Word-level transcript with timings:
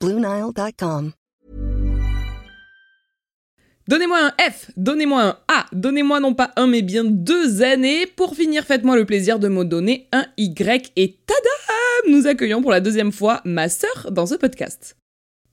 BlueNile.com. 0.00 1.12
Donnez-moi 3.88 4.18
un 4.18 4.50
F, 4.50 4.70
donnez-moi 4.76 5.22
un 5.22 5.38
A, 5.48 5.64
donnez-moi 5.72 6.20
non 6.20 6.34
pas 6.34 6.50
un 6.56 6.66
mais 6.66 6.82
bien 6.82 7.04
deux 7.04 7.62
années. 7.62 8.06
Pour 8.06 8.36
finir, 8.36 8.64
faites-moi 8.64 8.96
le 8.96 9.06
plaisir 9.06 9.38
de 9.38 9.48
me 9.48 9.64
donner 9.64 10.08
un 10.12 10.26
Y 10.36 10.92
et 10.96 11.18
tadam 11.24 12.14
Nous 12.14 12.26
accueillons 12.26 12.60
pour 12.60 12.70
la 12.70 12.80
deuxième 12.80 13.12
fois 13.12 13.40
ma 13.46 13.70
sœur 13.70 14.08
dans 14.12 14.26
ce 14.26 14.34
podcast. 14.34 14.94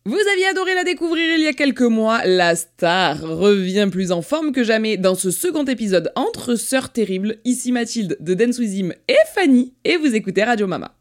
Vous 0.05 0.19
aviez 0.33 0.47
adoré 0.47 0.75
la 0.75 0.83
découvrir 0.83 1.33
il 1.35 1.43
y 1.43 1.47
a 1.47 1.53
quelques 1.53 1.81
mois, 1.81 2.25
la 2.25 2.57
star 2.57 3.21
revient 3.21 3.87
plus 3.89 4.11
en 4.11 4.21
forme 4.21 4.51
que 4.51 4.63
jamais 4.63 4.97
dans 4.97 5.15
ce 5.15 5.31
second 5.31 5.63
épisode 5.63 6.11
entre 6.15 6.55
sœurs 6.55 6.91
terribles, 6.91 7.37
ici 7.45 7.71
Mathilde 7.71 8.17
de 8.19 8.33
Dance 8.33 8.59
With 8.59 8.93
et 9.07 9.15
Fanny, 9.33 9.73
et 9.85 9.95
vous 9.95 10.13
écoutez 10.13 10.43
Radio 10.43 10.67
Mama. 10.67 10.93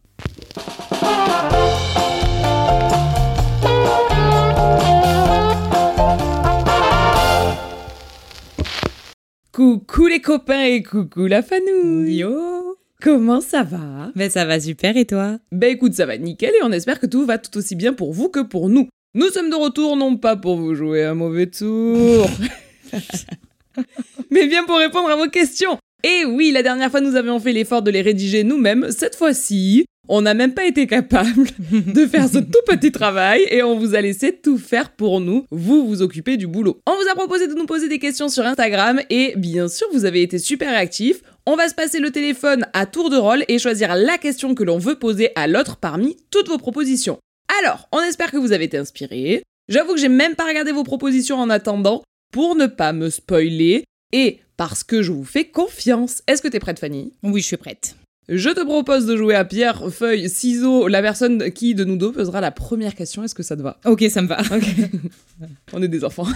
Coucou 9.55 10.09
les 10.09 10.20
copains 10.20 10.65
et 10.65 10.83
coucou 10.83 11.27
la 11.27 11.41
fanouille 11.41 12.17
Yo 12.17 12.77
Comment 13.01 13.41
ça 13.41 13.63
va? 13.63 14.11
Ben 14.17 14.29
ça 14.29 14.45
va 14.45 14.59
super 14.59 14.97
et 14.97 15.05
toi? 15.05 15.39
Ben 15.53 15.70
écoute, 15.70 15.95
ça 15.95 16.07
va 16.07 16.19
nickel 16.19 16.51
et 16.59 16.65
on 16.65 16.73
espère 16.73 16.98
que 16.98 17.07
tout 17.07 17.25
va 17.25 17.39
tout 17.39 17.57
aussi 17.57 17.77
bien 17.77 17.92
pour 17.92 18.13
vous 18.13 18.29
que 18.29 18.41
pour 18.41 18.69
nous. 18.69 18.89
Nous 19.15 19.29
sommes 19.29 19.51
de 19.51 19.55
retour 19.55 19.97
non 19.97 20.17
pas 20.17 20.35
pour 20.35 20.57
vous 20.57 20.75
jouer 20.75 21.05
un 21.05 21.15
mauvais 21.15 21.47
tour, 21.47 22.29
mais 24.33 24.48
bien 24.48 24.65
pour 24.65 24.79
répondre 24.79 25.09
à 25.09 25.15
vos 25.15 25.29
questions. 25.29 25.79
Et 26.03 26.25
oui, 26.25 26.51
la 26.51 26.65
dernière 26.65 26.91
fois 26.91 27.01
nous 27.01 27.15
avions 27.15 27.39
fait 27.39 27.53
l'effort 27.53 27.83
de 27.83 27.92
les 27.92 28.03
rédiger 28.03 28.42
nous-mêmes. 28.42 28.91
Cette 28.91 29.15
fois-ci, 29.15 29.85
on 30.09 30.23
n'a 30.23 30.35
même 30.35 30.55
pas 30.55 30.67
été 30.67 30.87
capable 30.87 31.47
de 31.70 32.07
faire 32.07 32.29
ce 32.29 32.39
tout 32.39 32.63
petit 32.67 32.92
travail 32.92 33.42
et 33.51 33.63
on 33.63 33.79
vous 33.79 33.95
a 33.95 34.01
laissé 34.01 34.33
tout 34.33 34.59
faire 34.59 34.91
pour 34.91 35.20
nous, 35.20 35.47
vous 35.51 35.87
vous 35.87 36.03
occupez 36.03 36.37
du 36.37 36.47
boulot. 36.47 36.81
On 36.87 36.95
vous 36.95 37.11
a 37.11 37.15
proposé 37.15 37.47
de 37.47 37.55
nous 37.55 37.67
poser 37.67 37.89
des 37.89 37.98
questions 37.98 38.29
sur 38.29 38.45
Instagram 38.45 39.01
et 39.11 39.35
bien 39.37 39.69
sûr 39.69 39.87
vous 39.92 40.05
avez 40.05 40.23
été 40.23 40.39
super 40.39 40.70
réactifs. 40.70 41.23
On 41.47 41.57
va 41.57 41.69
se 41.69 41.75
passer 41.75 42.01
le 42.01 42.11
téléphone 42.11 42.67
à 42.73 42.87
tour 42.87 43.11
de 43.11 43.17
rôle 43.17 43.45
et 43.48 43.59
choisir 43.59 43.95
la 43.95 44.19
question 44.19 44.55
que 44.55 44.65
l'on 44.65 44.79
veut 44.79 44.98
poser 44.98 45.31
à 45.37 45.47
l'autre 45.47 45.77
parmi 45.77 46.17
toutes 46.31 46.48
vos 46.48 46.59
propositions. 46.59 47.19
Alors, 47.61 47.89
on 47.92 48.01
espère 48.01 48.31
que 48.31 48.39
vous 48.39 48.53
avez 48.53 48.65
été 48.65 48.79
inspirés. 48.79 49.42
J'avoue 49.69 49.95
que 49.95 50.01
j'ai 50.01 50.09
même 50.09 50.35
pas 50.35 50.47
regardé 50.47 50.73
vos 50.73 50.85
propositions 50.85 51.36
en 51.36 51.51
attendant 51.51 52.03
pour 52.33 52.57
ne 52.57 52.67
pas 52.67 52.92
me 52.92 53.11
spoiler 53.11 53.85
et 54.13 54.41
parce 54.57 54.85
que 54.85 55.03
je 55.03 55.13
vous 55.13 55.25
fais 55.25 55.45
confiance. 55.45 56.23
Est-ce 56.27 56.42
que 56.42 56.48
t'es 56.48 56.61
prête 56.61 56.79
Fanny? 56.79 57.13
Oui, 57.23 57.41
je 57.41 57.47
suis 57.47 57.57
prête. 57.57 57.97
Je 58.29 58.48
te 58.48 58.64
propose 58.64 59.05
de 59.05 59.17
jouer 59.17 59.35
à 59.35 59.45
pierre, 59.45 59.92
feuille, 59.92 60.30
ciseaux, 60.30 60.89
la 60.89 61.02
personne 61.02 61.51
qui 61.52 61.74
de 61.74 61.85
nous 61.85 61.96
deux 61.96 62.11
posera 62.11 62.40
la 62.40 62.51
première 62.51 62.95
question. 62.95 63.23
Est-ce 63.23 63.35
que 63.35 63.42
ça 63.42 63.55
te 63.55 63.61
va? 63.61 63.79
Ok, 63.85 64.02
ça 64.08 64.23
me 64.23 64.29
va. 64.29 64.39
On 65.74 65.83
est 65.83 65.89
des 65.89 66.05
enfants. 66.05 66.27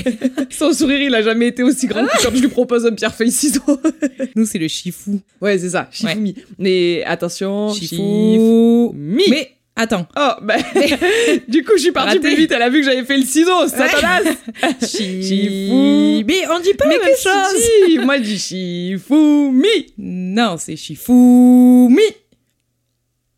Son 0.50 0.72
sourire, 0.72 1.00
il 1.00 1.14
a 1.14 1.22
jamais 1.22 1.48
été 1.48 1.62
aussi 1.62 1.86
grand 1.86 2.04
que 2.06 2.22
quand 2.24 2.34
je 2.34 2.40
lui 2.40 2.48
propose 2.48 2.86
un 2.86 2.92
pierre, 2.92 3.14
feuille, 3.14 3.30
ciseaux. 3.30 3.62
Nous, 4.34 4.46
c'est 4.46 4.58
le 4.58 4.66
chifou. 4.66 5.20
ouais, 5.40 5.58
c'est 5.58 5.70
ça, 5.70 5.88
Shifumi. 5.92 6.34
Mais 6.58 7.04
attention, 7.04 7.72
Chifou. 7.72 8.92
Shifumi. 8.92 9.22
Mais 9.30 9.52
attends. 9.78 10.06
Oh, 10.18 10.30
bah, 10.42 10.56
du 11.48 11.64
coup, 11.64 11.72
je 11.76 11.82
suis 11.82 11.92
partie 11.92 12.16
Raté. 12.16 12.20
plus 12.20 12.36
vite. 12.36 12.52
Elle 12.52 12.62
a 12.62 12.68
vu 12.68 12.80
que 12.80 12.84
j'avais 12.84 13.04
fait 13.04 13.16
le 13.16 13.24
ciseau, 13.24 13.66
satanas. 13.68 14.36
Chifou. 14.86 16.24
Mais 16.26 16.46
on 16.50 16.60
dit 16.60 16.74
pas 16.74 16.86
Mais 16.86 16.98
la 16.98 17.04
même 17.04 17.16
chose. 17.16 18.04
Moi, 18.04 18.18
je 18.18 18.22
dis 18.22 18.38
Shifumi. 18.38 19.94
Non, 19.96 20.56
c'est 20.58 20.76
Chifoumi. 20.76 22.02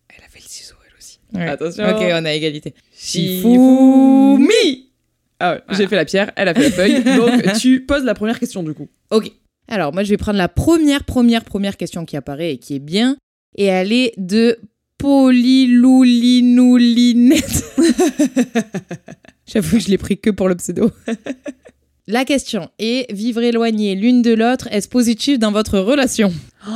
Elle 0.09 0.25
a 0.25 0.29
fait 0.29 0.41
le 0.41 0.49
ciseau, 0.49 0.75
elle 0.87 0.95
aussi. 0.99 1.19
Ouais. 1.34 1.47
Attention. 1.49 1.84
Ok, 1.84 2.03
on 2.03 2.25
a 2.25 2.33
égalité. 2.33 2.75
Shifumi. 2.97 4.89
Ah 5.43 5.55
ouais, 5.55 5.62
j'ai 5.71 5.87
fait 5.87 5.97
la 5.97 6.05
pierre, 6.05 6.33
elle 6.37 6.49
a 6.49 6.55
fait 6.55 6.65
la 6.65 6.71
feuille. 6.71 7.03
Donc, 7.03 7.59
tu 7.59 7.81
poses 7.81 8.05
la 8.05 8.15
première 8.15 8.39
question, 8.39 8.62
du 8.62 8.75
coup. 8.75 8.89
Ok. 9.11 9.31
Alors, 9.69 9.93
moi, 9.95 10.03
je 10.03 10.11
vais 10.11 10.19
prendre 10.19 10.37
la 10.37 10.49
première, 10.49 11.05
première, 11.05 11.45
première 11.45 11.77
question 11.77 12.05
qui 12.05 12.17
apparaît 12.17 12.53
et 12.53 12.59
qui 12.59 12.75
est 12.75 12.81
bien. 12.81 13.17
Et 13.56 13.65
elle 13.65 13.93
est 13.93 14.12
de 14.19 14.59
Polyloulinoulinette. 15.00 17.65
J'avoue 19.47 19.78
que 19.78 19.83
je 19.83 19.88
l'ai 19.88 19.97
pris 19.97 20.19
que 20.19 20.28
pour 20.28 20.47
le 20.47 20.56
pseudo. 20.56 20.91
La 22.06 22.27
question 22.27 22.69
est 22.78 23.11
vivre 23.11 23.43
éloigné 23.43 23.94
l'une 23.94 24.21
de 24.21 24.34
l'autre, 24.34 24.69
est-ce 24.71 24.88
positif 24.88 25.38
dans 25.38 25.53
votre 25.53 25.78
relation? 25.78 26.34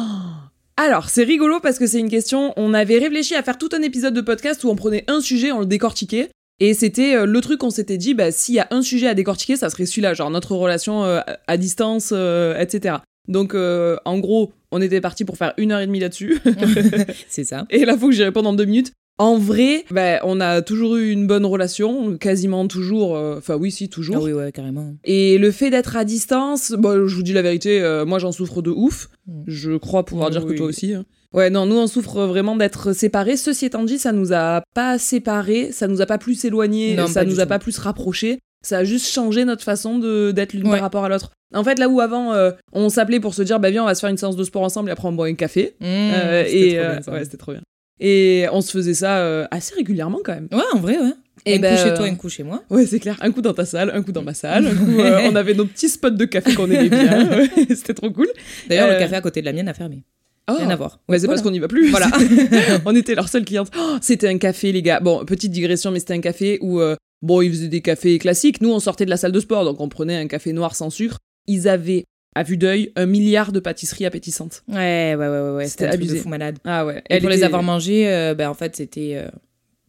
Alors, 0.79 1.11
c'est 1.11 1.25
rigolo 1.25 1.61
parce 1.61 1.79
que 1.79 1.87
c'est 1.87 2.01
une 2.01 2.09
question. 2.09 2.55
On 2.57 2.73
avait 2.73 2.99
réfléchi 2.99 3.35
à 3.35 3.43
faire 3.43 3.59
tout 3.59 3.69
un 3.77 3.83
épisode 3.83 4.15
de 4.15 4.23
podcast 4.23 4.65
où 4.65 4.71
on 4.71 4.77
prenait 4.77 5.05
un 5.06 5.21
sujet, 5.21 5.53
on 5.53 5.61
le 5.61 5.67
décortiquait. 5.67 6.31
Et 6.61 6.73
c'était 6.73 7.17
euh, 7.17 7.27
le 7.27 7.41
truc 7.43 7.61
qu'on 7.61 7.69
s'était 7.69 7.99
dit, 7.99 8.15
bah, 8.15 8.33
s'il 8.33 8.55
y 8.55 8.61
a 8.61 8.69
un 8.71 8.81
sujet 8.81 9.09
à 9.09 9.15
décortiquer, 9.15 9.56
ça 9.56 9.69
serait 9.69 9.85
celui-là, 9.85 10.15
genre 10.15 10.31
notre 10.31 10.56
relation 10.56 11.05
euh, 11.05 11.21
à 11.47 11.59
distance, 11.59 12.09
euh, 12.12 12.59
etc. 12.59 13.01
Donc, 13.29 13.55
euh, 13.55 13.97
en 14.05 14.19
gros, 14.19 14.53
on 14.75 14.83
était 14.83 15.01
parti 15.01 15.25
pour 15.25 15.37
faire 15.39 15.55
une 15.57 15.73
heure 15.73 15.81
et 15.81 15.87
demie 15.87 16.01
là-dessus. 16.01 16.39
C'est 17.29 17.45
ça. 17.45 17.65
et 17.71 17.85
là, 17.85 17.97
faut 17.97 18.09
que 18.09 18.15
j'y 18.15 18.25
réponde 18.25 18.47
en 18.47 18.53
deux 18.53 18.65
minutes. 18.65 18.93
En 19.17 19.39
vrai, 19.39 19.85
bah, 19.93 20.19
on 20.25 20.41
a 20.41 20.61
toujours 20.61 20.97
eu 20.97 21.12
une 21.12 21.29
bonne 21.29 21.47
relation, 21.47 22.17
quasiment 22.19 22.67
toujours. 22.67 23.15
euh, 23.17 23.38
Enfin, 23.38 23.55
oui, 23.55 23.71
si, 23.71 23.88
toujours. 23.88 24.17
Ah 24.19 24.23
oui, 24.23 24.32
ouais, 24.32 24.50
carrément. 24.50 24.97
Et 25.05 25.38
le 25.38 25.53
fait 25.53 25.71
d'être 25.71 25.97
à 25.97 26.05
distance, 26.05 26.73
bon, 26.76 27.06
je 27.06 27.15
vous 27.15 27.23
dis 27.23 27.32
la 27.32 27.43
vérité, 27.43 27.81
euh, 27.81 28.05
moi 28.05 28.19
j'en 28.19 28.32
souffre 28.32 28.61
de 28.61 28.71
ouf. 28.71 29.09
Mm. 29.29 29.43
Je 29.47 29.76
crois 29.76 30.05
pouvoir 30.05 30.31
dire 30.31 30.44
que 30.44 30.53
toi 30.55 30.67
aussi. 30.67 30.94
hein. 30.94 31.05
Ouais, 31.32 31.49
non, 31.50 31.65
nous 31.67 31.76
on 31.76 31.87
souffre 31.88 32.26
vraiment 32.26 32.56
d'être 32.56 32.93
séparés. 32.93 33.37
Ceci 33.37 33.67
étant 33.67 33.85
dit, 33.85 33.99
ça 33.99 34.11
nous 34.12 34.32
a 34.32 34.62
pas 34.75 34.99
séparés, 34.99 35.71
ça 35.73 35.87
nous 35.88 36.00
a 36.00 36.06
pas 36.06 36.19
plus 36.19 36.44
éloignés, 36.44 36.94
Non, 36.94 37.06
ça 37.09 37.25
nous 37.25 37.38
a 37.41 37.44
tout. 37.44 37.49
pas 37.49 37.59
plus 37.61 37.79
rapprochés. 37.79 38.38
Ça 38.64 38.78
a 38.78 38.84
juste 38.84 39.06
changé 39.06 39.44
notre 39.44 39.62
façon 39.62 39.99
de 39.99 40.32
d'être 40.32 40.52
l'une 40.55 40.64
Ouais. 40.66 40.72
par 40.72 40.81
rapport 40.81 41.05
à 41.05 41.08
l'autre. 41.08 41.31
En 41.55 41.62
fait, 41.62 41.78
là 41.78 41.88
où 41.88 42.00
avant 42.00 42.32
euh, 42.32 42.50
on 42.72 42.88
s'appelait 42.88 43.20
pour 43.20 43.34
se 43.34 43.43
dire, 43.43 43.61
bah 43.61 43.70
viens, 43.70 43.82
on 43.84 43.87
va 43.87 43.94
se 43.94 44.00
faire 44.00 44.11
une 44.11 44.16
séance 44.16 44.34
de 44.37 44.43
sport 44.44 44.62
ensemble 44.62 44.88
et 44.88 44.93
après 44.93 45.06
on 45.06 45.12
boit 45.12 45.26
un 45.26 45.34
café. 45.34 45.76
Mmh, 45.81 45.84
Euh, 45.87 46.44
c'était 46.44 46.58
et 46.58 46.70
trop 47.02 47.12
euh, 47.12 47.14
ouais, 47.19 47.25
c'était 47.25 47.37
trop 47.37 47.52
bien. 47.52 47.61
Et 48.00 48.46
on 48.52 48.61
se 48.61 48.72
faisait 48.72 48.94
ça 48.94 49.46
assez 49.52 49.75
régulièrement 49.76 50.19
quand 50.25 50.34
même. 50.34 50.49
Ouais, 50.50 50.62
en 50.72 50.78
vrai, 50.81 50.99
ouais. 50.99 51.12
Et 51.46 51.56
un 51.56 51.58
coup 51.58 51.76
chez 51.82 51.90
euh, 51.90 51.96
toi, 51.96 52.06
un 52.06 52.14
coup 52.14 52.28
chez 52.28 52.43
moi. 52.43 52.62
Ouais, 52.70 52.87
c'est 52.87 52.99
clair. 52.99 53.16
Un 53.20 53.31
coup 53.31 53.43
dans 53.43 53.52
ta 53.52 53.66
salle, 53.66 53.93
un 53.94 54.02
coup 54.02 54.12
dans 54.12 54.22
ma 54.22 54.34
salle. 54.34 54.66
Un 54.66 54.75
coup, 54.75 54.99
on 55.31 55.37
avait 55.37 55.55
nos 55.55 55.66
petits 55.66 55.88
spots 55.90 56.11
de 56.11 56.25
café 56.25 56.55
qu'on 56.55 56.70
aimait 56.70 56.88
bien. 56.88 57.28
Ouais, 57.38 57.50
C'était 57.75 57.94
trop 57.94 58.11
cool. 58.11 58.28
D'ailleurs, 58.69 58.88
le 58.88 58.99
café 58.99 59.14
à 59.16 59.20
côté 59.20 59.40
de 59.40 59.46
la 59.46 59.52
mienne 59.52 59.69
a 59.69 59.75
fermé. 59.75 60.02
Oh. 60.50 60.55
Rien 60.58 60.70
à 60.70 60.76
voir. 60.76 61.00
Ouais, 61.08 61.19
c'est 61.19 61.26
Voilà. 61.26 61.37
parce 61.41 61.43
qu'on 61.43 61.52
n'y 61.52 61.58
va 61.58 61.69
plus. 61.69 61.91
Voilà. 61.91 62.11
on 62.85 62.94
était 62.94 63.14
leur 63.14 63.29
seule 63.29 63.44
cliente. 63.44 63.70
Oh, 63.79 63.96
c'était 64.00 64.29
un 64.29 64.38
café, 64.38 64.73
les 64.73 64.82
gars. 64.82 65.00
Bon, 65.00 65.25
petite 65.25 65.52
digression, 65.52 65.91
mais 65.91 66.00
c'était 66.00 66.14
un 66.14 66.20
café 66.20 66.58
où, 66.61 66.81
euh, 66.81 66.96
bon, 67.23 67.41
ils 67.41 67.50
faisaient 67.50 67.69
des 67.69 67.81
cafés 67.81 68.19
classiques. 68.19 68.61
Nous, 68.61 68.70
on 68.70 68.79
sortait 68.81 69.05
de 69.06 69.11
la 69.11 69.17
salle 69.17 69.32
de 69.32 69.41
sport, 69.41 69.64
donc 69.64 69.81
on 69.81 69.88
prenait 69.88 70.17
un 70.17 70.26
café 70.26 70.52
noir 70.52 70.75
sans 70.76 70.91
sucre. 70.91 71.19
Ils 71.46 71.67
avaient, 71.69 72.05
à 72.35 72.43
vue 72.43 72.56
d'œil, 72.58 72.93
un 72.96 73.06
milliard 73.06 73.52
de 73.52 73.61
pâtisseries 73.61 74.05
appétissantes. 74.05 74.62
Ouais, 74.69 75.14
ouais, 75.17 75.17
ouais, 75.17 75.29
ouais, 75.29 75.50
ouais. 75.56 75.67
C'était 75.67 75.88
truc 75.88 76.00
de 76.00 76.05
abusé. 76.06 76.19
fou 76.20 76.29
malade. 76.29 76.58
Ah 76.64 76.85
ouais. 76.85 76.99
Et 77.08 77.14
Elle 77.14 77.20
pour 77.20 77.31
les 77.31 77.43
avoir 77.43 77.62
mangés, 77.62 78.08
euh, 78.08 78.35
ben, 78.35 78.49
en 78.50 78.55
fait, 78.55 78.76
c'était 78.76 79.12
euh, 79.14 79.29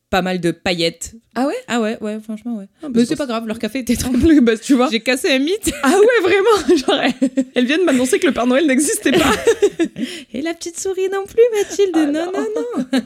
pas 0.10 0.22
mal 0.22 0.40
de 0.40 0.52
paillettes. 0.52 1.14
Ah 1.34 1.48
ouais? 1.48 1.56
Ah 1.68 1.82
ouais, 1.82 1.98
ouais, 2.00 2.20
franchement, 2.24 2.58
ouais. 2.58 2.68
Ah, 2.82 2.88
bah, 2.88 2.92
Mais 2.96 3.06
c'est 3.06 3.16
pas 3.16 3.26
grave, 3.26 3.48
leur 3.48 3.60
café 3.60 3.80
était 3.80 3.96
très 3.96 4.10
ça. 4.12 4.42
Bah, 4.42 4.58
tu 4.58 4.74
vois. 4.76 4.88
J'ai 4.92 5.00
cassé 5.02 5.30
un 5.32 5.40
mythe. 5.40 5.72
Ah 5.84 5.92
ouais, 5.92 6.22
vraiment. 6.22 6.78
Genre, 6.78 7.02
elle- 7.02 7.46
elle 7.56 7.66
vient 7.66 7.78
de 7.80 7.84
m'annoncer 7.84 8.20
que 8.20 8.28
le 8.28 8.34
Père 8.34 8.48
Noël 8.48 8.66
n'existait 8.68 9.12
pas. 9.12 9.32
Et 10.34 10.42
la 10.42 10.54
petite 10.54 10.80
souris 10.80 11.10
non 11.12 11.24
plus, 11.26 11.42
Mathilde. 11.58 11.92
Ah 11.96 12.06
non, 12.06 12.32
non, 12.34 12.46
non. 12.92 13.02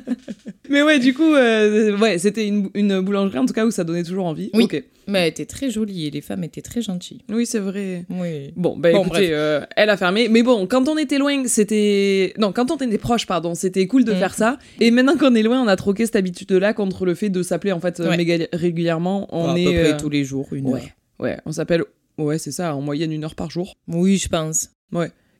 mais 0.69 0.81
ouais, 0.84 1.00
du 1.00 1.13
coup, 1.13 1.34
euh, 1.34 1.98
ouais, 1.98 2.18
c'était 2.19 2.46
une, 2.48 2.69
une 2.74 3.00
boulangerie 3.00 3.40
en 3.40 3.45
tout 3.45 3.54
cas 3.54 3.66
où 3.66 3.72
ça 3.72 3.84
donnait 3.84 4.04
toujours 4.04 4.25
envie. 4.25 4.50
Oui. 4.54 4.66
Ok. 4.66 4.84
Mais 5.10 5.20
elle 5.22 5.28
était 5.30 5.46
très 5.46 5.70
jolie 5.70 6.08
et 6.08 6.12
les 6.12 6.22
femmes 6.22 6.44
étaient 6.44 6.62
très 6.62 6.82
gentilles. 6.82 7.22
Oui, 7.30 7.46
c'est 7.46 7.60
vrai. 7.60 8.06
Oui. 8.10 8.54
Bon, 8.56 8.76
bah 8.78 8.92
Bon, 8.92 9.04
écoutez, 9.06 9.30
euh, 9.32 9.62
elle 9.76 9.90
a 9.90 9.98
fermé. 9.98 10.30
Mais 10.30 10.44
bon, 10.44 10.68
quand 10.68 10.88
on 10.88 10.98
était 10.98 11.18
loin, 11.18 11.44
c'était. 11.48 12.34
Non, 12.38 12.52
quand 12.52 12.72
on 12.72 12.78
était 12.78 12.98
proche, 12.98 13.26
pardon, 13.26 13.56
c'était 13.56 13.88
cool 13.88 14.04
de 14.06 14.14
Mm. 14.14 14.18
faire 14.18 14.34
ça. 14.34 14.58
Et 14.80 14.92
maintenant 14.92 15.18
qu'on 15.18 15.36
est 15.36 15.44
loin, 15.44 15.62
on 15.62 15.68
a 15.68 15.76
troqué 15.76 16.06
cette 16.06 16.16
habitude-là 16.16 16.74
contre 16.74 17.06
le 17.06 17.16
fait 17.16 17.30
de 17.30 17.42
s'appeler 17.44 17.72
en 17.74 17.80
fait 17.80 18.00
euh, 18.00 18.10
Ouais. 18.10 18.18
méga 18.18 18.46
régulièrement. 18.54 19.28
On 19.32 19.50
à 19.54 19.58
est. 19.58 19.66
peu 19.66 19.72
près 19.72 19.94
euh, 19.94 19.98
tous 19.98 20.10
les 20.10 20.24
jours, 20.24 20.48
une 20.52 20.68
Ouais, 20.68 20.80
heure. 20.82 20.88
ouais, 21.20 21.38
on 21.46 21.52
s'appelle. 21.52 21.84
Ouais, 22.18 22.38
c'est 22.38 22.52
ça, 22.52 22.76
en 22.76 22.82
moyenne 22.82 23.12
une 23.12 23.24
heure 23.24 23.36
par 23.36 23.50
jour. 23.50 23.76
Oui, 23.88 24.18
je 24.18 24.28
pense. 24.30 24.70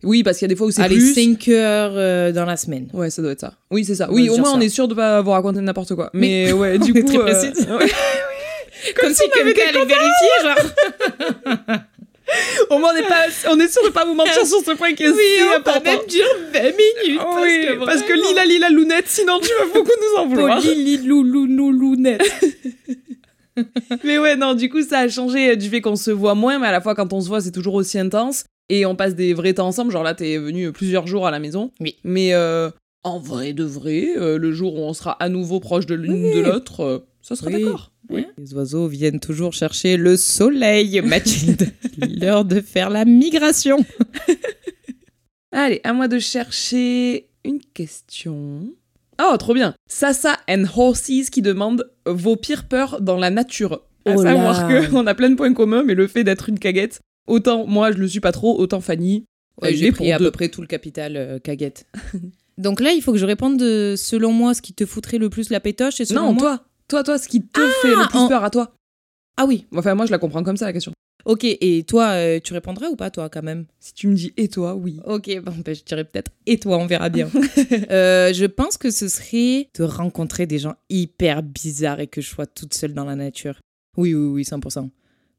Oui, 0.02 0.24
parce 0.24 0.38
qu'il 0.38 0.46
y 0.46 0.48
a 0.48 0.54
des 0.54 0.56
fois 0.56 0.68
où 0.68 0.72
c'est 0.72 0.82
Allez, 0.82 0.96
plus. 0.96 1.14
5 1.14 1.46
heures 1.50 1.92
euh, 1.96 2.32
dans 2.32 2.46
la 2.46 2.56
semaine. 2.56 2.88
Ouais, 2.94 3.10
ça 3.10 3.22
doit 3.22 3.32
être 3.34 3.42
ça. 3.42 3.56
Oui, 3.70 3.84
c'est 3.84 3.96
ça. 3.96 4.10
Oui, 4.10 4.30
au 4.30 4.38
moins 4.38 4.52
ça. 4.52 4.56
on 4.58 4.62
est 4.62 4.70
sûr 4.70 4.88
de 4.88 4.94
pas 4.94 5.22
vous 5.22 5.32
raconter 5.32 5.60
n'importe 5.60 5.94
quoi. 5.94 6.10
Mais 6.14 6.54
ouais, 6.54 6.78
on 6.82 6.86
du 6.86 6.98
est 6.98 7.02
coup. 7.02 7.18
très 7.18 7.18
euh, 7.36 7.80
Comme, 9.00 9.14
si 9.14 9.24
quelqu'un 9.34 9.70
allait 9.70 9.86
vérifier, 9.86 10.30
genre. 10.44 10.58
Au 12.70 12.78
moins 12.78 12.92
on 12.96 12.98
est 12.98 13.08
pas, 13.08 13.26
on 13.50 13.60
est 13.60 13.68
sûr 13.68 13.84
de 13.84 13.90
pas 13.90 14.06
vous 14.06 14.14
mentir 14.14 14.46
sur 14.46 14.60
ce 14.64 14.76
point 14.76 14.94
qui 14.94 15.04
est 15.04 15.14
si 15.14 15.44
on 15.52 15.58
important. 15.58 15.82
même 15.84 16.06
dire 16.08 16.26
20 16.54 16.62
minutes. 16.62 17.22
oui, 17.42 17.86
parce 17.86 18.04
que 18.04 18.14
Lila 18.14 18.46
Lila 18.46 18.70
Lounette, 18.70 19.08
sinon 19.08 19.40
tu 19.40 19.50
vas 19.60 19.66
beaucoup 19.74 19.92
nous 20.00 20.22
en 20.22 20.28
vouloir. 20.28 20.62
Lounette. 21.72 22.22
Mais 24.04 24.20
ouais, 24.20 24.36
non, 24.36 24.54
du 24.54 24.70
coup, 24.70 24.82
ça 24.84 25.00
a 25.00 25.08
changé 25.10 25.56
du 25.58 25.70
fait 25.70 25.82
qu'on 25.82 25.96
se 25.96 26.12
voit 26.12 26.36
moins, 26.36 26.60
mais 26.60 26.68
à 26.68 26.72
la 26.72 26.80
fois, 26.80 26.96
quand 26.96 27.12
on 27.12 27.20
se 27.20 27.28
voit, 27.28 27.42
c'est 27.42 27.52
toujours 27.52 27.74
aussi 27.74 28.00
intense. 28.00 28.46
Et 28.70 28.86
on 28.86 28.96
passe 28.96 29.16
des 29.16 29.34
vrais 29.34 29.54
temps 29.54 29.68
ensemble. 29.68 29.92
Genre 29.92 30.04
là, 30.04 30.14
t'es 30.14 30.38
venu 30.38 30.72
plusieurs 30.72 31.08
jours 31.08 31.26
à 31.28 31.32
la 31.32 31.40
maison. 31.40 31.72
Oui. 31.80 31.96
Mais 32.04 32.34
euh, 32.34 32.70
en 33.04 33.20
vrai 33.20 33.54
de 33.54 33.64
vrai, 33.64 34.10
euh, 34.18 34.38
le 34.38 34.52
jour 34.52 34.76
où 34.76 34.80
on 34.84 34.94
sera 34.94 35.12
à 35.14 35.28
nouveau 35.30 35.60
proche 35.60 35.86
de 35.88 35.96
l'une 35.96 36.32
de 36.32 36.40
l'autre, 36.42 36.82
euh, 36.82 37.00
ça 37.22 37.36
sera 37.36 37.50
Oui. 37.50 37.64
d'accord. 37.64 37.92
Oui. 38.10 38.26
Les 38.38 38.54
oiseaux 38.54 38.88
viennent 38.88 39.20
toujours 39.20 39.54
chercher 39.54 39.98
le 39.98 40.18
soleil, 40.18 41.02
Mathilde. 41.02 41.72
L'heure 41.98 42.46
de 42.46 42.60
faire 42.62 42.90
la 42.90 43.06
migration. 43.06 43.86
Allez, 45.52 45.82
à 45.84 45.94
moi 45.94 46.08
de 46.08 46.20
chercher 46.20 47.28
une 47.44 47.60
question. 47.74 48.74
Oh, 49.22 49.36
trop 49.38 49.54
bien. 49.54 49.74
Sasa 49.88 50.38
and 50.50 50.66
Horses 50.76 51.30
qui 51.32 51.42
demande 51.42 51.90
vos 52.06 52.36
pires 52.36 52.68
peurs 52.68 53.02
dans 53.02 53.18
la 53.18 53.30
nature. 53.30 53.82
À 54.06 54.14
Oh 54.16 54.22
savoir 54.22 54.90
qu'on 54.90 55.06
a 55.08 55.14
plein 55.14 55.30
de 55.30 55.36
points 55.36 55.54
communs, 55.54 55.84
mais 55.84 55.94
le 55.94 56.08
fait 56.08 56.24
d'être 56.24 56.50
une 56.50 56.58
caguette, 56.58 57.02
autant 57.28 57.68
moi 57.68 57.92
je 57.92 57.98
le 57.98 58.08
suis 58.08 58.22
pas 58.22 58.32
trop, 58.32 58.58
autant 58.60 58.80
Fanny. 58.80 59.26
Ouais, 59.62 59.74
j'ai 59.74 59.92
pris 59.92 60.06
pour 60.06 60.16
à 60.16 60.18
deux. 60.18 60.26
peu 60.26 60.32
près 60.32 60.50
tout 60.50 60.62
le 60.62 60.68
capital 60.68 61.18
euh, 61.18 61.38
caguette. 61.40 61.86
Donc 62.58 62.82
là, 62.82 62.92
il 62.92 63.02
faut 63.02 63.14
que 63.14 63.18
je 63.18 63.26
réponde 63.26 63.58
de, 63.58 63.96
selon 63.98 64.32
moi, 64.34 64.54
ce 64.54 64.62
qui 64.62 64.74
te 64.74 64.86
foutrait 64.86 65.18
le 65.18 65.30
plus 65.30 65.50
la 65.50 65.60
pétoche 65.62 66.00
et 66.02 66.06
selon 66.06 66.22
Non, 66.28 66.34
moi... 66.34 66.42
toi, 66.42 66.66
toi, 66.90 67.04
toi, 67.04 67.18
ce 67.18 67.28
qui 67.28 67.42
te 67.42 67.60
fait 67.82 67.96
le 67.96 68.08
plus 68.10 68.18
en- 68.20 68.28
peur 68.28 68.44
à 68.44 68.50
toi. 68.50 68.74
Ah 69.38 69.46
oui, 69.46 69.66
Enfin, 69.76 69.96
moi 69.96 70.06
je 70.06 70.12
la 70.12 70.18
comprends 70.18 70.44
comme 70.44 70.58
ça 70.58 70.66
la 70.66 70.74
question. 70.74 70.92
ok. 71.26 71.44
Et 71.46 71.84
toi, 71.88 72.10
euh, 72.16 72.40
tu 72.44 72.52
répondrais 72.54 72.88
ou 72.88 72.96
pas, 72.98 73.10
toi, 73.10 73.30
quand 73.30 73.42
même? 73.44 73.66
Si 73.80 73.94
tu 73.94 74.08
me 74.08 74.16
dis 74.16 74.34
et 74.36 74.50
toi, 74.50 74.76
oui. 74.76 75.00
Ok, 75.06 75.30
bon, 75.44 75.54
ben, 75.64 75.74
je 75.74 75.84
dirais 75.84 76.04
peut-être 76.04 76.32
et 76.46 76.58
toi, 76.60 76.78
on 76.78 76.86
verra 76.88 77.08
bien. 77.10 77.30
Euh, 77.92 78.34
je 78.34 78.46
pense 78.46 78.78
que 78.78 78.92
ce 78.92 79.08
serait 79.08 79.70
de 79.78 79.84
rencontrer 79.84 80.46
des 80.46 80.60
gens 80.60 80.76
hyper 80.90 81.42
bizarres 81.44 82.00
et 82.02 82.08
que 82.08 82.20
je 82.22 82.28
sois 82.30 82.46
toute 82.48 82.74
seule 82.74 82.94
dans 82.94 83.06
la 83.06 83.16
nature. 83.16 83.60
Oui, 83.98 84.14
oui, 84.14 84.28
oui, 84.28 84.44
100%. 84.44 84.90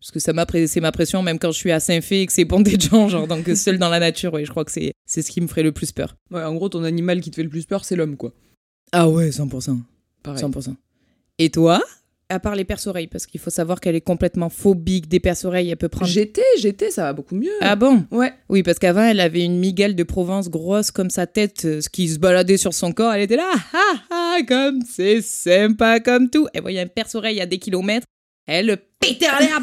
Parce 0.00 0.10
que 0.12 0.18
ça 0.18 0.32
m'a 0.32 0.46
c'est 0.66 0.80
ma 0.80 0.92
pression, 0.92 1.22
même 1.22 1.38
quand 1.38 1.50
je 1.52 1.58
suis 1.58 1.70
à 1.72 1.78
Saint-Fé 1.80 2.22
et 2.22 2.26
que 2.26 2.32
c'est 2.32 2.46
bondé 2.46 2.76
de 2.78 2.80
gens, 2.82 3.08
genre, 3.08 3.26
donc 3.26 3.46
seule 3.54 3.78
dans 3.78 3.90
la 3.90 3.98
nature, 4.00 4.32
oui, 4.32 4.46
je 4.46 4.50
crois 4.50 4.64
que 4.64 4.72
c'est 4.72 4.92
c'est 5.06 5.20
ce 5.22 5.30
qui 5.30 5.40
me 5.42 5.46
ferait 5.46 5.62
le 5.62 5.72
plus 5.72 5.92
peur. 5.92 6.14
Ouais, 6.30 6.42
en 6.42 6.54
gros, 6.54 6.68
ton 6.70 6.84
animal 6.84 7.20
qui 7.20 7.30
te 7.30 7.36
fait 7.36 7.42
le 7.42 7.50
plus 7.50 7.66
peur, 7.66 7.84
c'est 7.84 7.96
l'homme, 7.96 8.16
quoi. 8.16 8.32
Ah 8.92 9.08
ouais, 9.10 9.30
100%. 9.30 9.78
Pareil. 10.22 10.42
100%. 10.42 10.74
Et 11.42 11.48
toi 11.50 11.82
À 12.28 12.38
part 12.38 12.54
les 12.54 12.64
perces-oreilles, 12.66 13.06
parce 13.06 13.24
qu'il 13.26 13.40
faut 13.40 13.48
savoir 13.48 13.80
qu'elle 13.80 13.96
est 13.96 14.02
complètement 14.02 14.50
phobique 14.50 15.08
des 15.08 15.20
perces-oreilles, 15.20 15.70
elle 15.70 15.76
peut 15.78 15.88
prendre... 15.88 16.06
J'étais, 16.12 16.44
j'étais, 16.58 16.90
ça 16.90 17.04
va 17.04 17.12
beaucoup 17.14 17.34
mieux. 17.34 17.50
Ah 17.62 17.76
bon? 17.76 18.04
Ouais. 18.10 18.32
Oui, 18.50 18.62
parce 18.62 18.78
qu'avant, 18.78 19.02
elle 19.04 19.20
avait 19.20 19.42
une 19.42 19.58
migale 19.58 19.94
de 19.94 20.02
Provence 20.02 20.50
grosse 20.50 20.90
comme 20.90 21.08
sa 21.08 21.26
tête, 21.26 21.64
euh, 21.64 21.80
ce 21.80 21.88
qui 21.88 22.08
se 22.08 22.18
baladait 22.18 22.58
sur 22.58 22.74
son 22.74 22.92
corps. 22.92 23.14
Elle 23.14 23.22
était 23.22 23.36
là, 23.36 23.50
ah 23.72 23.94
ah, 24.10 24.36
comme 24.46 24.80
c'est 24.88 25.22
sympa 25.22 25.98
comme 26.00 26.28
tout. 26.28 26.46
Elle 26.52 26.60
voyait 26.60 26.80
un 26.80 26.86
perce-oreille 26.86 27.40
à 27.40 27.46
des 27.46 27.58
kilomètres. 27.58 28.06
Elle 28.46 28.66
le 28.66 28.76
pétait 29.00 29.28
en 29.30 29.38
l'air. 29.38 29.58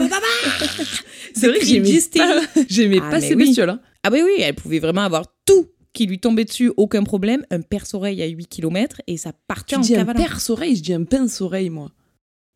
C'est 1.36 1.48
vrai 1.50 1.60
que 1.60 1.66
j'aimais 1.66 2.00
pas, 2.16 2.42
j'aimais 2.68 3.00
Ah, 3.04 3.12
pas 3.12 3.22
ces 3.22 3.36
oui. 3.36 3.46
bestioles. 3.46 3.70
hein. 3.70 3.80
Ah 4.04 4.10
oui, 4.12 4.22
oui, 4.26 4.42
elle 4.42 4.56
pouvait 4.56 4.80
vraiment 4.80 5.02
avoir 5.04 5.26
tout 5.46 5.68
qui 5.98 6.06
lui 6.06 6.20
tombait 6.20 6.46
dessus, 6.46 6.72
aucun 6.78 7.04
problème. 7.04 7.44
Un 7.50 7.62
perce-oreille 7.62 8.22
à 8.22 8.28
8 8.28 8.46
kilomètres 8.46 9.02
et 9.08 9.18
ça 9.18 9.32
partait 9.48 9.74
Tu 9.74 9.76
en 9.76 9.80
dis 9.82 9.96
un 9.96 10.06
perce-oreille, 10.06 10.76
je 10.76 10.84
dis 10.84 10.94
un 10.94 11.04
pince-oreille, 11.06 11.72
moi. 11.72 11.90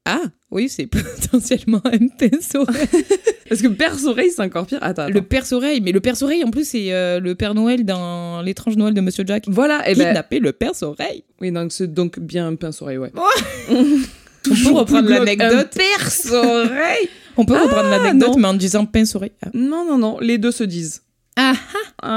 Ah, 0.06 0.22
oui, 0.52 0.70
c'est 0.70 0.86
potentiellement 1.32 1.82
un 1.86 2.08
pince-oreille. 2.08 2.88
Parce 3.50 3.62
que 3.64 3.68
perce-oreille, 3.68 4.30
c'est 4.30 4.44
encore 4.44 4.68
pire. 4.68 4.78
Attends, 4.82 5.04
attends. 5.04 5.14
Le 5.14 5.24
perce-oreille, 5.24 5.82
mais 5.82 5.92
le 5.92 6.02
perce-oreille, 6.02 6.44
en 6.44 6.52
plus, 6.52 6.68
c'est 6.68 6.94
euh, 6.94 7.20
le 7.20 7.34
Père 7.34 7.56
Noël 7.56 7.84
dans 7.84 8.44
l'étrange 8.44 8.78
Noël 8.78 8.94
de 8.94 9.02
Monsieur 9.02 9.24
Jack. 9.26 9.46
Voilà, 9.48 9.90
et 9.90 9.96
ben. 9.96 10.06
Kidnapper 10.08 10.40
le 10.40 10.52
perce-oreille. 10.54 11.24
Oui, 11.42 11.52
donc 11.52 11.72
c'est 11.72 11.92
donc 11.92 12.20
bien 12.20 12.48
un 12.48 12.56
pince-oreille, 12.56 13.00
ouais. 13.00 13.12
Peut 14.44 14.72
reprendre 14.72 15.10
l'anecdote. 15.10 15.70
Perce-oreille 15.76 17.10
On 17.38 17.46
peut 17.46 17.56
Ah, 17.58 17.64
reprendre 17.64 17.90
l'anecdote, 17.90 18.30
non. 18.30 18.38
mais 18.38 18.48
en 18.48 18.54
disant 18.54 18.86
pince-oreille. 18.86 19.32
Ah. 19.44 19.50
Non, 19.54 19.84
non, 19.86 19.98
non, 19.98 20.20
les 20.20 20.38
deux 20.38 20.52
se 20.52 20.64
disent. 20.64 21.02
Ah, 21.38 21.54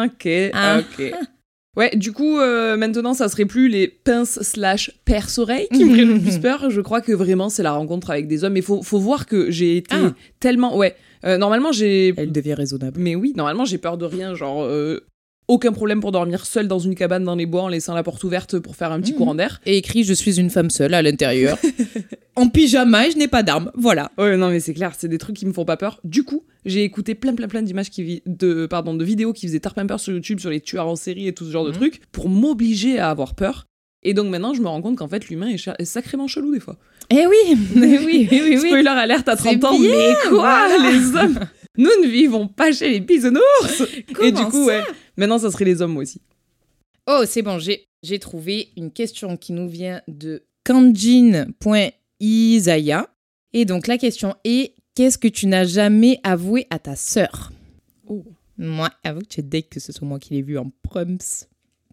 Ok, 0.07 0.29
Ah. 0.53 0.81
ok. 0.81 1.13
Ouais, 1.77 1.91
du 1.97 2.13
coup, 2.13 2.39
euh, 2.39 2.77
maintenant, 2.77 3.15
ça 3.15 3.29
serait 3.29 3.47
plus 3.47 3.69
les 3.69 3.89
pinces 3.89 4.41
slash 4.43 4.93
perce-oreilles 5.05 5.67
qui 5.75 5.85
me 5.85 5.91
feraient 5.95 6.05
le 6.05 6.21
plus 6.21 6.39
peur. 6.39 6.71
Je 6.71 6.81
crois 6.81 7.01
que 7.01 7.11
vraiment, 7.13 7.49
c'est 7.49 7.65
la 7.65 7.73
rencontre 7.73 8.11
avec 8.11 8.29
des 8.29 8.45
hommes. 8.45 8.53
Mais 8.53 8.63
faut, 8.63 8.83
faut 8.83 9.01
voir 9.01 9.27
que 9.27 9.51
j'ai 9.51 9.79
été 9.79 9.97
Ah. 9.97 10.13
tellement... 10.39 10.77
Ouais, 10.77 10.95
euh, 11.25 11.37
normalement, 11.37 11.73
j'ai... 11.73 12.15
Elle 12.17 12.31
devient 12.31 12.55
raisonnable. 12.55 13.01
Mais 13.01 13.17
oui, 13.17 13.33
normalement, 13.37 13.65
j'ai 13.65 13.79
peur 13.79 13.99
de 13.99 14.05
rien. 14.05 14.37
Genre, 14.37 14.63
euh, 14.63 15.05
aucun 15.49 15.73
problème 15.73 16.01
pour 16.01 16.11
dormir 16.13 16.47
seule 16.47 16.69
dans 16.69 16.79
une 16.79 16.95
cabane 16.95 17.25
dans 17.25 17.35
les 17.35 17.47
bois 17.47 17.63
en 17.63 17.69
laissant 17.69 17.95
la 17.95 18.03
porte 18.03 18.23
ouverte 18.25 18.59
pour 18.59 18.77
faire 18.77 18.93
un 18.93 19.01
petit 19.01 19.13
Mhm. 19.13 19.19
courant 19.19 19.35
d'air. 19.35 19.61
Et 19.67 19.77
écrit 19.77 20.03
Je 20.05 20.15
suis 20.15 20.41
une 20.41 20.51
femme 20.51 20.71
seule 20.71 20.95
à 20.95 21.03
l'intérieur. 21.03 21.59
en 22.37 22.49
pyjama 22.49 23.07
et 23.07 23.11
je 23.11 23.19
n'ai 23.19 23.29
pas 23.29 23.43
d'armes. 23.43 23.71
Voilà. 23.75 24.11
Ouais, 24.19 24.37
non, 24.37 24.49
mais 24.51 24.61
c'est 24.61 24.75
clair, 24.75 24.93
c'est 24.97 25.09
des 25.09 25.19
trucs 25.19 25.37
qui 25.37 25.47
me 25.47 25.53
font 25.53 25.65
pas 25.65 25.77
peur. 25.77 26.01
Du 26.05 26.25
coup, 26.25 26.45
j'ai 26.65 26.83
écouté 26.83 27.15
plein, 27.15 27.35
plein, 27.35 27.47
plein 27.49 27.63
d'images 27.63 27.91
qui 27.91 28.23
de, 28.27 28.67
pardon, 28.67 28.95
de 28.95 29.05
vidéos 29.05 29.33
qui 29.33 29.47
faisaient 29.47 29.61
tarpin 29.61 29.87
peur 29.87 30.01
sur 30.01 30.13
YouTube 30.15 30.41
sur 30.41 30.51
les 30.51 30.61
tueurs 30.61 30.89
en 30.89 30.97
série 30.97 31.29
et 31.29 31.33
tout 31.35 31.45
ce 31.45 31.51
genre 31.51 31.65
de 31.65 31.71
Mhm. 31.71 31.77
trucs 31.77 32.01
pour 32.11 32.29
m'obliger 32.29 32.99
à 32.99 33.11
avoir 33.11 33.35
peur. 33.35 33.67
Et 34.03 34.13
donc 34.15 34.29
maintenant, 34.29 34.53
je 34.53 34.61
me 34.61 34.69
rends 34.69 34.83
compte 34.83 34.97
qu'en 34.99 35.09
fait, 35.09 35.29
l'humain 35.29 35.49
est, 35.49 35.85
sacrément 35.85 36.27
chelou 36.27 36.53
des 36.53 36.61
fois. 36.61 36.77
Eh 37.11 37.27
oui, 37.27 37.37
eh 37.51 37.79
oui, 37.79 37.99
oui, 38.07 38.29
oui. 38.31 38.41
oui. 38.51 38.59
Spoiler 38.59 38.89
alerte 38.89 39.29
à 39.29 39.37
30 39.37 39.53
C'est 39.61 39.65
ans, 39.65 39.79
bien, 39.79 39.91
mais 39.91 40.29
quoi, 40.29 40.69
voilà. 40.69 40.91
les 40.91 41.17
hommes? 41.17 41.41
Nous 41.77 41.91
ne 42.03 42.07
vivons 42.09 42.47
pas 42.47 42.71
chez 42.73 42.89
les 42.91 43.01
bisounours 43.01 43.83
Et 44.23 44.31
du 44.33 44.43
coup, 44.45 44.61
ça? 44.61 44.65
ouais, 44.67 44.83
maintenant, 45.17 45.39
ça 45.39 45.51
serait 45.51 45.65
les 45.65 45.83
hommes 45.83 45.93
moi 45.93 46.03
aussi. 46.03 46.21
Oh, 47.07 47.25
c'est 47.27 47.43
bon, 47.43 47.59
j'ai 47.59 47.89
j'ai 48.03 48.19
trouvé 48.19 48.71
une 48.77 48.91
question 48.91 49.37
qui 49.37 49.53
nous 49.53 49.69
vient 49.69 50.01
de 50.09 50.45
kanjin.isaya. 50.65 53.09
Et 53.53 53.65
donc 53.65 53.87
la 53.87 53.99
question 53.99 54.35
est 54.45 54.75
Qu'est-ce 54.95 55.19
que 55.19 55.27
tu 55.27 55.49
n'as 55.49 55.65
jamais 55.65 56.21
avoué 56.23 56.69
à 56.71 56.79
ta 56.79 56.95
sœur? 56.95 57.51
Oh. 58.07 58.23
Moi, 58.57 58.89
avoue 59.03 59.23
que 59.23 59.27
tu 59.27 59.41
es 59.41 59.43
dès 59.43 59.63
que 59.63 59.81
ce 59.81 59.91
soit 59.91 60.07
moi 60.07 60.21
qui 60.21 60.35
l'ai 60.35 60.43
vu 60.43 60.57
en 60.57 60.71
prums. 60.85 61.19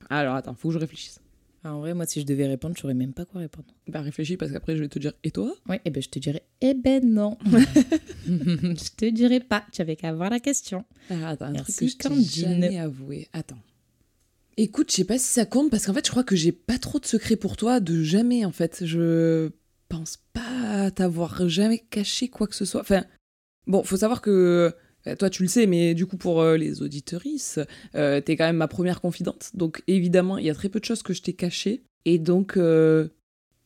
Alors 0.10 0.36
attends, 0.36 0.54
faut 0.54 0.68
que 0.68 0.76
je 0.76 0.80
réfléchisse. 0.80 1.21
Ah, 1.64 1.76
en 1.76 1.80
vrai, 1.80 1.94
moi, 1.94 2.08
si 2.08 2.22
je 2.22 2.26
devais 2.26 2.48
répondre, 2.48 2.76
je 2.76 2.82
saurais 2.82 2.96
même 2.96 3.14
pas 3.14 3.26
quoi 3.26 3.42
répondre. 3.42 3.68
Bah 3.88 4.02
réfléchis 4.02 4.36
parce 4.36 4.52
qu'après, 4.52 4.76
je 4.76 4.82
vais 4.82 4.88
te 4.88 4.98
dire, 4.98 5.14
et 5.24 5.30
toi? 5.30 5.54
Ouais, 5.70 5.80
et 5.86 5.92
ben 5.92 6.02
je 6.02 6.10
te 6.10 6.18
dirais, 6.18 6.42
eh 6.62 6.74
ben 6.74 7.08
non. 7.08 7.38
je 8.26 8.96
te 8.98 9.10
dirais 9.10 9.42
pas, 9.42 9.64
tu 9.72 9.82
avais 9.82 9.96
qu'à 9.96 10.12
voir 10.12 10.32
la 10.32 10.40
question. 10.40 10.86
Ah, 11.12 11.30
attends, 11.30 11.46
un 11.46 11.52
Merci, 11.52 11.76
truc 11.76 11.98
que 11.98 12.10
je 12.10 12.16
t'ai 12.16 12.42
jamais 12.42 12.80
avoué. 12.80 13.28
Attends. 13.34 13.60
Écoute, 14.58 14.92
je 14.92 14.98
sais 14.98 15.06
pas 15.06 15.18
si 15.18 15.26
ça 15.26 15.46
compte 15.46 15.70
parce 15.70 15.86
qu'en 15.86 15.94
fait, 15.94 16.06
je 16.06 16.12
crois 16.12 16.24
que 16.24 16.36
j'ai 16.36 16.52
pas 16.52 16.78
trop 16.78 17.00
de 17.00 17.06
secrets 17.06 17.36
pour 17.36 17.58
toi, 17.58 17.80
de 17.80 18.04
jamais 18.04 18.44
en 18.44 18.52
fait. 18.52 18.84
Je 18.86 19.50
pense 19.88 20.18
pas 20.34 20.92
t'avoir 20.92 21.48
jamais 21.48 21.80
caché 21.80 22.28
quoi 22.28 22.48
que 22.48 22.56
ce 22.56 22.66
soit. 22.66 22.82
Enfin, 22.82 23.06
bon, 23.68 23.84
faut 23.84 23.98
savoir 23.98 24.22
que 24.22 24.74
toi 25.18 25.30
tu 25.30 25.44
le 25.44 25.50
sais, 25.50 25.66
mais 25.68 25.94
du 25.94 26.06
coup 26.06 26.18
pour 26.18 26.42
euh, 26.42 26.58
les 26.58 26.82
auditorices, 26.82 27.60
euh, 27.96 28.22
t'es 28.22 28.36
quand 28.38 28.46
même 28.46 28.58
ma 28.58 28.68
première 28.68 29.02
confidente. 29.02 29.52
Donc 29.54 29.82
évidemment, 29.88 30.38
il 30.38 30.46
y 30.46 30.50
a 30.50 30.54
très 30.56 30.70
peu 30.70 30.80
de 30.80 30.86
choses 30.86 31.04
que 31.04 31.14
je 31.14 31.22
t'ai 31.22 31.34
cachées. 31.34 31.82
Et 32.06 32.18
donc, 32.18 32.58
euh, 32.58 33.08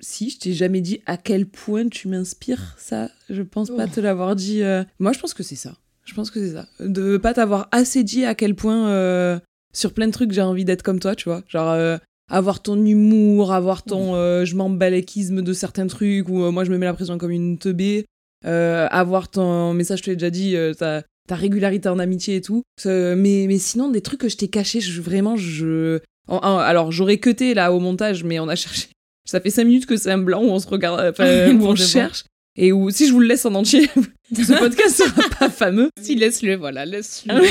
si, 0.02 0.30
je 0.30 0.40
t'ai 0.40 0.54
jamais 0.54 0.82
dit 0.82 1.02
à 1.06 1.16
quel 1.18 1.46
point 1.46 1.88
tu 1.88 2.08
m'inspires, 2.10 2.76
ça, 2.78 3.10
je 3.30 3.42
pense 3.42 3.70
pas 3.70 3.86
Oh. 3.86 3.96
te 3.96 4.00
l'avoir 4.02 4.36
dit. 4.36 4.62
euh. 4.62 4.84
Moi, 5.00 5.14
je 5.14 5.20
pense 5.20 5.34
que 5.34 5.42
c'est 5.44 5.56
ça. 5.56 5.78
Je 6.06 6.14
pense 6.14 6.30
que 6.32 6.40
c'est 6.46 6.54
ça. 6.54 6.68
De 6.82 7.18
pas 7.18 7.34
t'avoir 7.34 7.68
assez 7.72 8.04
dit 8.04 8.26
à 8.26 8.36
quel 8.36 8.56
point, 8.56 8.90
euh, 8.90 9.40
sur 9.74 9.94
plein 9.94 10.08
de 10.08 10.12
trucs, 10.12 10.32
j'ai 10.34 10.42
envie 10.42 10.66
d'être 10.66 10.84
comme 10.84 11.00
toi, 11.00 11.16
tu 11.16 11.30
vois. 11.30 11.44
Genre, 11.48 11.70
euh, 11.72 11.98
avoir 12.30 12.62
ton 12.62 12.84
humour, 12.86 13.54
avoir 13.54 13.84
ton 13.84 14.16
euh, 14.16 14.46
je 14.46 14.56
m'emballéquisme 14.56 15.42
de 15.42 15.54
certains 15.54 15.88
trucs, 15.88 16.28
ou 16.28 16.44
euh, 16.44 16.52
moi 16.52 16.64
je 16.66 16.72
me 16.72 16.78
mets 16.78 16.86
la 16.86 16.94
pression 16.94 17.18
comme 17.18 17.32
une 17.32 17.58
teubée, 17.58 18.06
euh, 18.46 18.88
avoir 18.92 19.30
ton. 19.30 19.74
Mais 19.74 19.84
ça, 19.86 19.96
je 19.96 20.04
te 20.04 20.10
l'ai 20.10 20.16
déjà 20.16 20.30
dit, 20.30 20.56
euh, 20.56 20.74
ta, 20.74 21.04
ta 21.28 21.36
régularité 21.36 21.90
en 21.90 22.00
amitié 22.00 22.36
et 22.38 22.42
tout. 22.42 22.64
Euh, 22.86 23.16
mais, 23.16 23.46
mais 23.48 23.58
sinon, 23.58 23.90
des 23.90 24.02
trucs 24.02 24.20
que 24.22 24.30
je 24.30 24.38
t'ai 24.38 24.48
cachés, 24.48 24.82
je, 24.82 25.02
vraiment, 25.02 25.36
je. 25.38 26.00
en- 26.28 26.38
en- 26.38 26.58
alors, 26.58 26.92
j'aurais 26.92 27.18
cuté 27.18 27.54
là 27.54 27.72
au 27.74 27.80
montage, 27.80 28.24
mais 28.24 28.40
on 28.40 28.48
a 28.48 28.56
cherché. 28.56 28.88
Ça 29.28 29.42
fait 29.42 29.50
cinq 29.50 29.66
minutes 29.66 29.86
que 29.88 29.98
c'est 29.98 30.12
un 30.12 30.20
blanc 30.20 30.44
où 30.44 30.50
on 30.50 30.60
se 30.60 30.68
regarde, 30.68 31.00
enfin, 31.10 31.50
où 31.52 31.64
on 31.64 31.70
bon. 31.70 31.76
cherche. 31.76 32.26
Et 32.58 32.72
où, 32.72 32.90
si 32.92 33.08
je 33.08 33.12
vous 33.12 33.20
le 33.20 33.28
laisse 33.28 33.46
en 33.46 33.54
entier, 33.56 33.90
ce 34.34 34.58
podcast 34.60 34.96
sera 34.98 35.30
pas 35.40 35.50
fameux. 35.50 35.90
Si, 36.00 36.16
laisse-le, 36.16 36.56
voilà, 36.56 36.86
laisse-le. 36.86 37.44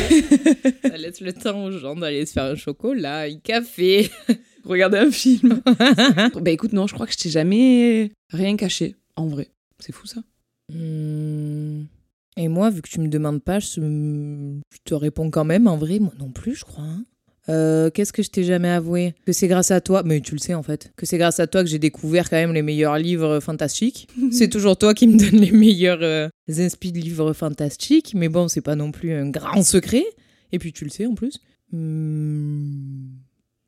Ça 0.89 0.97
laisse 0.97 1.21
le 1.21 1.33
temps 1.33 1.65
aux 1.65 1.73
gens 1.73 1.95
d'aller 1.97 2.25
se 2.27 2.33
faire 2.33 2.45
un 2.45 2.55
chocolat, 2.55 3.23
un 3.23 3.37
café. 3.39 4.11
Regarder 4.65 4.97
un 4.99 5.11
film. 5.11 5.61
bah 6.41 6.51
écoute, 6.51 6.73
non, 6.73 6.87
je 6.87 6.95
crois 6.95 7.07
que 7.07 7.13
je 7.13 7.19
t'ai 7.19 7.29
jamais 7.29 8.13
rien 8.33 8.57
caché, 8.57 8.95
en 9.17 9.27
vrai. 9.27 9.49
C'est 9.79 9.93
fou 9.93 10.07
ça. 10.07 10.23
Hmm. 10.73 11.83
Et 12.37 12.49
moi, 12.49 12.71
vu 12.71 12.83
que 12.83 12.89
tu 12.89 13.01
me 13.01 13.09
demandes 13.09 13.43
pas, 13.43 13.61
je, 13.61 13.81
je 13.81 14.79
te 14.85 14.95
réponds 14.95 15.31
quand 15.31 15.45
même. 15.45 15.67
En 15.69 15.77
vrai, 15.77 15.99
moi 16.01 16.13
non 16.19 16.31
plus, 16.31 16.55
je 16.57 16.65
crois. 16.65 16.85
hein. 16.85 17.05
Euh, 17.51 17.91
Qu'est-ce 17.91 18.13
que 18.13 18.23
je 18.23 18.31
t'ai 18.31 18.43
jamais 18.43 18.71
avoué? 18.71 19.15
Que 19.27 19.33
c'est 19.33 19.49
grâce 19.49 19.71
à 19.71 19.81
toi, 19.83 20.03
mais 20.05 20.21
tu 20.23 20.33
le 20.33 20.39
sais 20.39 20.55
en 20.55 20.63
fait, 20.63 20.91
que 20.97 21.05
c'est 21.05 21.19
grâce 21.19 21.41
à 21.41 21.47
toi 21.47 21.63
que 21.63 21.69
j'ai 21.69 21.79
découvert 21.79 22.31
quand 22.31 22.37
même 22.37 22.55
les 22.55 22.63
meilleurs 22.63 22.97
livres 22.99 23.39
fantastiques. 23.41 24.09
c'est 24.33 24.49
toujours 24.49 24.77
toi 24.79 24.95
qui 24.95 25.07
me 25.07 25.19
donne 25.19 25.41
les 25.41 25.53
meilleurs 25.53 25.99
euh, 26.03 26.29
inspi 26.49 26.91
de 26.91 26.99
livres 27.01 27.35
fantastiques, 27.35 28.15
mais 28.17 28.29
bon, 28.31 28.49
c'est 28.49 28.63
pas 28.63 28.77
non 28.77 28.91
plus 28.93 29.13
un 29.13 29.29
grand 29.29 29.63
secret. 29.63 30.05
Et 30.53 30.59
puis 30.59 30.73
tu 30.73 30.85
le 30.85 30.91
sais 30.91 31.05
en 31.07 31.15
plus. 31.15 31.39
Hmm. 31.71 33.09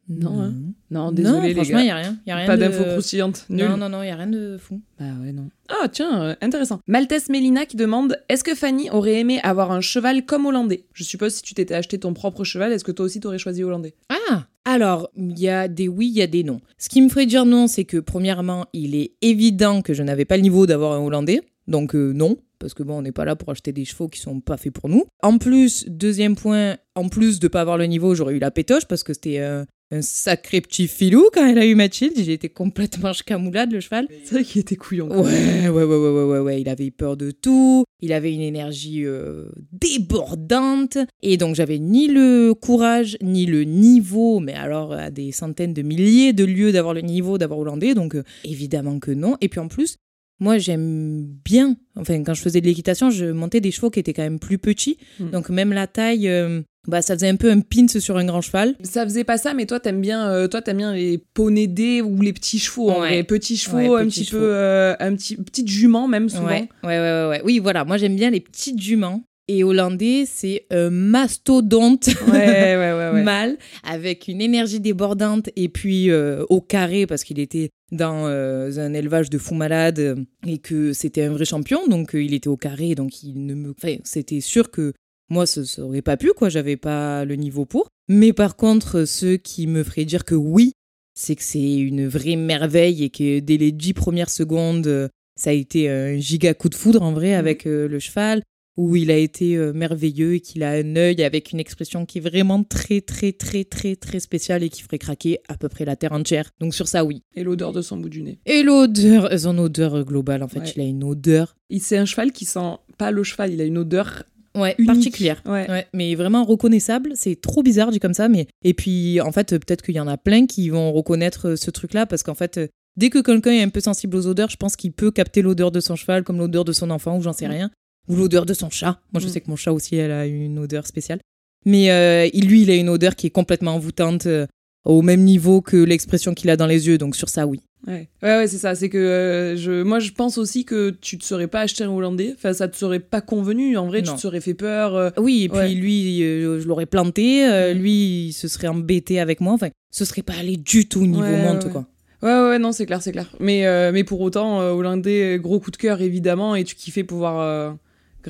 Non, 0.08 0.40
hein. 0.40 0.54
Non, 0.90 1.06
Non, 1.06 1.12
désolé 1.12 1.48
les 1.48 1.54
franchement, 1.54 1.78
il 1.80 1.86
y 1.86 1.90
a 1.90 1.96
rien. 1.96 2.16
Y 2.26 2.30
a 2.30 2.36
rien 2.36 2.46
Pas 2.46 2.56
de... 2.56 2.62
d'infos 2.62 2.84
croustillantes. 2.84 3.46
Nul. 3.50 3.68
Non, 3.68 3.76
non, 3.76 3.88
non, 3.88 4.02
il 4.02 4.08
y 4.08 4.10
a 4.10 4.16
rien 4.16 4.28
de 4.28 4.56
fou. 4.56 4.80
Bah 4.98 5.06
ouais, 5.20 5.32
non. 5.32 5.48
Ah 5.68 5.88
tiens, 5.88 6.22
euh, 6.22 6.34
intéressant. 6.40 6.80
Maltese 6.86 7.28
Mélina 7.28 7.66
qui 7.66 7.76
demande 7.76 8.16
Est-ce 8.28 8.44
que 8.44 8.54
Fanny 8.54 8.88
aurait 8.90 9.14
aimé 9.20 9.40
avoir 9.42 9.72
un 9.72 9.80
cheval 9.80 10.24
comme 10.24 10.46
hollandais? 10.46 10.84
Je 10.92 11.02
suppose 11.02 11.34
si 11.34 11.42
tu 11.42 11.54
t'étais 11.54 11.74
acheté 11.74 11.98
ton 11.98 12.14
propre 12.14 12.44
cheval, 12.44 12.72
est-ce 12.72 12.84
que 12.84 12.92
toi 12.92 13.04
aussi 13.06 13.18
t'aurais 13.20 13.38
choisi 13.38 13.64
hollandais? 13.64 13.94
Ah 14.30 14.46
Alors, 14.64 15.10
il 15.16 15.38
y 15.38 15.48
a 15.48 15.66
des 15.66 15.88
oui, 15.88 16.06
il 16.08 16.16
y 16.16 16.22
a 16.22 16.26
des 16.28 16.44
non. 16.44 16.60
Ce 16.78 16.88
qui 16.88 17.02
me 17.02 17.08
ferait 17.08 17.26
dire 17.26 17.44
non, 17.44 17.66
c'est 17.66 17.84
que 17.84 17.98
premièrement, 17.98 18.66
il 18.72 18.94
est 18.94 19.14
évident 19.22 19.82
que 19.82 19.92
je 19.92 20.02
n'avais 20.04 20.24
pas 20.24 20.36
le 20.36 20.42
niveau 20.42 20.66
d'avoir 20.66 20.92
un 20.92 21.04
Hollandais. 21.04 21.40
Donc 21.66 21.96
euh, 21.96 22.12
non, 22.12 22.36
parce 22.60 22.74
que 22.74 22.84
bon, 22.84 22.98
on 22.98 23.02
n'est 23.02 23.12
pas 23.12 23.24
là 23.24 23.34
pour 23.34 23.50
acheter 23.50 23.72
des 23.72 23.84
chevaux 23.84 24.08
qui 24.08 24.20
sont 24.20 24.40
pas 24.40 24.56
faits 24.56 24.72
pour 24.72 24.88
nous. 24.88 25.04
En 25.22 25.38
plus, 25.38 25.84
deuxième 25.88 26.36
point, 26.36 26.76
en 26.94 27.08
plus 27.08 27.40
de 27.40 27.48
pas 27.48 27.60
avoir 27.60 27.76
le 27.76 27.86
niveau, 27.86 28.14
j'aurais 28.14 28.34
eu 28.34 28.38
la 28.38 28.52
pétoche 28.52 28.84
parce 28.86 29.02
que 29.02 29.12
c'était 29.14 29.40
euh, 29.40 29.64
un 29.90 30.02
sacré 30.02 30.60
petit 30.60 30.88
filou 30.88 31.28
quand 31.32 31.46
elle 31.46 31.58
a 31.58 31.66
eu 31.66 31.74
Mathilde. 31.74 32.14
Il 32.16 32.30
était 32.30 32.48
complètement 32.48 33.12
chcamoulade, 33.12 33.72
le 33.72 33.80
cheval. 33.80 34.08
C'est 34.24 34.34
vrai 34.34 34.44
qu'il 34.44 34.60
était 34.60 34.76
couillon. 34.76 35.08
ouais, 35.08 35.68
ouais, 35.68 35.84
ouais, 35.84 35.84
ouais, 35.84 36.24
ouais, 36.24 36.38
ouais. 36.40 36.60
Il 36.60 36.68
avait 36.68 36.90
peur 36.90 37.16
de 37.16 37.30
tout. 37.30 37.84
Il 38.00 38.12
avait 38.12 38.32
une 38.32 38.40
énergie 38.40 39.04
euh, 39.04 39.46
débordante. 39.72 40.98
Et 41.22 41.36
donc, 41.36 41.54
j'avais 41.54 41.78
ni 41.78 42.08
le 42.08 42.52
courage, 42.54 43.16
ni 43.22 43.46
le 43.46 43.64
niveau, 43.64 44.40
mais 44.40 44.54
alors 44.54 44.92
à 44.92 45.10
des 45.10 45.32
centaines 45.32 45.72
de 45.72 45.82
milliers 45.82 46.32
de 46.32 46.44
lieux 46.44 46.72
d'avoir 46.72 46.94
le 46.94 47.02
niveau 47.02 47.38
d'avoir 47.38 47.60
hollandais. 47.60 47.94
Donc, 47.94 48.16
euh, 48.16 48.24
évidemment 48.44 48.98
que 48.98 49.12
non. 49.12 49.36
Et 49.40 49.48
puis 49.48 49.60
en 49.60 49.68
plus, 49.68 49.96
moi, 50.40 50.58
j'aime 50.58 51.26
bien. 51.44 51.76
Enfin, 51.96 52.22
quand 52.22 52.34
je 52.34 52.42
faisais 52.42 52.60
de 52.60 52.66
l'équitation, 52.66 53.10
je 53.10 53.26
montais 53.26 53.60
des 53.60 53.70
chevaux 53.70 53.90
qui 53.90 54.00
étaient 54.00 54.12
quand 54.12 54.22
même 54.22 54.38
plus 54.38 54.58
petits. 54.58 54.98
Mm. 55.18 55.30
Donc, 55.30 55.48
même 55.48 55.72
la 55.72 55.86
taille, 55.86 56.28
euh, 56.28 56.60
bah, 56.88 57.02
ça 57.02 57.14
faisait 57.14 57.28
un 57.28 57.36
peu 57.36 57.50
un 57.50 57.60
pins 57.60 57.88
sur 57.88 58.16
un 58.16 58.24
grand 58.24 58.40
cheval. 58.42 58.74
Ça 58.82 59.04
faisait 59.04 59.24
pas 59.24 59.38
ça, 59.38 59.54
mais 59.54 59.66
toi 59.66 59.80
t'aimes 59.80 60.00
bien, 60.00 60.28
euh, 60.30 60.46
toi 60.46 60.62
t'aimes 60.62 60.76
bien 60.76 60.94
les 60.94 61.18
poneys 61.18 61.66
dés 61.66 62.00
ou 62.02 62.20
les 62.20 62.32
petits 62.32 62.58
chevaux, 62.58 62.90
Ouais. 62.90 62.96
vrai. 62.98 63.22
petits 63.24 63.56
chevaux, 63.56 63.78
Ouais, 63.96 64.02
un 64.02 64.06
petit 64.06 64.24
chevaux. 64.24 64.38
peu, 64.40 64.48
euh, 64.54 64.94
un 65.00 65.14
petit, 65.16 65.36
petite 65.36 65.68
jument 65.68 66.06
même 66.06 66.28
souvent. 66.28 66.46
Ouais, 66.46 66.68
ouais, 66.84 66.88
ouais, 66.88 66.98
ouais, 67.00 67.28
ouais. 67.30 67.42
Oui, 67.44 67.58
voilà. 67.58 67.84
Moi, 67.84 67.96
j'aime 67.96 68.14
bien 68.16 68.30
les 68.30 68.40
petites 68.40 68.80
juments. 68.80 69.24
Et 69.48 69.62
hollandais, 69.62 70.24
c'est 70.26 70.66
un 70.70 70.90
mastodonte. 70.90 72.08
Ouais, 72.26 72.32
ouais, 72.32 72.76
ouais, 72.76 73.10
ouais. 73.12 73.22
mal, 73.22 73.58
avec 73.84 74.28
une 74.28 74.40
énergie 74.40 74.80
débordante 74.80 75.50
et 75.56 75.68
puis 75.68 76.10
euh, 76.10 76.44
au 76.48 76.60
carré 76.60 77.06
parce 77.06 77.22
qu'il 77.22 77.38
était 77.38 77.70
dans 77.92 78.26
euh, 78.26 78.78
un 78.78 78.92
élevage 78.92 79.30
de 79.30 79.38
fous 79.38 79.54
malades 79.54 80.00
euh, 80.00 80.16
et 80.46 80.58
que 80.58 80.92
c'était 80.92 81.22
un 81.22 81.30
vrai 81.30 81.44
champion, 81.44 81.86
donc 81.86 82.14
euh, 82.14 82.22
il 82.22 82.34
était 82.34 82.48
au 82.48 82.56
carré, 82.56 82.96
donc 82.96 83.22
il 83.22 83.46
ne 83.46 83.54
me, 83.54 83.70
enfin, 83.70 83.96
c'était 84.02 84.40
sûr 84.40 84.72
que 84.72 84.92
moi 85.28 85.46
ça, 85.46 85.64
ça 85.64 85.82
aurait 85.82 86.02
pas 86.02 86.16
pu 86.16 86.32
quoi, 86.32 86.48
j'avais 86.48 86.76
pas 86.76 87.24
le 87.24 87.36
niveau 87.36 87.64
pour. 87.64 87.88
Mais 88.08 88.32
par 88.32 88.56
contre, 88.56 89.04
ce 89.04 89.36
qui 89.36 89.66
me 89.66 89.84
ferait 89.84 90.04
dire 90.04 90.24
que 90.24 90.34
oui, 90.34 90.72
c'est 91.14 91.34
que 91.34 91.42
c'est 91.42 91.76
une 91.78 92.06
vraie 92.06 92.36
merveille 92.36 93.02
et 93.02 93.10
que 93.10 93.40
dès 93.40 93.56
les 93.56 93.72
dix 93.72 93.94
premières 93.94 94.30
secondes, 94.30 94.86
euh, 94.86 95.08
ça 95.34 95.50
a 95.50 95.54
été 95.54 95.88
un 95.88 96.18
giga 96.18 96.54
coup 96.54 96.68
de 96.68 96.74
foudre 96.74 97.02
en 97.02 97.12
vrai 97.12 97.34
avec 97.34 97.66
euh, 97.66 97.88
le 97.88 97.98
cheval 97.98 98.42
où 98.76 98.94
il 98.96 99.10
a 99.10 99.16
été 99.16 99.56
euh, 99.56 99.72
merveilleux 99.72 100.34
et 100.34 100.40
qu'il 100.40 100.62
a 100.62 100.70
un 100.72 100.96
œil 100.96 101.22
avec 101.22 101.52
une 101.52 101.60
expression 101.60 102.04
qui 102.04 102.18
est 102.18 102.20
vraiment 102.20 102.62
très 102.62 103.00
très 103.00 103.32
très 103.32 103.64
très 103.64 103.96
très 103.96 104.20
spéciale 104.20 104.62
et 104.62 104.68
qui 104.68 104.82
ferait 104.82 104.98
craquer 104.98 105.38
à 105.48 105.56
peu 105.56 105.68
près 105.68 105.84
la 105.84 105.96
terre 105.96 106.12
entière. 106.12 106.50
Donc 106.60 106.74
sur 106.74 106.86
ça 106.88 107.04
oui. 107.04 107.22
Et 107.34 107.42
l'odeur 107.42 107.72
de 107.72 107.80
son 107.82 107.96
bout 107.96 108.08
du 108.10 108.22
nez. 108.22 108.38
Et 108.46 108.62
l'odeur, 108.62 109.30
son 109.38 109.56
odeur 109.58 110.04
globale 110.04 110.42
en 110.42 110.48
fait, 110.48 110.60
Ouais. 110.60 110.72
il 110.76 110.82
a 110.82 110.84
une 110.84 111.04
odeur 111.04 111.56
Il- 111.70 111.80
C'est 111.80 111.96
un 111.96 112.04
cheval 112.04 112.32
qui 112.32 112.44
sent 112.44 112.76
pas 112.98 113.10
le 113.10 113.22
cheval, 113.24 113.52
il 113.52 113.60
a 113.60 113.64
une 113.64 113.78
odeur 113.78 114.22
ouais, 114.54 114.74
unique. 114.78 114.86
particulière. 114.94 115.42
Ouais. 115.46 115.68
Ouais, 115.70 115.86
mais 115.94 116.14
vraiment 116.14 116.44
reconnaissable, 116.44 117.12
c'est 117.14 117.40
trop 117.40 117.62
bizarre 117.62 117.90
dit 117.90 117.98
comme 118.00 118.14
ça 118.14 118.28
mais 118.28 118.46
et 118.62 118.74
puis 118.74 119.20
en 119.20 119.32
fait 119.32 119.50
peut-être 119.58 119.82
qu'il 119.82 119.94
y 119.94 120.00
en 120.00 120.06
a 120.08 120.16
plein 120.18 120.46
qui 120.46 120.68
vont 120.70 120.92
reconnaître 120.92 121.48
euh, 121.48 121.56
ce 121.56 121.70
truc 121.70 121.94
là 121.94 122.04
parce 122.06 122.22
qu'en 122.22 122.34
fait 122.34 122.58
euh, 122.58 122.68
dès 122.96 123.08
que 123.10 123.18
quelqu'un 123.20 123.52
est 123.52 123.62
un 123.62 123.68
peu 123.70 123.80
sensible 123.80 124.16
aux 124.16 124.26
odeurs, 124.26 124.50
je 124.50 124.56
pense 124.56 124.76
qu'il 124.76 124.92
peut 124.92 125.10
capter 125.10 125.40
l'odeur 125.42 125.70
de 125.70 125.80
son 125.80 125.96
cheval 125.96 126.24
comme 126.24 126.38
l'odeur 126.38 126.64
de 126.64 126.72
son 126.72 126.90
enfant 126.90 127.16
ou 127.18 127.22
j'en 127.22 127.32
sais 127.32 127.46
Mm. 127.48 127.50
rien 127.50 127.70
ou 128.08 128.16
l'odeur 128.16 128.46
de 128.46 128.54
son 128.54 128.70
chat. 128.70 128.98
Moi 129.12 129.20
je 129.20 129.26
Mm. 129.26 129.30
sais 129.30 129.40
que 129.40 129.50
mon 129.50 129.56
chat 129.56 129.72
aussi 129.72 129.96
elle 129.96 130.12
a 130.12 130.26
une 130.26 130.58
odeur 130.58 130.86
spéciale. 130.86 131.20
Mais 131.64 131.90
euh, 131.90 132.28
il- 132.32 132.46
lui 132.48 132.62
il 132.62 132.70
a 132.70 132.74
une 132.76 132.88
odeur 132.88 133.16
qui 133.16 133.26
est 133.26 133.30
complètement 133.30 133.74
envoûtante 133.74 134.26
euh, 134.26 134.46
au 134.84 135.02
même 135.02 135.22
niveau 135.22 135.60
que 135.60 135.76
l'expression 135.76 136.32
qu'il 136.34 136.48
a 136.50 136.56
dans 136.56 136.66
les 136.66 136.86
yeux 136.86 136.98
donc 136.98 137.16
sur 137.16 137.28
ça 137.28 137.46
oui. 137.46 137.60
Ouais, 137.86 138.08
ouais, 138.22 138.36
ouais, 138.38 138.48
c'est 138.48 138.58
ça. 138.58 138.74
C'est 138.74 138.88
que 138.88 138.98
euh, 138.98 139.56
je, 139.56 139.82
moi, 139.84 140.00
je 140.00 140.10
pense 140.10 140.38
aussi 140.38 140.64
que 140.64 140.90
tu 141.00 141.18
te 141.18 141.24
serais 141.24 141.46
pas 141.46 141.60
acheté 141.60 141.84
un 141.84 141.90
Hollandais. 141.90 142.32
Enfin, 142.34 142.52
ça 142.52 142.66
te 142.66 142.76
serait 142.76 142.98
pas 142.98 143.20
convenu. 143.20 143.76
En 143.76 143.86
vrai, 143.86 144.02
tu 144.02 144.08
Non. 144.08 144.16
te 144.16 144.20
serais 144.20 144.40
fait 144.40 144.54
peur. 144.54 145.12
Oui, 145.18 145.44
et 145.44 145.48
puis 145.48 145.58
Ouais. 145.58 145.68
lui, 145.68 146.18
je 146.20 146.66
l'aurais 146.66 146.86
planté, 146.86 147.46
Mm. 147.46 147.78
lui, 147.78 148.26
il 148.28 148.32
se 148.32 148.48
serait 148.48 148.66
embêté 148.66 149.20
avec 149.20 149.40
moi. 149.40 149.52
Enfin, 149.52 149.68
ce 149.92 150.04
serait 150.04 150.22
pas 150.22 150.32
allé 150.40 150.56
du 150.56 150.88
tout 150.88 151.06
niveau 151.06 151.20
Ouais, 151.22 151.30
ouais. 151.48 151.70
quoi. 151.70 151.86
Ouais, 152.22 152.48
ouais, 152.48 152.58
non, 152.58 152.72
c'est 152.72 152.86
clair, 152.86 153.02
c'est 153.02 153.12
clair. 153.12 153.30
Mais, 153.38 153.92
mais 153.92 154.02
pour 154.02 154.20
autant, 154.20 154.58
Hollandais, 154.58 155.38
gros 155.40 155.60
coup 155.60 155.70
de 155.70 155.76
cœur, 155.76 156.00
évidemment, 156.00 156.56
et 156.56 156.64
tu 156.64 156.74
kiffais 156.74 157.04
pouvoir 157.04 157.76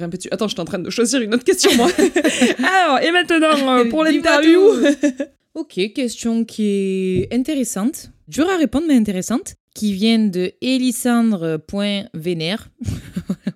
grimper 0.00 0.16
dessus. 0.16 0.28
Attends, 0.30 0.48
je 0.48 0.54
suis 0.54 0.60
en 0.60 0.64
train 0.64 0.78
de 0.78 0.90
choisir 0.90 1.20
une 1.20 1.34
autre 1.34 1.44
question, 1.44 1.70
moi. 1.76 1.88
Alors, 2.58 3.00
et 3.00 3.12
maintenant, 3.12 3.78
euh, 3.78 3.88
pour 3.88 4.04
l'interview. 4.04 4.60
Ok, 5.56 5.80
question 5.94 6.44
qui 6.44 7.22
est 7.22 7.32
intéressante, 7.32 8.10
dure 8.28 8.50
à 8.50 8.58
répondre, 8.58 8.84
mais 8.88 8.94
intéressante, 8.94 9.54
qui 9.74 9.94
vient 9.94 10.18
de 10.18 10.52
elisandre.vénère. 10.60 12.68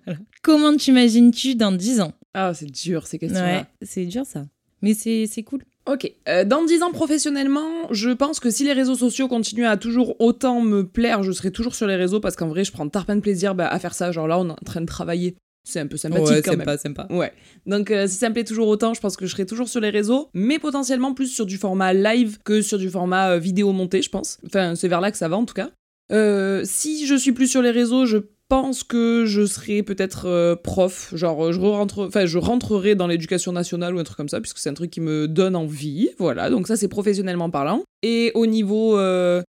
Voilà. 0.07 0.19
Comment 0.43 0.75
t'imagines-tu 0.75 1.57
dans 1.57 1.73
10 1.73 2.01
ans? 2.01 2.15
Ah, 2.33 2.55
c'est 2.55 2.71
dur, 2.71 3.07
ces 3.07 3.19
questions-là. 3.19 3.59
Ouais, 3.59 3.65
c'est 3.83 4.07
dur 4.07 4.25
ça. 4.25 4.47
Mais 4.81 4.95
c'est 4.95 5.27
c'est 5.27 5.43
cool. 5.43 5.63
Ok. 5.87 6.11
Euh, 6.29 6.45
dans 6.45 6.65
10 6.65 6.83
ans 6.83 6.93
professionnellement, 6.93 7.89
je 7.91 8.09
pense 8.11 8.39
que 8.41 8.49
si 8.49 8.65
les 8.65 8.73
réseaux 8.73 8.95
sociaux 8.95 9.29
continuent 9.29 9.67
à 9.67 9.77
toujours 9.77 10.19
autant 10.21 10.63
me 10.63 10.87
plaire, 10.87 11.23
je 11.23 11.33
serai 11.33 11.51
toujours 11.51 11.75
sur 11.75 11.87
les 11.87 11.97
réseaux 11.97 12.21
parce 12.21 12.37
qu'en 12.37 12.49
vrai, 12.49 12.65
je 12.65 12.73
prends 12.73 12.89
tarpin 12.89 13.17
de 13.17 13.21
plaisir 13.21 13.55
bah, 13.55 13.69
à 13.69 13.79
faire 13.79 13.93
ça. 13.95 14.11
Genre 14.13 14.27
là, 14.27 14.39
on 14.39 14.49
est 14.49 14.53
en 14.53 14.65
train 14.65 14.81
de 14.81 14.87
travailler. 14.87 15.37
C'est 15.65 15.81
un 15.81 15.87
peu 15.87 15.97
sympathique 15.97 16.45
quand 16.45 16.57
même. 16.57 16.79
sympa. 16.79 17.07
Ouais. 17.11 17.33
Donc 17.67 17.91
euh, 17.91 18.07
si 18.07 18.15
ça 18.15 18.29
me 18.29 18.35
plaît 18.35 18.45
toujours 18.45 18.69
autant, 18.69 18.95
je 18.95 19.01
pense 19.01 19.17
que 19.17 19.27
je 19.27 19.33
serai 19.33 19.47
toujours 19.47 19.69
sur 19.69 19.81
les 19.81 19.91
réseaux, 19.91 20.29
mais 20.35 20.59
potentiellement 20.59 21.15
plus 21.15 21.29
sur 21.29 21.47
du 21.47 21.59
format 21.59 21.93
live 21.93 22.39
que 22.45 22.63
sur 22.63 22.79
du 22.79 22.89
format 22.89 23.33
euh, 23.33 23.39
vidéo 23.39 23.73
monté, 23.73 24.03
je 24.03 24.11
pense. 24.11 24.39
Enfin, 24.47 24.75
c'est 24.75 24.89
vers 24.89 25.01
là 25.01 25.11
que 25.11 25.19
ça 25.19 25.29
va 25.29 25.37
en 25.37 25.45
tout 25.45 25.55
cas. 25.55 25.71
Euh, 26.13 26.63
si 26.65 27.07
je 27.07 27.15
suis 27.15 27.33
plus 27.33 27.47
sur 27.47 27.63
les 27.63 27.71
réseaux, 27.71 28.07
je 28.07 28.19
pense 28.49 28.83
que 28.83 29.27
je 29.27 29.47
serai 29.47 29.85
peut-être 29.85 30.57
prof, 30.65 31.13
genre 31.15 31.53
je 31.53 31.61
rentre, 31.61 32.07
enfin 32.07 32.27
je 32.27 32.37
rentrerai 32.37 32.97
dans 32.97 33.07
l'éducation 33.07 33.53
nationale 33.53 33.95
ou 33.95 34.01
un 34.01 34.03
truc 34.03 34.17
comme 34.17 34.29
ça, 34.29 34.41
puisque 34.41 34.59
c'est 34.59 34.71
un 34.71 34.75
truc 34.75 34.91
qui 34.91 35.01
me 35.01 35.29
donne 35.29 35.55
envie. 35.55 36.09
Voilà, 36.19 36.51
donc 36.51 36.67
ça 36.67 36.77
c'est 36.77 36.89
professionnellement 36.89 37.51
parlant. 37.51 37.85
Et 38.03 38.33
au 38.35 38.47
niveau 38.47 38.99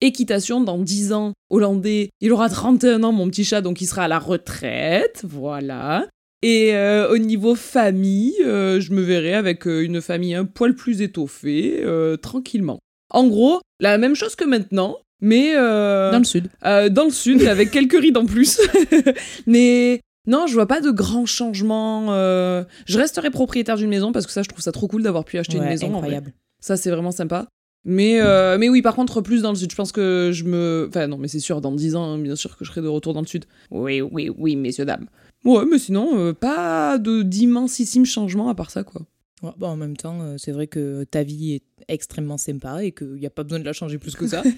équitation, 0.01 0.61
dans 0.61 0.77
10 0.77 1.13
ans, 1.13 1.33
hollandais, 1.49 2.09
il 2.21 2.31
aura 2.31 2.49
31 2.49 3.03
ans 3.03 3.11
mon 3.11 3.27
petit 3.29 3.43
chat, 3.45 3.61
donc 3.61 3.81
il 3.81 3.85
sera 3.87 4.03
à 4.03 4.07
la 4.07 4.19
retraite. 4.19 5.21
Voilà. 5.23 6.07
Et 6.43 6.73
euh, 6.75 7.07
au 7.11 7.17
niveau 7.19 7.53
famille, 7.55 8.33
euh, 8.45 8.79
je 8.81 8.93
me 8.93 9.01
verrais 9.01 9.33
avec 9.35 9.67
euh, 9.67 9.83
une 9.83 10.01
famille 10.01 10.33
un 10.33 10.45
poil 10.45 10.73
plus 10.75 11.01
étoffée, 11.01 11.81
euh, 11.83 12.17
tranquillement. 12.17 12.79
En 13.11 13.27
gros, 13.27 13.61
la 13.79 13.97
même 13.97 14.15
chose 14.15 14.35
que 14.35 14.45
maintenant, 14.45 14.97
mais 15.21 15.53
Dans 15.53 16.17
le 16.17 16.23
sud. 16.23 16.47
dans 16.63 17.03
le 17.05 17.11
sud, 17.11 17.43
avec 17.43 17.69
quelques 17.71 17.99
rides 17.99 18.17
en 18.17 18.25
plus. 18.25 18.59
mais 19.45 20.01
non, 20.27 20.47
je 20.47 20.53
vois 20.53 20.67
pas 20.67 20.81
de 20.81 20.89
grands 20.91 21.25
changements. 21.27 22.07
euh, 22.13 22.63
Je 22.87 22.97
resterai 22.97 23.29
propriétaire 23.29 23.75
d'une 23.77 23.89
maison 23.89 24.11
parce 24.11 24.25
que 24.25 24.31
ça, 24.31 24.41
je 24.43 24.49
trouve 24.49 24.61
ça 24.63 24.71
trop 24.71 24.87
cool 24.87 25.03
d'avoir 25.03 25.25
pu 25.25 25.37
acheter 25.37 25.57
une 25.57 25.63
maison. 25.65 25.87
en 25.87 25.89
vrai. 25.89 25.97
incroyable. 25.99 26.33
Ça, 26.59 26.77
c'est 26.77 26.89
vraiment 26.91 27.11
sympa. 27.11 27.47
Mais, 27.83 28.21
euh, 28.21 28.57
mais 28.59 28.69
oui, 28.69 28.81
par 28.81 28.95
contre, 28.95 29.21
plus 29.21 29.41
dans 29.41 29.49
le 29.49 29.55
sud. 29.55 29.71
Je 29.71 29.75
pense 29.75 29.91
que 29.91 30.31
je 30.33 30.43
me. 30.43 30.85
Enfin, 30.89 31.07
non, 31.07 31.17
mais 31.17 31.27
c'est 31.27 31.39
sûr, 31.39 31.61
dans 31.61 31.71
10 31.71 31.95
ans, 31.95 32.17
bien 32.17 32.35
sûr 32.35 32.55
que 32.55 32.63
je 32.63 32.71
serai 32.71 32.81
de 32.81 32.87
retour 32.87 33.13
dans 33.13 33.21
le 33.21 33.27
sud. 33.27 33.45
Oui, 33.71 34.01
oui, 34.01 34.29
oui, 34.37 34.55
messieurs, 34.55 34.85
dames. 34.85 35.07
Ouais, 35.43 35.63
mais 35.69 35.79
sinon, 35.79 36.17
euh, 36.19 36.33
pas 36.33 36.99
de 36.99 37.23
d'immensissimes 37.23 38.05
changements 38.05 38.49
à 38.49 38.55
part 38.55 38.69
ça, 38.69 38.83
quoi. 38.83 39.01
Ouais, 39.41 39.51
bah, 39.57 39.67
en 39.67 39.75
même 39.75 39.97
temps, 39.97 40.21
euh, 40.21 40.35
c'est 40.37 40.51
vrai 40.51 40.67
que 40.67 41.03
ta 41.05 41.23
vie 41.23 41.53
est 41.53 41.63
extrêmement 41.87 42.37
sympa 42.37 42.83
et 42.83 42.91
qu'il 42.91 43.15
n'y 43.15 43.25
a 43.25 43.31
pas 43.31 43.43
besoin 43.43 43.59
de 43.59 43.65
la 43.65 43.73
changer 43.73 43.97
plus 43.97 44.15
que 44.15 44.27
ça. 44.27 44.43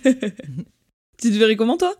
Tu 1.17 1.31
te 1.31 1.37
verrais 1.37 1.55
comment, 1.55 1.77
toi? 1.77 1.95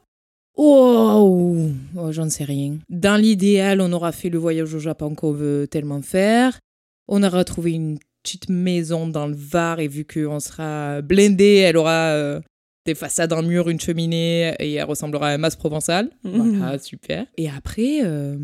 Oh, 0.56 1.70
oh, 1.96 2.12
j'en 2.12 2.30
sais 2.30 2.44
rien. 2.44 2.77
Dans 2.89 3.15
l'idéal, 3.15 3.80
on 3.80 3.92
aura 3.94 4.12
fait 4.12 4.30
le 4.30 4.38
voyage 4.38 4.74
au 4.74 4.80
Japon 4.80 5.15
qu'on 5.15 5.32
veut 5.32 5.68
tellement 5.68 6.01
faire. 6.01 6.60
On 7.08 7.24
aura 7.24 7.44
trouvé 7.44 7.72
une 7.72 8.00
petite 8.24 8.50
maison 8.50 9.08
dans 9.08 9.27
le 9.27 9.36
Var 9.36 9.80
et 9.80 9.88
vu 9.88 10.06
qu'on 10.06 10.39
sera 10.39 11.01
blindé, 11.01 11.58
elle 11.58 11.77
aura 11.77 12.13
euh, 12.13 12.39
des 12.86 12.96
façades 12.96 13.34
en 13.34 13.44
mur, 13.44 13.70
une 13.70 13.80
cheminée 13.80 14.56
et 14.60 14.74
elle 14.74 14.86
ressemblera 14.86 15.30
à 15.30 15.34
un 15.34 15.38
mas 15.38 15.56
provençal. 15.56 16.10
Voilà, 16.24 16.80
super. 16.80 17.25
Et 17.38 17.50
après, 17.50 18.00
euh, 18.03 18.38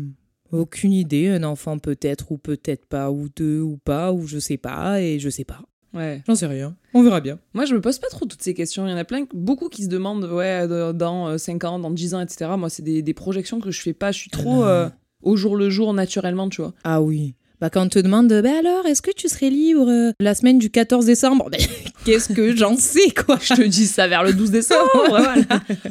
aucune 0.52 0.92
idée, 0.92 1.28
un 1.28 1.42
enfant 1.44 1.78
peut-être 1.78 2.30
ou 2.30 2.38
peut-être 2.38 2.86
pas, 2.86 3.10
ou 3.10 3.28
deux 3.34 3.60
ou 3.60 3.78
pas, 3.78 4.12
ou 4.12 4.26
je 4.26 4.38
sais 4.38 4.58
pas, 4.58 5.00
et 5.00 5.18
je 5.18 5.28
sais 5.30 5.44
pas. 5.44 5.62
Ouais. 5.92 6.22
J'en 6.26 6.36
sais 6.36 6.46
rien. 6.46 6.76
On 6.94 7.02
verra 7.02 7.20
bien. 7.20 7.40
Moi, 7.52 7.64
je 7.64 7.74
me 7.74 7.80
pose 7.80 7.98
pas 7.98 8.06
trop 8.08 8.24
toutes 8.24 8.42
ces 8.42 8.54
questions. 8.54 8.86
Il 8.86 8.90
y 8.90 8.94
en 8.94 8.96
a 8.96 9.04
plein, 9.04 9.24
beaucoup 9.34 9.68
qui 9.68 9.82
se 9.82 9.88
demandent, 9.88 10.24
ouais, 10.24 10.68
dans 10.94 11.36
5 11.36 11.64
ans, 11.64 11.78
dans 11.80 11.90
10 11.90 12.14
ans, 12.14 12.20
etc. 12.20 12.52
Moi, 12.56 12.70
c'est 12.70 12.84
des, 12.84 13.02
des 13.02 13.14
projections 13.14 13.60
que 13.60 13.70
je 13.72 13.80
fais 13.80 13.92
pas. 13.92 14.12
Je 14.12 14.18
suis 14.18 14.30
trop 14.30 14.64
euh, 14.64 14.88
au 15.22 15.36
jour 15.36 15.56
le 15.56 15.68
jour, 15.68 15.92
naturellement, 15.92 16.48
tu 16.48 16.62
vois. 16.62 16.74
Ah 16.84 17.02
oui. 17.02 17.34
Bah 17.60 17.68
quand 17.68 17.84
on 17.84 17.88
te 17.90 17.98
demande, 17.98 18.28
bah 18.28 18.58
alors, 18.58 18.86
est-ce 18.86 19.02
que 19.02 19.10
tu 19.14 19.28
serais 19.28 19.50
libre 19.50 19.88
euh, 19.90 20.12
la 20.18 20.34
semaine 20.34 20.58
du 20.58 20.70
14 20.70 21.04
décembre? 21.06 21.50
Ben, 21.60 21.60
Qu'est-ce 22.06 22.32
que 22.32 22.56
j'en 22.56 22.76
sais, 22.76 23.10
quoi? 23.10 23.38
Je 23.42 23.52
te 23.54 23.62
dis 23.62 23.86
ça 23.86 24.08
vers 24.08 24.22
le 24.24 24.32
12 24.32 24.50
décembre. 24.50 24.90
voilà. 25.08 25.34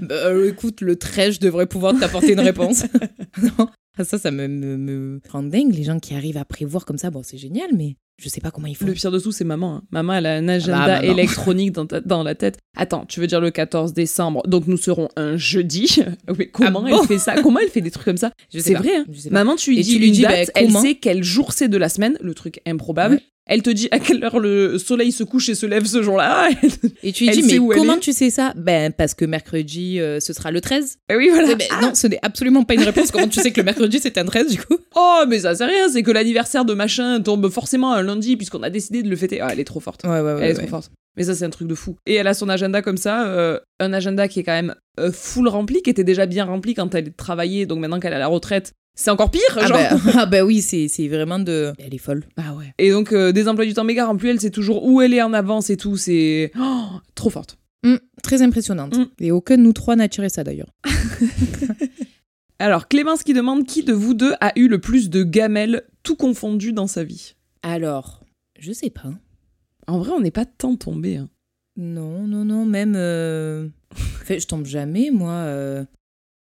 Bah, 0.02 0.16
euh, 0.16 0.50
Écoute, 0.50 0.82
le 0.82 0.96
13, 0.96 1.36
je 1.36 1.40
devrais 1.40 1.68
pouvoir 1.68 1.94
t'apporter 2.00 2.34
une 2.34 2.40
réponse. 2.40 2.86
non. 3.44 3.70
Ah, 3.98 4.04
Ça, 4.04 4.18
ça 4.18 4.32
me, 4.32 4.48
me, 4.48 4.78
me 4.78 5.22
rend 5.30 5.44
dingue, 5.44 5.72
les 5.74 5.84
gens 5.84 6.00
qui 6.00 6.16
arrivent 6.16 6.38
à 6.38 6.46
prévoir 6.46 6.86
comme 6.86 6.98
ça. 6.98 7.12
Bon, 7.12 7.22
c'est 7.22 7.38
génial, 7.38 7.70
mais 7.76 7.96
je 8.20 8.30
sais 8.30 8.42
pas 8.42 8.52
comment 8.52 8.68
ils 8.68 8.76
font. 8.76 8.86
Le 8.86 8.94
pire 8.94 9.12
de 9.12 9.20
tout, 9.20 9.32
c'est 9.32 9.44
maman. 9.46 9.76
hein. 9.78 9.82
Maman, 9.92 10.14
elle 10.16 10.26
a 10.26 10.36
un 10.36 10.48
agenda 10.48 10.80
Ah 10.84 10.88
bah, 10.88 11.02
maman. 11.02 11.14
électronique 11.14 11.72
dans, 11.72 11.86
ta- 11.86 12.02
dans 12.02 12.24
la 12.24 12.36
tête. 12.36 12.58
Attends, 12.78 13.06
tu 13.06 13.20
veux 13.20 13.28
dire 13.28 13.42
le 13.42 13.52
14 13.52 13.94
décembre 13.94 14.44
Donc 14.48 14.68
nous 14.68 14.78
serons 14.78 15.10
un 15.16 15.38
jeudi? 15.38 16.02
Mais 16.38 16.48
comment 16.48 16.84
Ah 16.86 16.90
bon? 16.92 17.02
elle 17.02 17.08
fait 17.08 17.18
ça? 17.20 17.42
Comment 17.42 17.60
elle 17.60 17.70
fait 17.70 17.82
des 17.82 17.92
trucs 17.92 18.06
comme 18.06 18.18
ça? 18.18 18.32
Je 18.54 18.60
sais 18.60 18.70
C'est 18.70 18.76
vrai. 18.76 18.98
hein. 18.98 19.06
Maman, 19.32 19.56
tu 19.56 19.72
lui 19.72 19.82
dis 19.82 19.94
tu 19.94 20.00
lui 20.00 20.08
une 20.08 20.14
dis, 20.14 20.22
date, 20.22 20.48
bah, 20.48 20.52
elle 20.56 20.68
comment? 20.68 20.82
sait 20.82 20.96
quel 20.96 21.24
jour 21.24 21.54
c'est 21.54 21.68
de 21.70 21.78
la 21.78 21.90
semaine, 21.90 22.18
le 22.22 22.34
truc 22.34 22.62
improbable. 22.68 23.16
Ouais. 23.16 23.22
Elle 23.50 23.64
te 23.64 23.72
dit 23.72 23.88
à 23.90 23.98
quelle 23.98 24.24
heure 24.24 24.40
le 24.40 24.78
soleil 24.78 25.12
se 25.12 25.24
couche 25.24 25.50
et 25.50 25.56
se 25.56 25.66
lève 25.66 25.86
ce 25.86 26.04
jour-là. 26.04 26.50
Et 27.04 27.12
tu 27.12 27.26
lui 27.26 27.32
dis, 27.32 27.60
mais 27.60 27.76
comment 27.76 27.98
tu 27.98 28.14
sais 28.14 28.30
ça? 28.30 28.54
Ben, 28.56 28.94
parce 28.94 29.16
que 29.16 29.26
mercredi, 29.26 30.00
euh, 30.00 30.20
ce 30.20 30.34
sera 30.34 30.52
le 30.52 30.62
13. 30.62 31.00
Et 31.10 31.16
oui, 31.16 31.30
voilà. 31.32 31.56
Eh 31.60 31.82
Non, 31.84 31.96
ce 31.96 32.06
n'est 32.06 32.20
absolument 32.22 32.64
pas 32.64 32.76
une 32.76 32.84
réponse. 32.84 33.10
Comment 33.10 33.28
tu 33.28 33.42
sais 33.42 33.52
que 33.52 33.60
le 33.60 33.66
mercredi, 33.66 34.00
c'est 34.00 34.20
un 34.20 34.26
13, 34.26 34.52
du 34.52 34.62
coup? 34.62 34.78
Oh, 34.96 35.24
mais 35.28 35.40
ça, 35.40 35.56
c'est 35.56 35.66
rien. 35.66 35.90
C'est 35.90 36.04
que 36.04 36.12
l'anniversaire 36.12 36.64
de 36.64 36.76
machin 36.76 37.22
tombe 37.22 37.50
forcément 37.50 37.92
un 37.94 38.04
lundi 38.04 38.38
puisqu'on 38.38 38.62
a 38.62 38.70
décidé 38.70 39.02
de 39.02 39.10
le 39.10 39.16
fêter. 39.16 39.42
Ah, 39.42 39.50
elle 39.52 39.60
est 39.60 39.66
trop 39.66 39.80
forte. 39.80 40.04
Ouais, 40.04 40.22
ouais, 40.22 40.38
Elle 40.42 40.52
est 40.52 40.54
trop 40.54 40.68
forte. 40.68 40.92
Mais 41.18 41.24
ça, 41.24 41.34
c'est 41.34 41.46
un 41.46 41.50
truc 41.50 41.68
de 41.68 41.76
fou. 41.76 41.98
Et 42.06 42.14
elle 42.14 42.28
a 42.28 42.36
son 42.36 42.50
agenda 42.50 42.84
comme 42.84 42.98
ça, 42.98 43.28
euh, 43.28 43.60
un 43.80 43.94
agenda 43.94 44.28
qui 44.28 44.40
est 44.40 44.44
quand 44.44 44.54
même 44.54 44.76
euh, 45.00 45.12
full 45.12 45.48
rempli, 45.48 45.82
qui 45.82 45.90
était 45.90 46.04
déjà 46.04 46.28
bien 46.28 46.46
rempli 46.46 46.76
quand 46.76 46.94
elle 46.94 47.14
travaillait, 47.14 47.66
donc 47.66 47.80
maintenant 47.80 48.00
qu'elle 48.00 48.14
est 48.14 48.18
à 48.18 48.20
la 48.20 48.28
retraite, 48.28 48.74
c'est 49.02 49.12
encore 49.12 49.32
pire, 49.32 49.42
Ah 49.56 49.66
genre. 49.66 49.78
bah, 49.78 50.12
ah 50.16 50.26
bah 50.26 50.44
oui, 50.44 50.62
c'est 50.90 51.08
vraiment 51.08 51.40
de... 51.40 51.72
Elle 51.80 51.94
est 51.94 51.98
folle. 52.00 52.26
Ah 52.36 52.54
ouais. 52.54 52.74
Et 52.78 52.92
donc, 52.92 53.14
euh, 53.14 53.32
des 53.32 53.48
emplois 53.48 53.66
du 53.66 53.74
temps 53.74 53.86
méga 53.86 54.06
remplis, 54.06 54.28
elle 54.30 54.42
sait 54.42 54.50
toujours 54.50 54.86
où 54.86 55.00
elle 55.02 55.14
est 55.14 55.22
en 55.22 55.32
avance 55.34 55.70
et 55.70 55.78
tout, 55.78 55.96
c'est 55.96 56.52
oh, 56.60 56.88
trop 57.16 57.30
forte. 57.30 57.58
Hum, 57.86 57.98
très 58.24 58.42
impressionnante. 58.42 58.98
Mm. 58.98 59.06
Et 59.22 59.32
aucun 59.32 59.56
de 59.58 59.62
nous 59.62 59.72
trois 59.72 59.96
n'a 59.96 60.10
tiré 60.10 60.28
ça, 60.28 60.44
d'ailleurs. 60.44 60.68
Alors, 62.60 62.90
Clémence 62.90 63.24
qui 63.24 63.34
demande 63.34 63.66
qui 63.66 63.84
de 63.84 63.94
vous 63.94 64.14
deux 64.14 64.34
a 64.42 64.52
eu 64.60 64.68
le 64.68 64.80
plus 64.82 65.10
de 65.10 65.24
gamelles, 65.24 65.84
tout 66.04 66.18
confondu 66.18 66.74
dans 66.74 66.88
sa 66.88 67.06
vie? 67.06 67.36
Alors, 67.64 68.26
je 68.60 68.74
sais 68.74 68.90
pas. 68.90 69.12
En 69.88 70.00
vrai, 70.00 70.12
on 70.12 70.20
n'est 70.20 70.30
pas 70.32 70.46
tant 70.46 70.76
tombé. 70.76 71.16
Hein. 71.18 71.30
Non, 71.78 72.28
non, 72.28 72.44
non, 72.44 72.66
même... 72.66 72.96
euh, 72.98 73.70
Enfin, 74.22 74.38
je 74.38 74.46
tombe 74.46 74.66
jamais, 74.66 75.10
moi. 75.10 75.32
euh, 75.32 75.86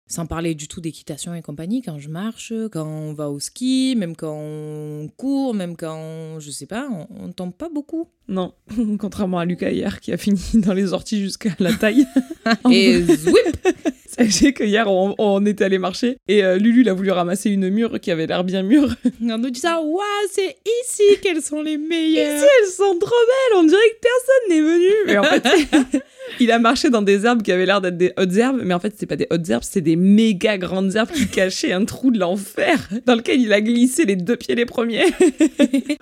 Sans 0.07 0.25
parler 0.25 0.55
du 0.55 0.67
tout 0.67 0.79
d'équitation 0.79 1.35
et 1.35 1.41
compagnie, 1.41 1.81
quand 1.81 1.99
je 1.99 2.09
marche, 2.09 2.53
quand 2.71 2.87
on 2.87 3.13
va 3.13 3.29
au 3.29 3.39
ski, 3.39 3.95
même 3.97 4.15
quand 4.15 4.37
on 4.37 5.09
court, 5.17 5.53
même 5.53 5.75
quand 5.75 5.97
on... 5.97 6.39
Je 6.39 6.49
sais 6.49 6.65
pas, 6.65 6.87
on, 6.89 7.07
on 7.09 7.31
tombe 7.33 7.53
pas 7.53 7.69
beaucoup. 7.69 8.09
Non, 8.29 8.53
contrairement 8.99 9.39
à 9.39 9.45
Lucas 9.45 9.71
hier 9.71 9.99
qui 10.01 10.11
a 10.11 10.17
fini 10.17 10.41
dans 10.55 10.73
les 10.73 10.93
orties 10.93 11.21
jusqu'à 11.21 11.51
la 11.59 11.73
taille. 11.73 12.05
Et 12.71 13.01
zwip 13.03 13.35
Sachez 14.17 14.53
que 14.53 14.63
hier, 14.63 14.89
on, 14.89 15.13
on 15.19 15.45
était 15.45 15.65
allé 15.65 15.77
marcher 15.77 16.17
et 16.27 16.43
euh, 16.43 16.57
Lulu, 16.57 16.81
il 16.81 16.89
a 16.89 16.93
voulu 16.93 17.11
ramasser 17.11 17.51
une 17.51 17.69
mûre 17.69 17.99
qui 17.99 18.09
avait 18.09 18.25
l'air 18.25 18.43
bien 18.43 18.63
mûre. 18.63 18.95
On 19.21 19.37
nous 19.37 19.49
dit 19.51 19.59
ça, 19.59 19.79
waouh, 19.79 20.01
c'est 20.31 20.55
ici 20.83 21.03
qu'elles 21.21 21.43
sont 21.43 21.61
les 21.61 21.77
meilleures 21.77 22.35
Ici, 22.37 22.45
elles 22.61 22.71
sont 22.71 22.97
trop 22.99 23.09
belles, 23.09 23.57
on 23.57 23.63
dirait 23.63 23.77
que 23.77 23.99
personne 24.01 24.49
n'est 24.49 24.61
venu. 24.61 24.93
Mais 25.05 25.17
en 25.19 25.23
fait, 25.23 26.01
il 26.39 26.51
a 26.51 26.57
marché 26.57 26.89
dans 26.89 27.03
des 27.03 27.25
herbes 27.25 27.43
qui 27.43 27.51
avaient 27.51 27.67
l'air 27.67 27.79
d'être 27.79 27.97
des 27.97 28.13
hautes 28.17 28.35
herbes, 28.35 28.59
mais 28.63 28.73
en 28.73 28.79
fait, 28.79 28.91
c'était 28.91 29.05
pas 29.05 29.17
des 29.17 29.27
hautes 29.29 29.47
herbes, 29.49 29.63
c'était 29.63 29.81
des 29.81 29.95
méga 29.95 30.57
grandes 30.57 30.95
herbes 30.95 31.11
qui 31.11 31.27
cachaient 31.27 31.73
un 31.73 31.85
trou 31.85 32.09
de 32.09 32.17
l'enfer 32.17 32.89
dans 33.05 33.13
lequel 33.13 33.39
il 33.39 33.53
a 33.53 33.61
glissé 33.61 34.05
les 34.05 34.15
deux 34.15 34.35
pieds 34.35 34.55
les 34.55 34.65
premiers. 34.65 35.05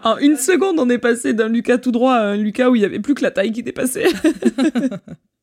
en 0.04 0.18
une 0.20 0.38
seconde, 0.38 0.80
on 0.80 0.90
est 0.90 1.00
passé 1.00 1.34
d'un 1.34 1.50
Lucas 1.50 1.80
tout 1.80 1.92
droit 1.92 2.15
un 2.20 2.38
Lucas 2.38 2.70
où 2.70 2.76
il 2.76 2.82
y 2.82 2.86
avait 2.86 3.00
plus 3.00 3.14
que 3.16 3.24
la 3.24 3.32
taille 3.32 3.52
qui 3.52 3.64
dépassait. 3.64 4.06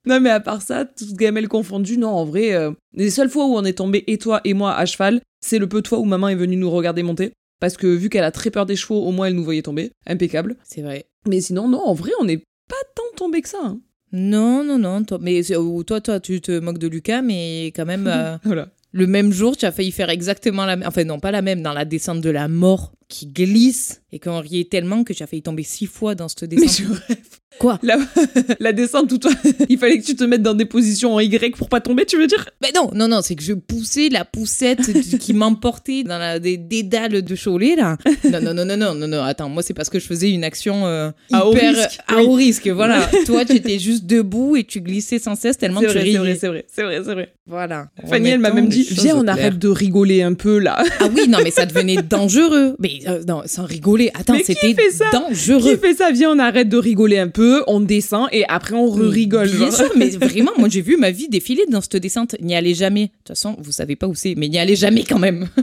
Non, 0.04 0.18
mais 0.20 0.30
à 0.30 0.40
part 0.40 0.62
ça, 0.62 0.84
toutes 0.84 1.12
gamelles 1.14 1.46
confondues, 1.46 1.96
non, 1.96 2.08
en 2.08 2.24
vrai, 2.24 2.54
euh, 2.54 2.72
les 2.92 3.08
seules 3.08 3.28
fois 3.30 3.46
où 3.46 3.54
on 3.54 3.62
est 3.64 3.74
tombé, 3.78 4.02
et 4.08 4.18
toi 4.18 4.40
et 4.42 4.52
moi, 4.52 4.74
à 4.74 4.84
cheval, 4.84 5.20
c'est 5.40 5.60
le 5.60 5.68
peu 5.68 5.80
de 5.80 5.86
fois 5.86 5.98
où 6.00 6.04
maman 6.04 6.28
est 6.28 6.34
venue 6.34 6.56
nous 6.56 6.70
regarder 6.70 7.04
monter. 7.04 7.30
Parce 7.60 7.76
que 7.76 7.86
vu 7.86 8.08
qu'elle 8.08 8.24
a 8.24 8.32
très 8.32 8.50
peur 8.50 8.66
des 8.66 8.74
chevaux, 8.74 9.00
au 9.00 9.12
moins 9.12 9.26
elle 9.28 9.36
nous 9.36 9.44
voyait 9.44 9.62
tomber. 9.62 9.92
Impeccable. 10.08 10.56
C'est 10.64 10.82
vrai. 10.82 11.04
Mais 11.28 11.40
sinon, 11.40 11.68
non, 11.68 11.78
en 11.78 11.94
vrai, 11.94 12.10
on 12.20 12.24
n'est 12.24 12.38
pas 12.38 12.74
tant 12.96 13.16
tombé 13.16 13.42
que 13.42 13.48
ça. 13.48 13.58
hein. 13.62 13.78
Non, 14.10 14.64
non, 14.64 14.76
non. 14.78 15.04
toi- 15.04 15.18
mais 15.22 15.40
toi, 15.86 16.00
toi, 16.00 16.18
tu 16.18 16.40
te 16.40 16.58
moques 16.58 16.78
de 16.78 16.88
Lucas, 16.88 17.22
mais 17.22 17.66
quand 17.66 17.86
même, 17.86 18.08
euh, 18.08 18.36
Voilà. 18.44 18.70
le 18.90 19.06
même 19.06 19.30
jour, 19.30 19.56
tu 19.56 19.66
as 19.66 19.70
failli 19.72 19.92
faire 19.92 20.10
exactement 20.10 20.66
la 20.66 20.74
même. 20.74 20.88
Enfin, 20.88 21.04
non, 21.04 21.20
pas 21.20 21.30
la 21.30 21.42
même, 21.42 21.62
dans 21.62 21.72
la 21.74 21.84
descente 21.84 22.20
de 22.22 22.30
la 22.30 22.48
mort 22.48 22.92
qui 23.12 23.26
glisse 23.26 24.00
et 24.10 24.18
qu'on 24.18 24.40
riait 24.40 24.64
tellement 24.64 25.04
que 25.04 25.12
tu 25.12 25.22
as 25.22 25.26
failli 25.26 25.42
tomber 25.42 25.62
six 25.62 25.86
fois 25.86 26.14
dans 26.14 26.28
cette 26.28 26.42
Mais 26.42 26.56
descente. 26.56 26.86
je 26.86 26.92
rêve. 27.14 27.18
Quoi? 27.58 27.78
La, 27.82 27.98
la 28.60 28.72
descente, 28.72 29.08
tout 29.10 29.18
toi, 29.18 29.30
il 29.68 29.76
fallait 29.78 29.98
que 29.98 30.04
tu 30.06 30.16
te 30.16 30.24
mettes 30.24 30.40
dans 30.42 30.54
des 30.54 30.64
positions 30.64 31.14
en 31.14 31.20
Y 31.20 31.54
pour 31.56 31.68
pas 31.68 31.80
tomber, 31.82 32.06
tu 32.06 32.16
veux 32.16 32.26
dire? 32.26 32.48
Mais 32.62 32.70
non, 32.74 32.90
non, 32.94 33.08
non, 33.08 33.20
c'est 33.22 33.34
que 33.34 33.42
je 33.42 33.52
poussais 33.52 34.08
la 34.08 34.24
poussette 34.24 34.80
qui 35.18 35.32
m'emportait 35.34 36.02
dans 36.02 36.16
la, 36.18 36.38
des 36.38 36.56
dédales 36.56 37.20
de 37.22 37.36
Cholet, 37.36 37.76
là. 37.76 37.98
Non, 38.24 38.40
non, 38.40 38.54
non, 38.54 38.64
non, 38.64 38.76
non, 38.78 38.94
non, 38.94 39.06
non, 39.08 39.22
attends, 39.22 39.50
moi, 39.50 39.62
c'est 39.62 39.74
parce 39.74 39.90
que 39.90 39.98
je 39.98 40.06
faisais 40.06 40.30
une 40.30 40.44
action 40.44 40.86
euh, 40.86 41.10
À 41.30 41.46
haut 41.46 41.50
risque, 41.50 41.98
à 42.08 42.16
oui. 42.16 42.24
haut 42.26 42.32
risque, 42.32 42.68
voilà. 42.68 43.06
Toi, 43.26 43.44
tu 43.44 43.54
étais 43.56 43.78
juste 43.78 44.06
debout 44.06 44.56
et 44.56 44.64
tu 44.64 44.80
glissais 44.80 45.18
sans 45.18 45.34
cesse 45.34 45.58
tellement 45.58 45.80
C'est 45.80 45.88
tu 45.88 45.92
vrai, 45.92 46.00
c'est 46.04 46.08
riais. 46.08 46.18
vrai, 46.18 46.36
c'est 46.40 46.48
vrai, 46.48 46.64
c'est 46.72 46.82
vrai, 46.84 47.00
c'est 47.04 47.12
vrai. 47.12 47.34
Voilà. 47.46 47.88
Fanny, 48.08 48.30
elle 48.30 48.40
m'a 48.40 48.52
même 48.52 48.68
dit, 48.68 48.86
viens, 48.90 49.16
on 49.16 49.26
arrête 49.28 49.58
de 49.58 49.68
rigoler 49.68 50.22
un 50.22 50.32
peu 50.34 50.58
là. 50.58 50.82
Ah 51.00 51.08
oui, 51.14 51.28
non, 51.28 51.38
mais 51.44 51.50
ça 51.50 51.66
devenait 51.66 52.00
dangereux. 52.02 52.76
Mais 52.78 53.00
euh, 53.08 53.22
non, 53.26 53.42
sans 53.46 53.64
rigoler. 53.64 54.10
Attends, 54.14 54.36
c'était 54.44 54.74
ça? 54.90 55.06
Qui 55.10 55.16
dangereux. 55.16 55.76
fait 55.76 55.94
ça? 55.94 56.10
Viens, 56.10 56.30
on 56.30 56.38
arrête 56.38 56.68
de 56.68 56.76
rigoler 56.76 57.18
un 57.18 57.28
peu, 57.28 57.62
on 57.66 57.80
descend 57.80 58.28
et 58.32 58.44
après 58.48 58.74
on 58.74 58.94
Mais 58.96 59.08
rigole. 59.08 59.50
Bien 59.50 59.70
sûr, 59.70 59.90
mais 59.96 60.10
vraiment, 60.16 60.52
moi 60.58 60.68
j'ai 60.68 60.80
vu 60.80 60.96
ma 60.96 61.10
vie 61.10 61.28
défiler 61.28 61.64
dans 61.68 61.80
cette 61.80 61.96
descente. 61.96 62.36
N'y 62.40 62.54
allez 62.54 62.74
jamais. 62.74 63.06
De 63.06 63.10
toute 63.18 63.28
façon, 63.28 63.56
vous 63.58 63.72
savez 63.72 63.96
pas 63.96 64.06
où 64.06 64.14
c'est, 64.14 64.34
mais 64.36 64.48
n'y 64.48 64.58
allez 64.58 64.76
jamais 64.76 65.04
quand 65.04 65.18
même. 65.18 65.48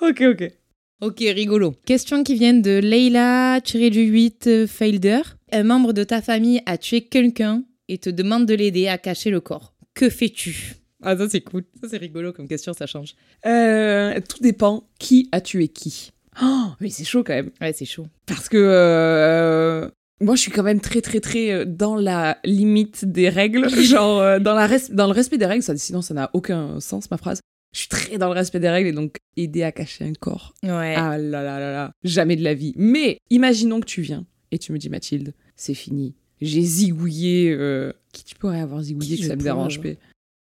Ok, 0.00 0.22
ok. 0.22 0.52
ok, 1.00 1.18
rigolo. 1.18 1.74
Question 1.84 2.22
qui 2.22 2.36
vient 2.36 2.54
de 2.54 2.78
Leila 2.78 3.60
du 3.60 4.02
8 4.04 4.66
Failder. 4.66 5.22
Un 5.50 5.64
membre 5.64 5.92
de 5.92 6.04
ta 6.04 6.22
famille 6.22 6.62
a 6.66 6.78
tué 6.78 7.00
quelqu'un 7.00 7.64
et 7.88 7.98
te 7.98 8.08
demande 8.08 8.46
de 8.46 8.54
l'aider 8.54 8.86
à 8.86 8.96
cacher 8.96 9.30
le 9.30 9.40
corps. 9.40 9.74
Que 9.94 10.08
fais-tu? 10.08 10.74
Ah, 11.02 11.16
ça 11.16 11.28
c'est 11.28 11.40
cool. 11.40 11.64
Ça 11.80 11.88
c'est 11.88 11.96
rigolo 11.96 12.32
comme 12.32 12.48
question, 12.48 12.72
ça 12.72 12.86
change. 12.86 13.14
Euh, 13.46 14.20
tout 14.28 14.38
dépend 14.40 14.84
qui 14.98 15.28
a 15.32 15.40
tué 15.40 15.68
qui. 15.68 16.12
Oh, 16.42 16.68
mais 16.80 16.90
c'est 16.90 17.04
chaud 17.04 17.24
quand 17.24 17.34
même. 17.34 17.50
Ouais, 17.60 17.72
c'est 17.72 17.84
chaud. 17.84 18.06
Parce 18.26 18.48
que 18.48 18.56
euh, 18.58 19.88
moi, 20.20 20.34
je 20.36 20.40
suis 20.42 20.50
quand 20.50 20.62
même 20.62 20.80
très, 20.80 21.00
très, 21.00 21.20
très 21.20 21.50
euh, 21.52 21.64
dans 21.64 21.96
la 21.96 22.38
limite 22.44 23.04
des 23.04 23.28
règles. 23.28 23.68
Genre, 23.82 24.20
euh, 24.20 24.38
dans, 24.38 24.54
la 24.54 24.66
res- 24.68 24.92
dans 24.92 25.06
le 25.06 25.12
respect 25.12 25.38
des 25.38 25.46
règles, 25.46 25.62
ça, 25.62 25.76
sinon 25.76 26.02
ça 26.02 26.14
n'a 26.14 26.30
aucun 26.32 26.80
sens, 26.80 27.10
ma 27.10 27.16
phrase. 27.18 27.40
Je 27.74 27.80
suis 27.80 27.88
très 27.88 28.16
dans 28.18 28.28
le 28.28 28.34
respect 28.34 28.60
des 28.60 28.68
règles 28.70 28.88
et 28.88 28.92
donc 28.92 29.16
aider 29.36 29.62
à 29.62 29.72
cacher 29.72 30.04
un 30.04 30.12
corps. 30.14 30.54
Ouais. 30.62 30.94
Ah 30.96 31.18
là 31.18 31.42
là 31.42 31.60
là 31.60 31.70
là, 31.72 31.90
jamais 32.02 32.34
de 32.36 32.42
la 32.42 32.54
vie. 32.54 32.72
Mais 32.76 33.18
imaginons 33.30 33.80
que 33.80 33.86
tu 33.86 34.00
viens 34.00 34.24
et 34.52 34.58
tu 34.58 34.72
me 34.72 34.78
dis 34.78 34.88
Mathilde, 34.88 35.34
c'est 35.54 35.74
fini. 35.74 36.14
J'ai 36.40 36.62
zigouillé. 36.62 37.50
euh, 37.52 37.92
Qui 38.12 38.24
tu 38.24 38.34
pourrais 38.36 38.60
avoir 38.60 38.80
zigouillé 38.82 39.16
Qui 39.16 39.22
que 39.22 39.28
ça 39.28 39.36
me 39.36 39.42
dérange 39.42 39.80
pas 39.82 39.88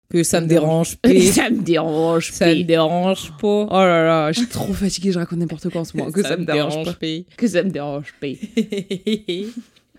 Que 0.09 0.23
ça 0.23 0.41
me 0.41 0.47
dérange 0.47 0.97
pas. 1.01 1.09
Ça 1.31 1.49
me 1.49 1.61
dérange 1.61 2.31
ça 2.31 2.47
me 2.47 2.63
dérange 2.63 3.31
pas. 3.39 3.47
Oh 3.47 3.69
là 3.71 4.03
là, 4.03 4.31
je 4.31 4.39
suis 4.39 4.49
trop 4.49 4.73
fatiguée, 4.73 5.11
je 5.11 5.19
raconte 5.19 5.39
n'importe 5.39 5.69
quoi 5.69 5.81
en 5.81 5.85
ce 5.85 5.97
moment. 5.97 6.11
Que 6.11 6.21
ça, 6.21 6.37
me 6.37 6.45
dérange, 6.45 6.85
pas. 6.85 6.93
pas. 6.93 7.35
Que 7.35 7.47
ça 7.47 7.63
me 7.63 7.69
dérange 7.69 8.13
pas. 8.21 8.27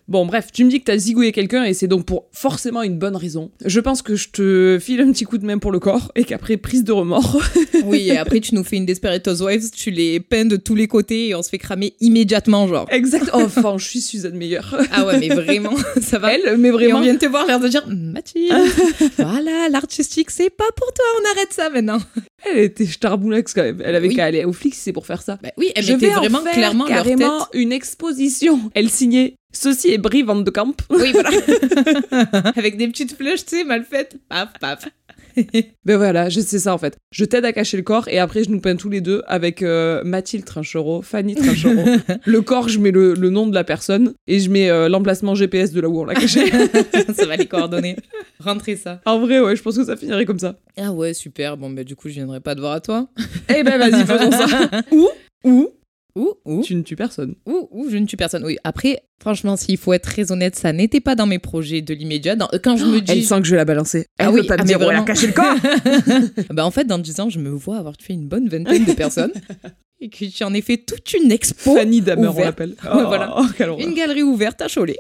Bon, 0.06 0.26
bref, 0.26 0.48
tu 0.52 0.64
me 0.66 0.70
dis 0.70 0.80
que 0.80 0.84
t'as 0.84 0.98
zigouillé 0.98 1.32
quelqu'un 1.32 1.64
et 1.64 1.72
c'est 1.72 1.86
donc 1.86 2.04
pour 2.04 2.26
forcément 2.30 2.82
une 2.82 2.98
bonne 2.98 3.16
raison. 3.16 3.50
Je 3.64 3.80
pense 3.80 4.02
que 4.02 4.16
je 4.16 4.28
te 4.28 4.78
file 4.78 5.00
un 5.00 5.10
petit 5.12 5.24
coup 5.24 5.38
de 5.38 5.46
main 5.46 5.56
pour 5.56 5.72
le 5.72 5.78
corps 5.80 6.12
et 6.14 6.24
qu'après, 6.24 6.58
prise 6.58 6.84
de 6.84 6.92
remords. 6.92 7.40
oui, 7.84 8.08
et 8.10 8.18
après, 8.18 8.40
tu 8.40 8.54
nous 8.54 8.64
fais 8.64 8.76
une 8.76 8.84
Desperate 8.84 9.26
Housewives, 9.26 9.70
tu 9.70 9.90
les 9.90 10.20
peins 10.20 10.44
de 10.44 10.56
tous 10.56 10.74
les 10.74 10.88
côtés 10.88 11.28
et 11.28 11.34
on 11.34 11.42
se 11.42 11.48
fait 11.48 11.56
cramer 11.58 11.94
immédiatement, 12.00 12.68
genre. 12.68 12.86
exact. 12.90 13.30
Oh, 13.32 13.38
Enfin, 13.44 13.76
je 13.78 13.88
suis 13.88 14.00
Suzanne 14.02 14.36
Meilleur. 14.36 14.76
Ah 14.92 15.06
ouais, 15.06 15.18
mais 15.18 15.28
vraiment, 15.28 15.72
ça 16.02 16.18
va. 16.18 16.34
Elle, 16.34 16.58
mais 16.58 16.68
Et 16.68 16.70
on 16.70 16.74
vraiment. 16.74 17.00
vient 17.00 17.14
de 17.14 17.18
te 17.18 17.26
voir 17.26 17.46
l'air 17.46 17.58
de 17.58 17.68
dire 17.68 17.84
Mathilde, 17.88 18.52
voilà, 19.18 19.68
l'artistique, 19.70 20.30
c'est 20.30 20.50
pas 20.50 20.68
pour 20.76 20.92
toi, 20.92 21.04
on 21.22 21.36
arrête 21.36 21.52
ça 21.52 21.70
maintenant. 21.70 21.98
Elle 22.50 22.58
était 22.58 22.86
starboulex 22.86 23.54
quand 23.54 23.62
même. 23.62 23.82
Elle 23.84 23.94
avait 23.94 24.08
Oui. 24.08 24.16
qu'à 24.16 24.24
aller 24.26 24.44
au 24.44 24.52
flic 24.52 24.74
si 24.74 24.80
c'est 24.80 24.92
pour 24.92 25.06
faire 25.06 25.22
ça. 25.22 25.38
Bah 25.42 25.50
oui, 25.56 25.72
elle 25.74 25.84
je 25.84 25.92
mettait 25.92 26.06
vais 26.08 26.14
en 26.14 26.18
vraiment 26.20 26.40
faire 26.42 26.52
clairement 26.52 26.86
leur 26.86 26.96
carrément 26.96 27.38
tête. 27.38 27.48
une 27.60 27.72
exposition. 27.72 28.70
Elle 28.74 28.90
signait 28.90 29.34
Ceci 29.52 29.92
est 29.92 29.98
Brie 29.98 30.22
Van 30.22 30.36
de 30.36 30.50
Camp. 30.50 30.74
Oui, 30.90 31.12
voilà. 31.12 31.30
Avec 32.56 32.76
des 32.76 32.88
petites 32.88 33.16
flèches, 33.16 33.46
tu 33.46 33.58
sais, 33.58 33.64
mal 33.64 33.84
faites. 33.88 34.16
Paf, 34.28 34.48
paf. 34.60 34.88
Ben 35.84 35.96
voilà, 35.96 36.28
je 36.28 36.40
sais 36.40 36.58
ça 36.58 36.72
en 36.74 36.78
fait. 36.78 36.96
Je 37.10 37.24
t'aide 37.24 37.44
à 37.44 37.52
cacher 37.52 37.76
le 37.76 37.82
corps 37.82 38.08
et 38.08 38.18
après 38.18 38.44
je 38.44 38.50
nous 38.50 38.60
peins 38.60 38.76
tous 38.76 38.88
les 38.88 39.00
deux 39.00 39.22
avec 39.26 39.62
euh, 39.62 40.02
Mathilde 40.04 40.44
Trinchereau, 40.44 41.02
Fanny 41.02 41.34
Trinchereau. 41.34 41.84
le 42.24 42.40
corps, 42.40 42.68
je 42.68 42.78
mets 42.78 42.90
le, 42.90 43.14
le 43.14 43.30
nom 43.30 43.46
de 43.46 43.54
la 43.54 43.64
personne 43.64 44.14
et 44.26 44.40
je 44.40 44.50
mets 44.50 44.70
euh, 44.70 44.88
l'emplacement 44.88 45.34
GPS 45.34 45.72
de 45.72 45.80
là 45.80 45.88
où 45.88 46.00
on 46.00 46.04
l'a 46.04 46.14
caché. 46.14 46.50
ça 47.14 47.26
va 47.26 47.36
les 47.36 47.46
coordonner. 47.46 47.96
Rentrez 48.40 48.76
ça. 48.76 49.00
en 49.04 49.20
vrai, 49.20 49.40
ouais, 49.40 49.56
je 49.56 49.62
pense 49.62 49.76
que 49.76 49.84
ça 49.84 49.96
finirait 49.96 50.24
comme 50.24 50.38
ça. 50.38 50.56
Ah 50.78 50.92
ouais, 50.92 51.14
super. 51.14 51.56
Bon, 51.56 51.70
bah 51.70 51.84
du 51.84 51.96
coup, 51.96 52.08
je 52.08 52.14
viendrai 52.14 52.40
pas 52.40 52.54
te 52.54 52.60
voir 52.60 52.72
à 52.72 52.80
toi. 52.80 53.08
Eh 53.48 53.62
ben 53.62 53.78
vas-y, 53.78 54.04
faisons 54.04 54.30
ça. 54.30 54.70
ou, 54.90 55.08
ou, 55.44 55.70
Ouh, 56.16 56.34
ouh, 56.44 56.62
tu 56.62 56.76
ne 56.76 56.82
tues 56.82 56.94
personne. 56.94 57.34
ouh, 57.46 57.66
ouh, 57.72 57.90
je 57.90 57.96
ne 57.96 58.06
tue 58.06 58.16
personne. 58.16 58.44
Oui, 58.44 58.56
après, 58.62 59.02
franchement, 59.20 59.56
s'il 59.56 59.76
faut 59.78 59.92
être 59.92 60.04
très 60.04 60.30
honnête, 60.30 60.54
ça 60.54 60.72
n'était 60.72 61.00
pas 61.00 61.16
dans 61.16 61.26
mes 61.26 61.40
projets 61.40 61.82
de 61.82 61.92
l'immédiat. 61.92 62.36
Dans- 62.36 62.48
Quand 62.62 62.76
je 62.76 62.84
me 62.84 63.00
dis... 63.00 63.10
Elle 63.12 63.24
sent 63.24 63.40
que 63.40 63.46
je 63.46 63.50
vais 63.50 63.56
la 63.56 63.64
balancer. 63.64 64.06
Elle 64.18 64.26
Ah 64.28 64.30
veut 64.30 64.40
oui, 64.42 64.46
pas 64.46 64.54
me 64.56 64.60
ah, 64.60 64.64
mais 64.64 64.68
dire 64.68 64.80
où 64.86 64.90
elle 64.90 64.96
a 64.96 65.02
caché 65.02 65.26
le 65.26 65.32
corps. 65.32 65.56
bah 66.50 66.64
en 66.64 66.70
fait, 66.70 66.84
dans 66.84 66.98
10 66.98 67.20
ans, 67.20 67.30
je 67.30 67.40
me 67.40 67.50
vois 67.50 67.78
avoir 67.78 67.96
tué 67.96 68.14
une 68.14 68.28
bonne 68.28 68.48
vingtaine 68.48 68.84
de 68.84 68.92
personnes. 68.92 69.32
et 70.00 70.08
que 70.08 70.24
j'en 70.36 70.54
ai 70.54 70.60
fait 70.60 70.76
toute 70.78 71.12
une 71.14 71.32
expo. 71.32 71.74
Fanny 71.74 72.00
Damer, 72.00 72.28
on 72.28 72.38
l'appelle. 72.44 72.74
Ouais, 72.84 73.04
voilà. 73.04 73.34
Oh. 73.36 73.76
Une 73.80 73.94
galerie 73.94 74.22
ouverte 74.22 74.62
à 74.62 74.68
Cholet. 74.68 74.98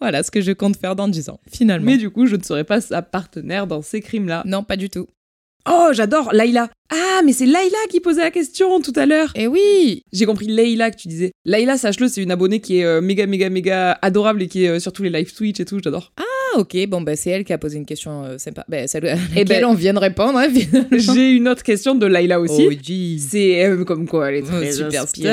voilà 0.00 0.22
ce 0.22 0.30
que 0.30 0.40
je 0.40 0.52
compte 0.52 0.76
faire 0.76 0.94
dans 0.96 1.08
10 1.08 1.30
ans, 1.30 1.40
finalement. 1.50 1.86
Mais 1.86 1.96
du 1.96 2.10
coup, 2.10 2.26
je 2.26 2.36
ne 2.36 2.42
serai 2.42 2.64
pas 2.64 2.80
sa 2.80 3.00
partenaire 3.00 3.66
dans 3.66 3.80
ces 3.80 4.00
crimes-là. 4.00 4.42
Non, 4.46 4.62
pas 4.62 4.76
du 4.76 4.90
tout. 4.90 5.06
Oh, 5.70 5.88
j'adore, 5.92 6.30
Laïla. 6.32 6.68
Ah, 6.90 7.22
mais 7.24 7.32
c'est 7.32 7.46
Laïla 7.46 7.78
qui 7.88 8.00
posait 8.00 8.20
la 8.20 8.30
question 8.30 8.80
tout 8.80 8.92
à 8.96 9.06
l'heure. 9.06 9.32
Eh 9.34 9.46
oui 9.46 10.02
J'ai 10.12 10.26
compris 10.26 10.46
Leïla 10.46 10.90
que 10.90 10.96
tu 10.96 11.08
disais. 11.08 11.32
Laïla, 11.46 11.78
sache-le, 11.78 12.08
c'est 12.08 12.22
une 12.22 12.30
abonnée 12.30 12.60
qui 12.60 12.78
est 12.80 12.84
euh, 12.84 13.00
méga, 13.00 13.26
méga, 13.26 13.48
méga 13.48 13.98
adorable 14.02 14.42
et 14.42 14.48
qui 14.48 14.64
est 14.64 14.68
euh, 14.68 14.78
sur 14.78 14.92
tous 14.92 15.02
les 15.02 15.10
live 15.10 15.32
Twitch 15.34 15.60
et 15.60 15.64
tout, 15.64 15.80
j'adore. 15.82 16.12
Ah 16.18 16.58
ok, 16.60 16.76
bon 16.88 17.00
bah 17.00 17.16
c'est 17.16 17.30
elle 17.30 17.44
qui 17.44 17.52
a 17.52 17.58
posé 17.58 17.78
une 17.78 17.86
question 17.86 18.24
euh, 18.24 18.38
sympa. 18.38 18.64
Bah, 18.68 18.86
celle 18.86 19.06
à 19.06 19.14
Eh 19.34 19.38
laquelle 19.40 19.62
ben- 19.62 19.70
on 19.70 19.74
vient 19.74 19.94
de 19.94 19.98
répondre, 19.98 20.38
hein. 20.38 20.48
J'ai 20.92 21.30
une 21.30 21.48
autre 21.48 21.62
question 21.62 21.94
de 21.94 22.06
Laïla 22.06 22.40
aussi. 22.40 22.68
Oh. 22.70 23.18
C'est 23.18 23.70
comme 23.86 24.06
quoi 24.06 24.28
elle 24.30 24.36
est 24.36 24.44
Oh, 24.46 24.50
très 24.60 24.70
super 24.72 25.02
inspirée. 25.02 25.30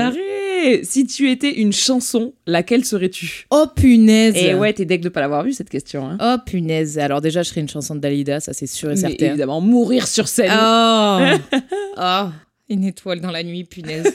Si 0.84 1.06
tu 1.08 1.30
étais 1.32 1.52
une 1.60 1.74
chanson, 1.74 2.34
laquelle 2.48 2.84
serais-tu? 2.86 3.46
Oh 3.52 3.66
punaise 3.76 4.36
Et 4.36 4.54
ouais, 4.54 4.74
t'es 4.74 4.86
deck 4.86 5.02
de 5.02 5.10
pas 5.10 5.22
l'avoir 5.22 5.44
vue 5.44 5.54
cette 5.54 5.70
question. 5.70 6.08
Hein. 6.08 6.18
Oh 6.22 6.38
punaise 6.46 6.98
Alors 7.00 7.22
déjà, 7.22 7.44
je 7.44 7.50
serais 7.50 7.62
une 7.62 7.70
chanson 7.70 7.96
de 7.96 8.00
Dalida, 8.00 8.40
ça 8.40 8.54
c'est 8.54 8.68
sûr 8.68 8.90
et 8.90 8.96
Mais 8.96 9.00
certain. 9.02 9.26
évidemment, 9.28 9.62
mourir 9.62 10.08
sur 10.08 10.28
scène. 10.28 10.52
Oh 10.54 11.20
Oh 11.98 12.30
Une 12.70 12.84
étoile 12.86 13.20
dans 13.22 13.32
la 13.32 13.44
nuit, 13.44 13.64
punaise. 13.64 14.14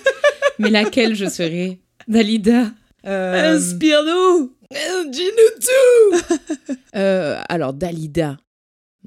Mais 0.58 0.70
laquelle 0.70 1.14
je 1.14 1.26
serais? 1.26 1.78
Dalida 2.08 2.70
Euh, 3.06 3.54
Inspire-nous 3.56 4.52
Dis-nous 5.10 5.60
tout 5.60 6.74
Euh, 6.96 7.38
Alors, 7.48 7.72
Dalida. 7.74 8.36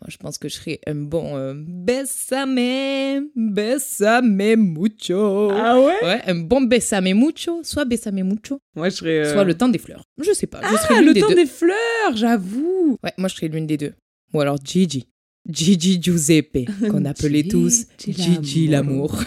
Moi, 0.02 0.08
je 0.10 0.18
pense 0.18 0.38
que 0.38 0.48
je 0.48 0.56
serais 0.56 0.80
un 0.88 0.96
bon 0.96 1.36
euh, 1.36 1.54
Bésame, 1.56 3.28
Bésame 3.36 4.56
mucho. 4.56 5.50
Ah 5.52 5.80
ouais? 5.80 5.96
Ouais, 6.04 6.22
un 6.26 6.36
bon 6.36 6.62
Bésame 6.62 7.14
mucho, 7.14 7.62
soit 7.64 7.84
Bésame 7.86 8.24
mucho, 8.24 8.60
Moi, 8.76 8.90
je 8.90 8.96
serais. 8.96 9.20
euh, 9.20 9.34
soit 9.34 9.44
le 9.44 9.56
temps 9.56 9.68
des 9.68 9.78
fleurs. 9.80 10.04
Je 10.22 10.32
sais 10.32 10.48
pas, 10.48 10.62
je 10.64 10.76
serais 10.78 10.96
Ah, 10.96 11.00
l'une 11.00 11.08
le 11.08 11.14
des 11.14 11.20
temps 11.22 11.30
deux. 11.30 11.36
des 11.36 11.46
fleurs, 11.46 12.16
j'avoue. 12.16 12.98
Ouais, 13.04 13.12
moi, 13.18 13.28
je 13.28 13.36
serais 13.36 13.50
l'une 13.50 13.68
des 13.68 13.78
deux. 13.78 13.94
Ou 14.34 14.40
alors 14.42 14.58
Gigi. 14.64 15.08
Gigi 15.50 16.02
Giuseppe, 16.02 16.70
qu'on 16.90 17.04
appelait 17.06 17.44
tous 17.44 17.86
Gigi 17.98 18.36
Gigi 18.36 18.68
l'amour. 18.68 19.22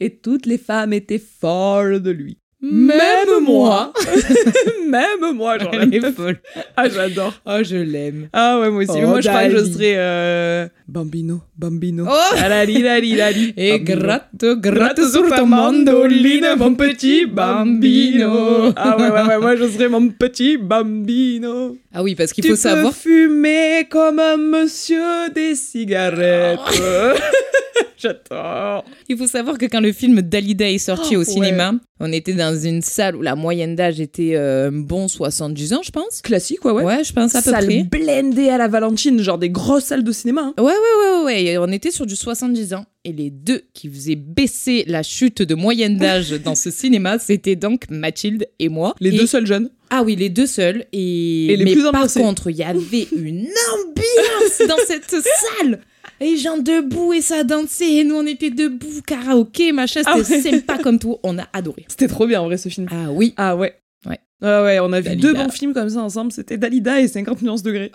Et 0.00 0.16
toutes 0.18 0.46
les 0.46 0.58
femmes 0.58 0.92
étaient 0.92 1.18
folles 1.20 2.00
de 2.02 2.10
lui. 2.10 2.38
Même 2.72 3.42
moi. 3.44 3.92
Même 4.88 5.34
moi, 5.34 5.58
j'en 5.58 5.70
Elle 5.72 5.94
ai 5.94 5.98
est 5.98 6.12
folle. 6.12 6.38
Ah, 6.76 6.88
j'adore. 6.88 7.34
Oh, 7.44 7.58
je 7.62 7.76
l'aime. 7.76 8.28
Ah 8.32 8.58
ouais, 8.60 8.70
moi 8.70 8.82
aussi. 8.82 8.98
Oh, 9.02 9.08
moi, 9.08 9.20
je 9.20 9.28
crois 9.28 9.44
que 9.48 9.58
je 9.58 9.64
serais 9.64 9.94
euh, 9.96 10.66
Bambino, 10.88 11.40
Bambino. 11.58 12.06
Oh 12.08 12.36
Alali, 12.38 12.80
lali, 12.82 13.16
lali. 13.16 13.54
Et 13.56 13.78
Bambino. 13.78 13.96
gratte, 14.00 14.44
gratte 14.60 15.04
sur 15.10 15.28
ta 15.28 15.44
mandoline, 15.44 16.54
mon 16.56 16.74
petit 16.74 17.26
bambino. 17.26 18.72
Ah 18.76 18.96
ouais, 18.98 19.10
ouais, 19.10 19.22
ouais, 19.28 19.38
moi, 19.38 19.56
je 19.56 19.68
serais 19.68 19.88
mon 19.88 20.08
petit 20.08 20.56
Bambino. 20.56 21.76
Ah 21.92 22.02
oui, 22.02 22.14
parce 22.14 22.32
qu'il 22.32 22.42
tu 22.44 22.50
faut 22.50 22.54
peux 22.54 22.60
savoir. 22.60 22.94
fumer 22.94 23.86
comme 23.90 24.18
un 24.18 24.36
monsieur 24.36 25.30
des 25.34 25.54
cigarettes. 25.54 26.58
Oh. 26.66 27.18
J'adore. 28.04 28.84
Il 29.08 29.16
faut 29.16 29.26
savoir 29.26 29.58
que 29.58 29.66
quand 29.66 29.80
le 29.80 29.92
film 29.92 30.20
Dalida 30.22 30.70
est 30.70 30.78
sorti 30.78 31.16
Oh, 31.16 31.20
au 31.20 31.24
cinéma, 31.24 31.72
on 32.00 32.12
était 32.12 32.32
dans 32.34 32.56
une 32.58 32.82
salle 32.82 33.16
où 33.16 33.22
la 33.22 33.34
moyenne 33.34 33.74
d'âge 33.76 34.00
était 34.00 34.32
euh, 34.34 34.68
un 34.68 34.72
bon 34.72 35.08
70 35.08 35.72
ans, 35.72 35.80
je 35.84 35.90
pense. 35.90 36.20
Classique, 36.22 36.64
ouais, 36.64 36.72
ouais. 36.72 36.82
Ouais, 36.84 37.04
je 37.04 37.12
pense 37.12 37.34
à 37.34 37.42
peu 37.42 37.50
Salle 37.50 37.64
près. 37.66 37.82
blindée 37.84 38.48
à 38.50 38.58
la 38.58 38.68
Valentine, 38.68 39.20
genre 39.22 39.38
des 39.38 39.50
grosses 39.50 39.84
salles 39.84 40.04
de 40.04 40.12
cinéma. 40.12 40.52
hein. 40.56 40.62
Ouais, 40.62 40.72
ouais, 40.72 40.72
ouais, 41.18 41.24
ouais. 41.24 41.44
Et 41.44 41.58
On 41.58 41.68
était 41.68 41.90
sur 41.90 42.06
du 42.06 42.16
70 42.16 42.74
ans. 42.74 42.84
Et 43.06 43.12
les 43.12 43.30
deux 43.30 43.62
qui 43.74 43.88
faisaient 43.90 44.16
baisser 44.16 44.84
la 44.86 45.02
chute 45.02 45.42
de 45.42 45.54
moyenne 45.54 45.98
d'âge 45.98 46.30
dans 46.44 46.54
ce 46.54 46.70
cinéma, 46.70 47.18
c'était 47.18 47.56
donc 47.56 47.82
Mathilde 47.90 48.46
et 48.58 48.68
moi. 48.68 48.94
Les 49.00 49.14
Et- 49.14 49.18
deux 49.18 49.26
seuls 49.26 49.46
jeunes. 49.46 49.70
Ah 49.90 50.02
oui, 50.02 50.16
les 50.16 50.28
deux 50.30 50.46
seuls. 50.46 50.86
Et, 50.92 51.46
Et 51.52 51.56
les 51.56 51.64
Mais 51.64 51.72
plus 51.72 51.82
par 51.92 52.10
contre, 52.12 52.50
il 52.50 52.56
y 52.56 52.62
avait 52.64 53.06
une 53.16 53.46
ambiance 53.74 54.68
dans 54.68 54.82
cette 54.86 55.08
salle. 55.10 55.80
Les 56.20 56.36
gens 56.36 56.58
debout 56.58 57.12
et 57.12 57.20
ça 57.20 57.44
dansait. 57.44 57.92
Et 57.94 58.04
nous, 58.04 58.16
on 58.16 58.26
était 58.26 58.50
debout, 58.50 59.00
karaoké, 59.06 59.72
machin. 59.72 60.00
C'était 60.04 60.10
Ah 60.10 60.18
ouais. 60.18 60.50
sympa 60.52 60.78
comme 60.78 60.98
tout. 60.98 61.18
On 61.22 61.38
a 61.38 61.46
adoré. 61.52 61.84
C'était 61.88 62.08
trop 62.08 62.26
bien 62.26 62.40
en 62.40 62.46
vrai 62.46 62.56
ce 62.56 62.68
film. 62.68 62.86
Ah 62.90 63.10
oui. 63.10 63.34
Ah 63.36 63.56
ouais. 63.56 63.74
Ouais. 64.06 64.18
Ah 64.42 64.62
ouais, 64.62 64.78
on 64.80 64.92
a 64.92 65.00
vu 65.00 65.16
deux 65.16 65.32
bons 65.32 65.48
films 65.50 65.72
comme 65.72 65.88
ça 65.88 66.00
ensemble, 66.02 66.30
c'était 66.30 66.58
Dalida 66.58 67.00
et 67.00 67.08
50 67.08 67.40
nuances 67.42 67.62
degrés. 67.62 67.90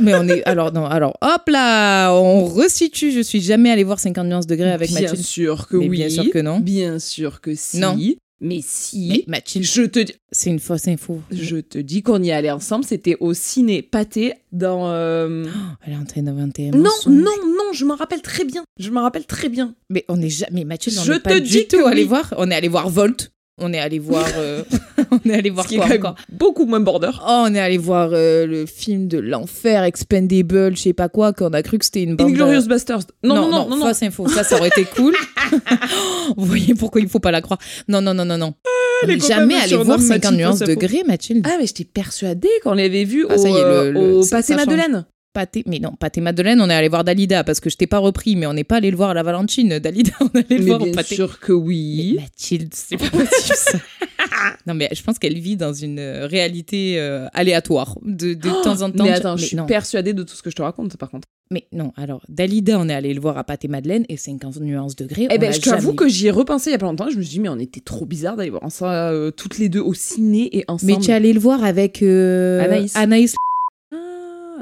Mais 0.00 0.12
on 0.16 0.26
est. 0.28 0.42
Alors, 0.44 0.72
non, 0.72 0.84
alors, 0.86 1.16
hop 1.20 1.42
là, 1.48 2.12
on 2.12 2.44
resitue. 2.46 3.12
Je 3.12 3.20
suis 3.20 3.40
jamais 3.40 3.70
allée 3.70 3.84
voir 3.84 4.00
50 4.00 4.26
nuances 4.26 4.46
degrés 4.48 4.72
avec 4.72 4.90
bien 4.90 5.02
Mathilde. 5.02 5.22
sûr 5.22 5.68
que 5.68 5.76
Mais 5.76 5.88
oui. 5.88 5.98
bien 5.98 6.08
sûr 6.08 6.24
que 6.32 6.38
non. 6.40 6.58
Bien 6.58 6.98
sûr 6.98 7.40
que 7.40 7.54
si. 7.54 7.78
Non. 7.78 7.96
Mais 8.40 8.60
si. 8.62 9.08
Mais 9.08 9.24
Mathilde, 9.28 9.64
je 9.64 9.82
te 9.82 10.00
dis, 10.00 10.12
c'est 10.32 10.50
une 10.50 10.58
fausse 10.58 10.88
info. 10.88 11.20
je 11.30 11.56
te 11.58 11.78
dis 11.78 12.02
qu'on 12.02 12.22
y 12.22 12.30
allait 12.32 12.50
ensemble, 12.50 12.84
c'était 12.84 13.16
au 13.20 13.32
ciné 13.32 13.80
pâté 13.82 14.34
dans 14.52 14.90
euh, 14.90 15.44
Elle 15.86 15.92
est 15.94 15.96
en 15.96 16.04
train 16.04 16.22
d'inventer 16.22 16.68
un 16.68 16.72
Non, 16.72 16.82
mensonge. 16.84 17.12
non, 17.14 17.30
non, 17.46 17.72
je 17.72 17.84
m'en 17.84 17.94
rappelle 17.96 18.22
très 18.22 18.44
bien. 18.44 18.64
Je 18.78 18.90
m'en 18.90 19.02
rappelle 19.02 19.26
très 19.26 19.48
bien. 19.48 19.74
Mais 19.90 20.04
on 20.08 20.20
est 20.20 20.28
jamais. 20.28 20.64
Mathilde, 20.64 20.98
on 21.00 21.04
Je 21.04 21.12
n'est 21.12 21.18
te 21.18 21.22
pas 21.24 21.40
dis 21.40 21.50
du 21.58 21.66
tout 21.68 21.86
allé 21.86 22.02
oui. 22.02 22.08
voir. 22.08 22.34
On 22.36 22.50
est 22.50 22.54
allé 22.54 22.68
voir 22.68 22.88
Volt. 22.90 23.30
On 23.58 23.72
est 23.72 23.78
allé 23.78 23.98
voir. 24.00 24.26
euh, 24.36 24.62
on 25.12 25.30
est 25.30 25.34
allé 25.34 25.50
voir 25.50 25.64
Ce 25.64 25.68
qui 25.68 25.76
est 25.76 25.78
quoi 25.78 25.94
encore 25.94 26.14
beaucoup 26.32 26.64
moins 26.66 26.80
border. 26.80 27.10
Oh, 27.20 27.44
on 27.48 27.54
est 27.54 27.60
allé 27.60 27.78
voir 27.78 28.10
euh, 28.12 28.46
le 28.46 28.66
film 28.66 29.06
de 29.08 29.18
l'enfer, 29.18 29.82
Expendable, 29.84 30.76
je 30.76 30.82
sais 30.82 30.92
pas 30.92 31.08
quoi, 31.08 31.32
qu'on 31.32 31.52
a 31.52 31.62
cru 31.62 31.78
que 31.78 31.84
c'était 31.84 32.02
une 32.02 32.16
bande. 32.16 32.28
Inglorious 32.30 32.66
Bastards. 32.66 33.04
Non, 33.22 33.34
non, 33.36 33.50
non, 33.50 33.68
non. 33.68 33.76
non. 33.76 33.86
fausse 33.86 34.02
info. 34.02 34.26
Ça, 34.28 34.42
ça 34.44 34.56
aurait 34.56 34.68
été 34.68 34.84
cool. 34.84 35.14
Vous 36.36 36.44
voyez 36.46 36.74
pourquoi 36.74 37.00
il 37.00 37.08
faut 37.08 37.20
pas 37.20 37.30
la 37.30 37.40
croire. 37.42 37.60
Non, 37.88 38.00
non, 38.00 38.14
non, 38.14 38.24
non, 38.24 38.38
non. 38.38 38.54
On 39.02 39.06
les 39.06 39.14
n'est 39.14 39.20
copains 39.20 39.34
jamais 39.34 39.54
allé 39.56 39.76
voir 39.76 40.00
50 40.00 40.08
Mathilde 40.22 40.36
nuances 40.40 40.58
degrés, 40.60 41.02
Mathilde. 41.06 41.46
Ah, 41.48 41.56
mais 41.60 41.66
j'étais 41.66 41.84
persuadée 41.84 42.48
qu'on 42.62 42.74
l'avait 42.74 43.04
vu 43.04 43.26
Ah, 43.28 43.34
au, 43.34 43.38
ça 43.38 43.48
y 43.48 43.52
est, 43.56 43.62
le- 43.62 43.90
le- 43.92 44.00
au 44.16 44.22
ça- 44.22 44.36
Pâté 44.36 44.54
ça 44.54 44.58
change. 44.58 44.66
Madeleine. 44.66 45.04
Pâté, 45.34 45.64
mais 45.66 45.80
non, 45.80 45.92
Pâté 45.98 46.20
Madeleine, 46.20 46.60
on 46.60 46.70
est 46.70 46.74
allé 46.74 46.88
voir 46.88 47.02
Dalida 47.04 47.42
parce 47.42 47.58
que 47.60 47.68
je 47.68 47.76
t'ai 47.76 47.88
pas 47.88 47.98
repris, 47.98 48.36
mais 48.36 48.46
on 48.46 48.52
n'est 48.54 48.62
pas 48.64 48.76
allé 48.76 48.90
le 48.90 48.96
voir 48.96 49.10
à 49.10 49.14
la 49.14 49.22
Valentine. 49.24 49.78
Dalida, 49.80 50.12
on 50.20 50.26
est 50.38 50.50
allé 50.50 50.58
le 50.60 50.66
voir 50.66 50.80
au 50.80 50.84
bien 50.84 50.94
Pâté. 50.94 51.16
sûr 51.16 51.40
que 51.40 51.52
oui. 51.52 52.14
Mais 52.16 52.22
Mathilde, 52.22 52.72
c'est 52.72 52.96
pas 52.96 53.10
possible 53.10 53.56
ça. 53.56 53.78
non, 54.66 54.74
mais 54.74 54.88
je 54.92 55.02
pense 55.02 55.18
qu'elle 55.18 55.36
vit 55.38 55.56
dans 55.56 55.72
une 55.72 55.98
euh, 55.98 56.26
réalité 56.26 57.00
euh, 57.00 57.26
aléatoire. 57.34 57.98
De, 58.04 58.34
de 58.34 58.48
temps 58.62 58.82
en 58.82 58.90
temps. 58.92 59.04
mais 59.04 59.10
attends, 59.10 59.36
je 59.36 59.44
suis 59.46 59.56
non. 59.56 59.66
persuadée 59.66 60.12
de 60.12 60.22
tout 60.22 60.34
ce 60.36 60.42
que 60.42 60.50
je 60.50 60.56
te 60.56 60.62
raconte, 60.62 60.96
par 60.96 61.10
contre. 61.10 61.26
Mais 61.50 61.66
non, 61.72 61.92
alors, 61.96 62.22
Dalida, 62.28 62.78
on 62.78 62.88
est 62.88 62.94
allé 62.94 63.12
le 63.12 63.20
voir 63.20 63.36
à 63.36 63.42
Pâté 63.44 63.66
Madeleine 63.68 64.04
et 64.08 64.16
50 64.16 64.60
nuances 64.60 64.94
degrés. 64.96 65.26
Eh 65.30 65.38
ben, 65.38 65.52
je 65.52 65.60
t'avoue 65.60 65.82
jamais- 65.88 65.96
que 65.96 66.08
j'y 66.08 66.28
ai 66.28 66.30
repensé 66.30 66.70
il 66.70 66.72
y 66.72 66.76
a 66.76 66.78
pas 66.78 66.86
longtemps. 66.86 67.10
Je 67.10 67.16
me 67.16 67.22
suis 67.22 67.32
dit, 67.32 67.40
mais 67.40 67.48
on 67.48 67.58
était 67.58 67.80
trop 67.80 68.06
bizarre 68.06 68.36
d'aller 68.36 68.50
voir 68.50 68.62
ça 68.70 69.10
euh, 69.10 69.30
toutes 69.32 69.58
les 69.58 69.68
deux 69.68 69.80
au 69.80 69.94
ciné 69.94 70.56
et 70.56 70.64
ensemble. 70.68 70.92
Mais 70.92 70.98
tu 71.00 71.10
es 71.10 71.14
allé 71.14 71.32
le 71.32 71.40
voir 71.40 71.64
avec 71.64 72.02
euh, 72.02 72.62
Anaïs. 72.64 72.96
Anaïs. 72.96 73.34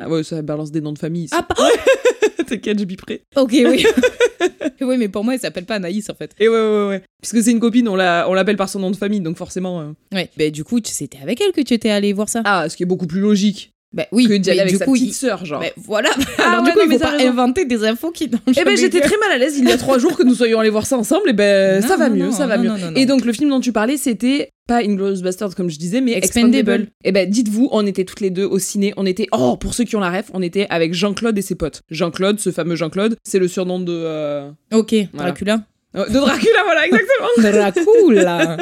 Ah 0.00 0.08
ouais, 0.08 0.22
ça 0.22 0.40
balance 0.42 0.70
des 0.70 0.80
noms 0.80 0.92
de 0.92 0.98
famille. 0.98 1.28
Ah, 1.32 1.42
pa- 1.42 1.54
T'inquiète, 2.46 2.78
je 2.78 2.84
biperai. 2.84 3.22
ok, 3.36 3.50
oui. 3.52 3.86
oui, 4.80 4.96
mais 4.98 5.08
pour 5.08 5.24
moi, 5.24 5.34
elle 5.34 5.40
s'appelle 5.40 5.64
pas 5.64 5.76
Anaïs 5.76 6.08
en 6.10 6.14
fait. 6.14 6.32
Et 6.38 6.48
ouais, 6.48 6.54
ouais, 6.54 6.88
ouais. 6.88 7.02
Puisque 7.20 7.42
c'est 7.42 7.50
une 7.52 7.60
copine, 7.60 7.88
on 7.88 7.96
la- 7.96 8.26
on 8.28 8.34
l'appelle 8.34 8.56
par 8.56 8.68
son 8.68 8.78
nom 8.80 8.90
de 8.90 8.96
famille, 8.96 9.20
donc 9.20 9.36
forcément. 9.36 9.80
euh, 9.80 9.92
Ouais. 10.12 10.28
Ben, 10.36 10.50
du 10.50 10.64
coup, 10.64 10.78
c'était 10.84 11.18
avec 11.22 11.40
elle 11.40 11.52
que 11.52 11.60
tu 11.60 11.74
étais 11.74 11.90
allé 11.90 12.12
voir 12.12 12.28
ça. 12.28 12.42
Ah, 12.44 12.68
ce 12.68 12.76
qui 12.76 12.82
est 12.82 12.86
beaucoup 12.86 13.06
plus 13.06 13.20
logique 13.20 13.71
Ben 13.94 14.06
oui, 14.10 14.26
que 14.26 14.32
d'y 14.34 14.50
aller 14.50 14.60
avec 14.60 14.76
sa 14.76 14.86
coup, 14.86 14.94
petite 14.94 15.12
sœur, 15.12 15.44
genre. 15.44 15.60
Ben, 15.60 15.70
voilà. 15.76 16.08
Ah 16.38 16.52
Alors 16.52 16.64
ouais, 16.64 16.70
du 16.70 16.72
coup, 16.72 16.78
non, 16.80 16.86
il 16.92 16.98
faut 16.98 16.98
pas 16.98 17.22
inventer 17.22 17.64
des 17.66 17.84
infos 17.84 18.10
qui 18.10 18.30
Eh 18.58 18.64
ben 18.64 18.76
j'étais 18.76 19.00
très 19.00 19.16
mal 19.18 19.32
à 19.32 19.38
l'aise 19.38 19.58
il 19.58 19.68
y 19.68 19.72
a 19.72 19.76
trois 19.76 19.98
jours 19.98 20.16
que 20.16 20.22
nous 20.22 20.34
soyons 20.34 20.58
allés 20.60 20.70
voir 20.70 20.86
ça 20.86 20.96
ensemble 20.96 21.28
et 21.28 21.32
ben 21.34 21.80
Non, 21.82 21.86
ça 21.88 21.96
va 21.96 22.08
mieux 22.08 22.30
ça 22.32 22.46
va 22.46 22.56
mieux 22.58 22.70
et 22.96 23.04
donc 23.06 23.24
le 23.26 23.32
film 23.32 23.50
dont 23.50 23.60
tu 23.60 23.70
parlais 23.72 23.96
c'était 23.98 24.48
pas 24.66 24.78
Inglourious 24.82 25.20
Bastard 25.22 25.54
comme 25.54 25.68
je 25.70 25.78
disais 25.78 26.00
mais 26.00 26.12
Expendable. 26.12 26.56
Expendable 26.56 26.86
et 27.04 27.12
ben 27.12 27.28
dites-vous 27.28 27.68
on 27.70 27.86
était 27.86 28.04
toutes 28.04 28.20
les 28.20 28.30
deux 28.30 28.44
au 28.46 28.58
ciné 28.58 28.94
on 28.96 29.04
était 29.06 29.26
oh 29.32 29.56
pour 29.58 29.74
ceux 29.74 29.84
qui 29.84 29.94
ont 29.94 30.00
la 30.00 30.10
ref 30.10 30.30
on 30.32 30.40
était 30.42 30.66
avec 30.70 30.94
Jean-Claude 30.94 31.36
et 31.36 31.42
ses 31.42 31.54
potes 31.54 31.82
Jean-Claude 31.90 32.40
ce 32.40 32.50
fameux 32.50 32.76
Jean-Claude 32.76 33.16
c'est 33.22 33.38
le 33.38 33.46
surnom 33.48 33.78
de 33.78 33.92
euh, 33.92 34.50
Ok, 34.72 34.94
Voilà. 35.12 35.30
Dracula. 35.32 35.60
euh, 35.96 36.06
de 36.08 36.14
Dracula 36.14 36.58
voilà 36.64 36.86
exactement 36.86 37.28
Dracula. 37.38 38.56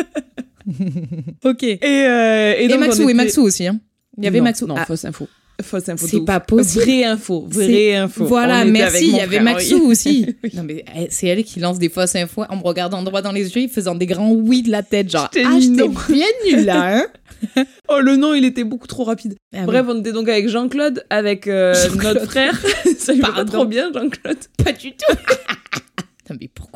ok. 1.44 1.62
Et, 1.62 1.78
et 1.82 2.06
euh, 2.06 2.54
et, 2.58 2.68
donc, 2.68 2.76
on 2.78 2.80
Maxou, 2.80 3.02
était- 3.02 3.10
et 3.10 3.14
Maxou 3.14 3.42
aussi. 3.42 3.66
Hein. 3.66 3.80
Il 4.20 4.24
y 4.24 4.28
avait 4.28 4.40
Maxou. 4.40 4.66
non 4.66 4.74
Ah, 4.78 4.85
fausse 4.87 5.04
info 5.04 5.28
fausse 5.62 5.90
info 5.90 6.06
C'est 6.09 6.24
pas 6.24 6.40
possible. 6.40 6.85
vraie 6.85 7.04
info 7.04 7.46
vraie 7.46 7.94
info 7.96 8.24
Voilà, 8.24 8.64
merci. 8.64 9.09
Il 9.09 9.16
y 9.16 9.20
avait 9.20 9.40
Maxou 9.40 9.74
oui. 9.83 9.90
aussi. 9.90 10.35
Oui. 10.44 10.50
Non, 10.54 10.62
mais 10.62 10.85
elle- 10.94 11.09
c'est 11.11 11.26
elle 11.26 11.44
qui 11.44 11.61
lance 11.61 11.78
des 11.78 11.90
fausses 11.90 12.16
infos 12.16 12.44
en 12.48 12.56
me 12.56 12.62
regardant 12.62 13.02
droit 13.02 13.20
dans 13.20 13.33
les 13.33 13.54
yeux, 13.56 13.68
faisant 13.68 13.94
des 13.94 14.06
grands 14.06 14.30
oui 14.33 14.62
de 14.62 14.70
la 14.70 14.83
tête, 14.83 15.11
genre 15.11 15.28
Je 15.35 15.40
t'ai 15.40 15.44
Ah, 15.46 15.59
j'étais 15.61 15.88
bien 16.14 16.26
nulle 16.46 16.64
là, 16.64 16.96
hein. 16.96 17.64
oh 17.88 18.00
le 18.00 18.16
nom 18.16 18.33
il 18.35 18.44
était 18.46 18.64
beaucoup 18.64 18.87
trop 18.87 19.04
rapide 19.04 19.35
Ah 19.54 19.64
Bref, 19.66 19.85
on 19.88 20.00
était 20.00 20.12
donc 20.12 20.28
avec 20.30 20.48
Jean-Claude, 20.48 21.04
avec 21.11 21.46
euh, 21.46 21.74
notre 22.02 22.24
frère. 22.26 22.59
Ça 22.98 23.12
lui 23.12 23.20
va 23.20 23.44
trop 23.44 23.64
bien, 23.66 23.90
Jean-Claude. 23.92 24.38
pas 24.64 24.72
du 24.72 24.92
tout. 24.92 25.14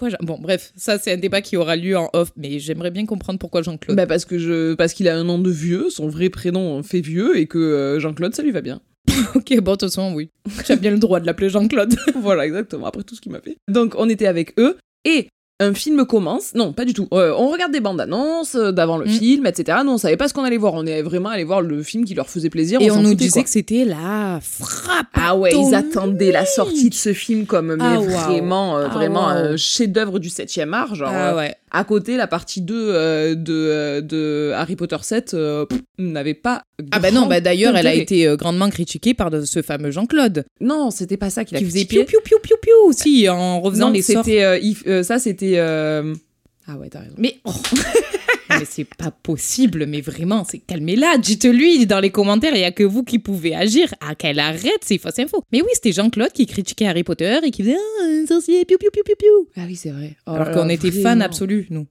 Pourquoi 0.04 0.18
Jean- 0.20 0.26
Bon, 0.26 0.38
bref, 0.40 0.72
ça 0.76 0.98
c'est 0.98 1.12
un 1.12 1.16
débat 1.16 1.40
qui 1.40 1.56
aura 1.56 1.76
lieu 1.76 1.96
en 1.96 2.10
off, 2.12 2.32
mais 2.36 2.58
j'aimerais 2.58 2.90
bien 2.90 3.06
comprendre 3.06 3.38
pourquoi 3.38 3.62
Jean-Claude. 3.62 3.96
Bah 3.96 4.06
parce 4.06 4.24
que 4.24 4.38
je, 4.38 4.74
parce 4.74 4.92
qu'il 4.92 5.08
a 5.08 5.16
un 5.16 5.24
nom 5.24 5.38
de 5.38 5.50
vieux, 5.50 5.88
son 5.90 6.08
vrai 6.08 6.28
prénom 6.28 6.82
fait 6.82 7.00
vieux 7.00 7.38
et 7.38 7.46
que 7.46 7.58
euh, 7.58 8.00
Jean-Claude 8.00 8.34
ça 8.34 8.42
lui 8.42 8.50
va 8.50 8.60
bien. 8.60 8.80
ok, 9.34 9.60
bon, 9.60 9.72
de 9.72 9.76
toute 9.76 9.80
façon, 9.82 10.12
oui. 10.14 10.30
As 10.68 10.76
bien 10.76 10.90
le 10.90 10.98
droit 10.98 11.20
de 11.20 11.26
l'appeler 11.26 11.48
Jean-Claude. 11.50 11.94
voilà, 12.16 12.46
exactement. 12.46 12.86
Après 12.86 13.02
tout 13.02 13.14
ce 13.14 13.20
qu'il 13.20 13.32
m'a 13.32 13.40
fait. 13.40 13.56
Donc 13.68 13.94
on 13.98 14.08
était 14.08 14.26
avec 14.26 14.58
eux 14.58 14.76
et 15.04 15.28
un 15.60 15.72
film 15.72 16.04
commence. 16.04 16.52
Non, 16.54 16.72
pas 16.72 16.84
du 16.84 16.92
tout. 16.94 17.06
Euh, 17.12 17.32
on 17.38 17.48
regarde 17.48 17.70
des 17.72 17.80
bandes 17.80 18.00
annonces 18.00 18.56
euh, 18.56 18.72
d'avant 18.72 18.96
le 18.98 19.04
Mm. 19.06 19.08
film, 19.08 19.46
etc. 19.46 19.78
Nous 19.84 19.92
on 19.92 19.98
savait 19.98 20.16
pas 20.16 20.26
ce 20.28 20.34
qu'on 20.34 20.42
allait 20.42 20.56
voir. 20.56 20.74
On 20.74 20.84
est 20.84 21.00
vraiment 21.02 21.28
allé 21.28 21.44
voir 21.44 21.60
le 21.60 21.82
film 21.82 22.04
qui 22.04 22.14
leur 22.14 22.28
faisait 22.28 22.50
plaisir. 22.50 22.80
Et 22.80 22.90
on 22.90 23.00
nous 23.02 23.14
disait 23.14 23.30
quoi. 23.30 23.42
que 23.44 23.50
c'était 23.50 23.84
la 23.84 24.40
frappe. 24.42 25.06
Ah 25.14 25.36
ouais, 25.36 25.52
ils 25.54 25.74
attendaient 25.74 26.32
la 26.32 26.44
sortie 26.44 26.88
de 26.90 26.94
ce 26.94 27.12
film 27.12 27.46
comme 27.46 27.76
mais 27.76 27.84
Ah, 27.84 27.98
vraiment, 27.98 28.76
euh, 28.78 28.86
Ah, 28.90 28.94
vraiment 28.94 29.28
un 29.28 29.56
chef-d'œuvre 29.56 30.18
du 30.18 30.28
7e 30.28 30.72
art. 30.74 30.94
Genre, 30.96 31.10
Ah 31.12 31.36
ouais. 31.36 31.54
À 31.76 31.82
côté, 31.82 32.16
la 32.16 32.28
partie 32.28 32.60
2 32.60 32.74
euh, 32.76 33.34
de, 33.34 33.52
euh, 33.52 34.00
de 34.00 34.52
Harry 34.54 34.76
Potter 34.76 34.96
7 35.02 35.34
euh, 35.34 35.66
n'avait 35.98 36.32
pas. 36.32 36.62
Ah 36.92 37.00
bah 37.00 37.10
non, 37.10 37.26
bah 37.26 37.40
d'ailleurs, 37.40 37.76
elle 37.76 37.88
a 37.88 37.94
été 37.94 38.32
grandement 38.38 38.70
critiquée 38.70 39.12
par 39.12 39.30
ce 39.44 39.60
fameux 39.60 39.90
Jean-Claude, 39.90 40.44
Non, 40.60 40.92
c'était 40.92 41.16
pas 41.16 41.30
ça 41.30 41.44
qu'il 41.44 41.56
a 41.56 41.58
qui 41.58 41.66
faisait 41.66 41.84
piou 41.84 42.04
piou 42.04 42.20
piou 42.22 42.38
piou 42.40 42.56
piou 42.62 42.74
aussi 42.86 43.28
en 43.28 43.60
Non, 43.72 43.90
les 43.90 44.02
sorts. 44.02 44.24
euh, 44.28 45.02
ça, 45.02 45.18
c'était. 45.18 45.58
Ah 45.58 46.76
ouais, 46.78 46.88
t'as 46.88 47.00
raison. 47.00 47.16
Mais 47.18 47.40
oh. 47.44 47.50
Mais 48.58 48.64
c'est 48.64 48.84
pas 48.84 49.10
possible, 49.10 49.86
mais 49.86 50.00
vraiment, 50.00 50.44
c'est 50.44 50.58
calmez-la, 50.58 51.18
dites-lui 51.18 51.86
dans 51.86 52.00
les 52.00 52.10
commentaires, 52.10 52.54
il 52.54 52.60
y 52.60 52.64
a 52.64 52.72
que 52.72 52.84
vous 52.84 53.04
qui 53.04 53.18
pouvez 53.18 53.54
agir. 53.54 53.94
Ah, 54.00 54.14
qu'elle 54.14 54.38
arrête 54.38 54.82
ces 54.82 54.98
fausses 54.98 55.18
infos. 55.18 55.42
Mais 55.52 55.60
oui, 55.62 55.68
c'était 55.74 55.92
Jean-Claude 55.92 56.32
qui 56.32 56.46
critiquait 56.46 56.86
Harry 56.86 57.04
Potter 57.04 57.38
et 57.42 57.50
qui 57.50 57.62
faisait 57.62 57.76
ah, 57.76 58.04
un 58.04 58.26
sorcier, 58.26 58.64
piou 58.64 58.78
piou 58.78 58.90
piou 58.92 59.02
piou 59.04 59.14
piou. 59.18 59.48
Ah 59.56 59.64
oui, 59.66 59.76
c'est 59.76 59.90
vrai. 59.90 60.16
Oh 60.26 60.32
Alors 60.32 60.50
qu'on 60.50 60.68
était 60.68 60.90
fans 60.90 61.00
vraiment. 61.02 61.24
absolus, 61.24 61.66
nous. 61.70 61.86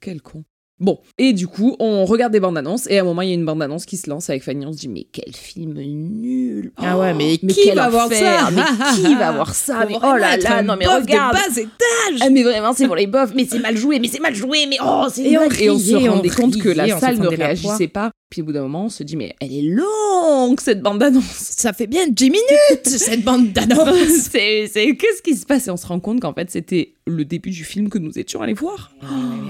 Quel 0.00 0.22
con. 0.22 0.44
Bon, 0.80 1.00
et 1.18 1.32
du 1.32 1.48
coup, 1.48 1.76
on 1.80 2.04
regarde 2.04 2.32
des 2.32 2.38
bandes 2.38 2.56
annonces, 2.56 2.86
et 2.88 2.98
à 2.98 3.02
un 3.02 3.04
moment, 3.04 3.22
il 3.22 3.28
y 3.28 3.32
a 3.32 3.34
une 3.34 3.44
bande 3.44 3.62
annonce 3.62 3.84
qui 3.84 3.96
se 3.96 4.08
lance 4.08 4.30
avec 4.30 4.44
Fanny. 4.44 4.64
On 4.64 4.72
se 4.72 4.78
dit, 4.78 4.88
mais 4.88 5.06
quel 5.10 5.34
film 5.34 5.74
nul 5.74 6.72
Ah 6.76 6.96
ouais, 6.96 7.14
mais 7.14 7.38
mais 7.42 7.52
qui 7.54 7.70
va 7.72 7.88
voir 7.88 8.08
ça 8.12 8.50
Mais 8.52 8.62
qui 8.94 9.14
va 9.14 9.32
voir 9.32 9.54
ça 9.54 9.84
Mais 9.88 9.96
oh 9.96 10.16
là 10.16 10.36
là, 10.36 10.62
non 10.62 10.76
mais 10.78 10.86
regarde 10.86 11.36
Ah 12.20 12.30
mais 12.30 12.42
vraiment, 12.42 12.72
c'est 12.72 12.86
pour 12.86 12.96
les 12.96 13.06
bofs, 13.06 13.32
mais 13.34 13.46
c'est 13.50 13.58
mal 13.58 13.76
joué, 13.76 13.98
mais 13.98 14.08
c'est 14.08 14.20
mal 14.20 14.34
joué, 14.34 14.66
mais 14.68 14.76
oh, 14.84 15.06
c'est 15.12 15.22
Et 15.22 15.38
on. 15.38 15.48
Et 15.50 15.70
on 15.70 15.78
se 15.78 16.08
rendait 16.08 16.28
compte 16.28 16.58
que 16.58 16.68
la 16.68 16.98
salle 16.98 17.18
ne 17.18 17.26
réagissait 17.28 17.88
pas. 17.88 18.10
Puis 18.30 18.42
au 18.42 18.44
bout 18.44 18.52
d'un 18.52 18.60
moment, 18.62 18.84
on 18.84 18.88
se 18.90 19.02
dit, 19.04 19.16
mais 19.16 19.34
elle 19.40 19.54
est 19.54 19.62
longue 19.62 20.60
cette 20.60 20.82
bande 20.82 21.02
annonce 21.02 21.24
Ça 21.32 21.72
fait 21.72 21.86
bien 21.86 22.06
10 22.08 22.24
minutes, 22.30 22.44
cette 22.86 23.24
bande 23.24 23.52
d'annonces. 23.52 24.28
c'est. 24.30 24.68
Qu'est-ce 24.70 25.22
qui 25.22 25.34
se 25.34 25.46
passe? 25.46 25.68
Et 25.68 25.70
on 25.70 25.76
se 25.78 25.86
rend 25.86 25.98
compte 25.98 26.20
qu'en 26.20 26.34
fait, 26.34 26.50
c'était 26.50 26.92
le 27.06 27.24
début 27.24 27.48
du 27.50 27.64
film 27.64 27.88
que 27.88 27.96
nous 27.98 28.18
étions 28.18 28.42
allés 28.42 28.52
voir. 28.52 28.92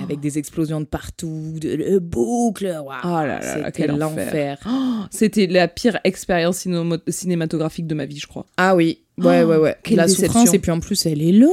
Avec 0.05 0.21
des 0.21 0.39
explosions 0.39 0.81
de 0.81 0.87
partout, 0.87 1.55
de, 1.61 1.75
de 1.75 1.99
boucles. 1.99 2.73
Oh 2.87 2.89
là 2.91 3.27
là 3.27 3.41
là, 3.41 3.55
C'était 3.55 3.73
quel 3.73 3.91
enfer. 4.03 4.25
l'enfer. 4.27 4.59
Oh, 4.69 5.05
c'était 5.11 5.47
la 5.49 5.67
pire 5.67 5.99
expérience 6.05 6.67
cinématographique 7.09 7.87
de 7.89 7.95
ma 7.95 8.07
vie, 8.07 8.19
je 8.19 8.27
crois. 8.29 8.47
Ah 8.57 8.77
oui, 8.77 9.01
ouais, 9.19 9.43
ouais, 9.43 9.57
ouais. 9.57 9.77
quelle 9.83 9.97
La 9.97 10.07
déception. 10.07 10.27
souffrance, 10.29 10.55
et 10.55 10.59
puis 10.61 10.71
en 10.71 10.79
plus, 10.81 11.05
elle 11.07 11.21
est 11.23 11.33
longue. 11.33 11.51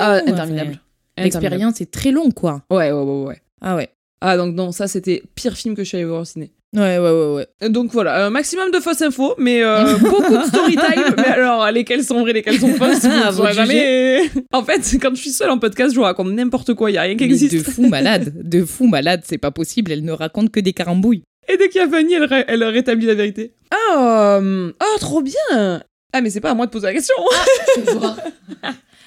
Ah, 0.00 0.14
Ouais. 0.24 0.30
interminable. 0.32 0.80
L'expérience 1.16 1.80
est 1.80 1.90
très 1.90 2.10
longue, 2.10 2.32
quoi. 2.34 2.62
Ouais, 2.70 2.90
ouais, 2.90 3.02
ouais, 3.02 3.24
ouais. 3.24 3.40
Ah 3.60 3.76
ouais. 3.76 3.88
Ah, 4.20 4.36
donc 4.36 4.54
non, 4.54 4.70
ça, 4.72 4.86
c'était 4.88 5.22
pire 5.34 5.54
film 5.56 5.74
que 5.74 5.82
je 5.82 5.88
suis 5.88 5.96
allée 5.96 6.06
voir 6.06 6.20
au 6.22 6.24
ciné. 6.24 6.52
Ouais, 6.76 6.98
ouais, 6.98 7.10
ouais, 7.10 7.46
ouais. 7.62 7.68
Donc 7.70 7.90
voilà, 7.90 8.26
un 8.26 8.30
maximum 8.30 8.70
de 8.70 8.78
fausses 8.78 9.02
infos, 9.02 9.34
mais 9.38 9.62
euh, 9.62 9.96
beaucoup 9.98 10.36
de 10.36 10.44
story 10.44 10.76
time. 10.76 11.02
mais 11.16 11.24
alors, 11.26 11.68
lesquelles 11.72 12.04
sont 12.04 12.20
vraies, 12.20 12.32
lesquelles 12.32 12.60
sont 12.60 12.74
fausses, 12.74 13.02
ne 13.04 13.32
vous 13.32 13.46
jamais. 13.52 14.30
En 14.52 14.62
fait, 14.62 14.80
quand 15.00 15.10
je 15.14 15.20
suis 15.20 15.30
seule 15.30 15.50
en 15.50 15.58
podcast, 15.58 15.92
je 15.92 15.96
vous 15.98 16.04
raconte 16.04 16.28
n'importe 16.30 16.74
quoi, 16.74 16.90
il 16.90 16.94
y 16.94 16.98
a 16.98 17.02
rien 17.02 17.16
qui 17.16 17.24
existe. 17.24 17.54
de 17.54 17.62
fou 17.62 17.88
malade, 17.88 18.32
de 18.48 18.64
fou 18.64 18.86
malade, 18.86 19.22
c'est 19.24 19.38
pas 19.38 19.50
possible. 19.50 19.90
Elle 19.90 20.04
ne 20.04 20.12
raconte 20.12 20.50
que 20.52 20.60
des 20.60 20.72
carambouilles. 20.72 21.22
Et 21.48 21.56
dès 21.56 21.68
qu'il 21.68 21.80
y 21.80 21.84
a 21.84 21.88
Fanny, 21.88 22.12
elle, 22.14 22.24
ré- 22.24 22.44
elle 22.46 22.62
rétablit 22.62 23.06
la 23.06 23.14
vérité. 23.14 23.52
Ah, 23.72 24.38
euh, 24.40 24.70
oh, 24.80 24.98
trop 25.00 25.22
bien 25.22 25.82
Ah, 26.12 26.20
mais 26.20 26.30
c'est 26.30 26.40
pas 26.40 26.50
à 26.50 26.54
moi 26.54 26.66
de 26.66 26.70
poser 26.70 26.86
la 26.86 26.92
question 26.92 27.16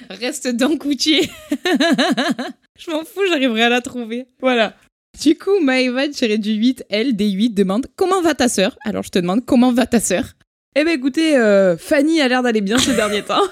Reste 0.10 0.50
dans 0.50 0.78
Coutier. 0.78 1.30
Je 2.78 2.92
m'en 2.92 3.06
fous, 3.06 3.22
j'arriverai 3.30 3.64
à 3.64 3.70
la 3.70 3.80
trouver. 3.82 4.26
Voilà. 4.42 4.74
Du 5.22 5.38
coup, 5.38 5.60
Maëva, 5.62 6.08
tirée 6.10 6.38
du 6.38 6.54
8, 6.54 6.86
elle, 6.90 7.16
des 7.16 7.30
8, 7.30 7.52
demande 7.52 7.86
Comment 7.96 8.22
va 8.22 8.34
ta 8.34 8.50
sœur? 8.50 8.78
Alors 8.84 9.04
je 9.04 9.10
te 9.10 9.20
demande 9.20 9.46
Comment 9.46 9.72
va 9.72 9.86
ta 9.86 10.00
sœur? 10.00 10.34
Eh 10.76 10.84
ben 10.84 10.98
écoutez, 10.98 11.38
euh, 11.38 11.78
Fanny 11.78 12.20
a 12.20 12.28
l'air 12.28 12.42
d'aller 12.42 12.62
bien 12.62 12.80
ces 12.80 12.96
derniers 12.96 13.22
temps. 13.22 13.44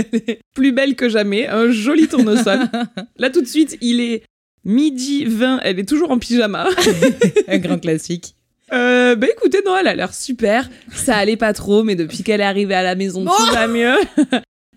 Plus 0.54 0.70
belle 0.70 0.94
que 0.94 1.08
jamais, 1.08 1.48
un 1.48 1.72
joli 1.72 2.06
tournesol. 2.06 2.60
Là 3.16 3.30
tout 3.30 3.40
de 3.42 3.48
suite, 3.48 3.76
il 3.80 4.00
est 4.00 4.22
midi 4.64 5.24
20, 5.24 5.60
elle 5.64 5.80
est 5.80 5.88
toujours 5.88 6.12
en 6.12 6.18
pyjama. 6.18 6.68
Un 7.48 7.58
grand 7.58 7.78
classique. 7.78 8.36
Euh, 8.72 9.16
bah 9.16 9.26
écoutez, 9.28 9.58
non, 9.66 9.76
elle 9.76 9.88
a 9.88 9.94
l'air 9.94 10.14
super. 10.14 10.70
Ça 10.94 11.16
allait 11.16 11.36
pas 11.36 11.52
trop, 11.52 11.82
mais 11.82 11.96
depuis 11.96 12.22
qu'elle 12.22 12.40
est 12.40 12.44
arrivée 12.44 12.74
à 12.74 12.82
la 12.82 12.94
maison, 12.94 13.24
tout 13.24 13.52
va 13.52 13.66
mieux. 13.66 13.96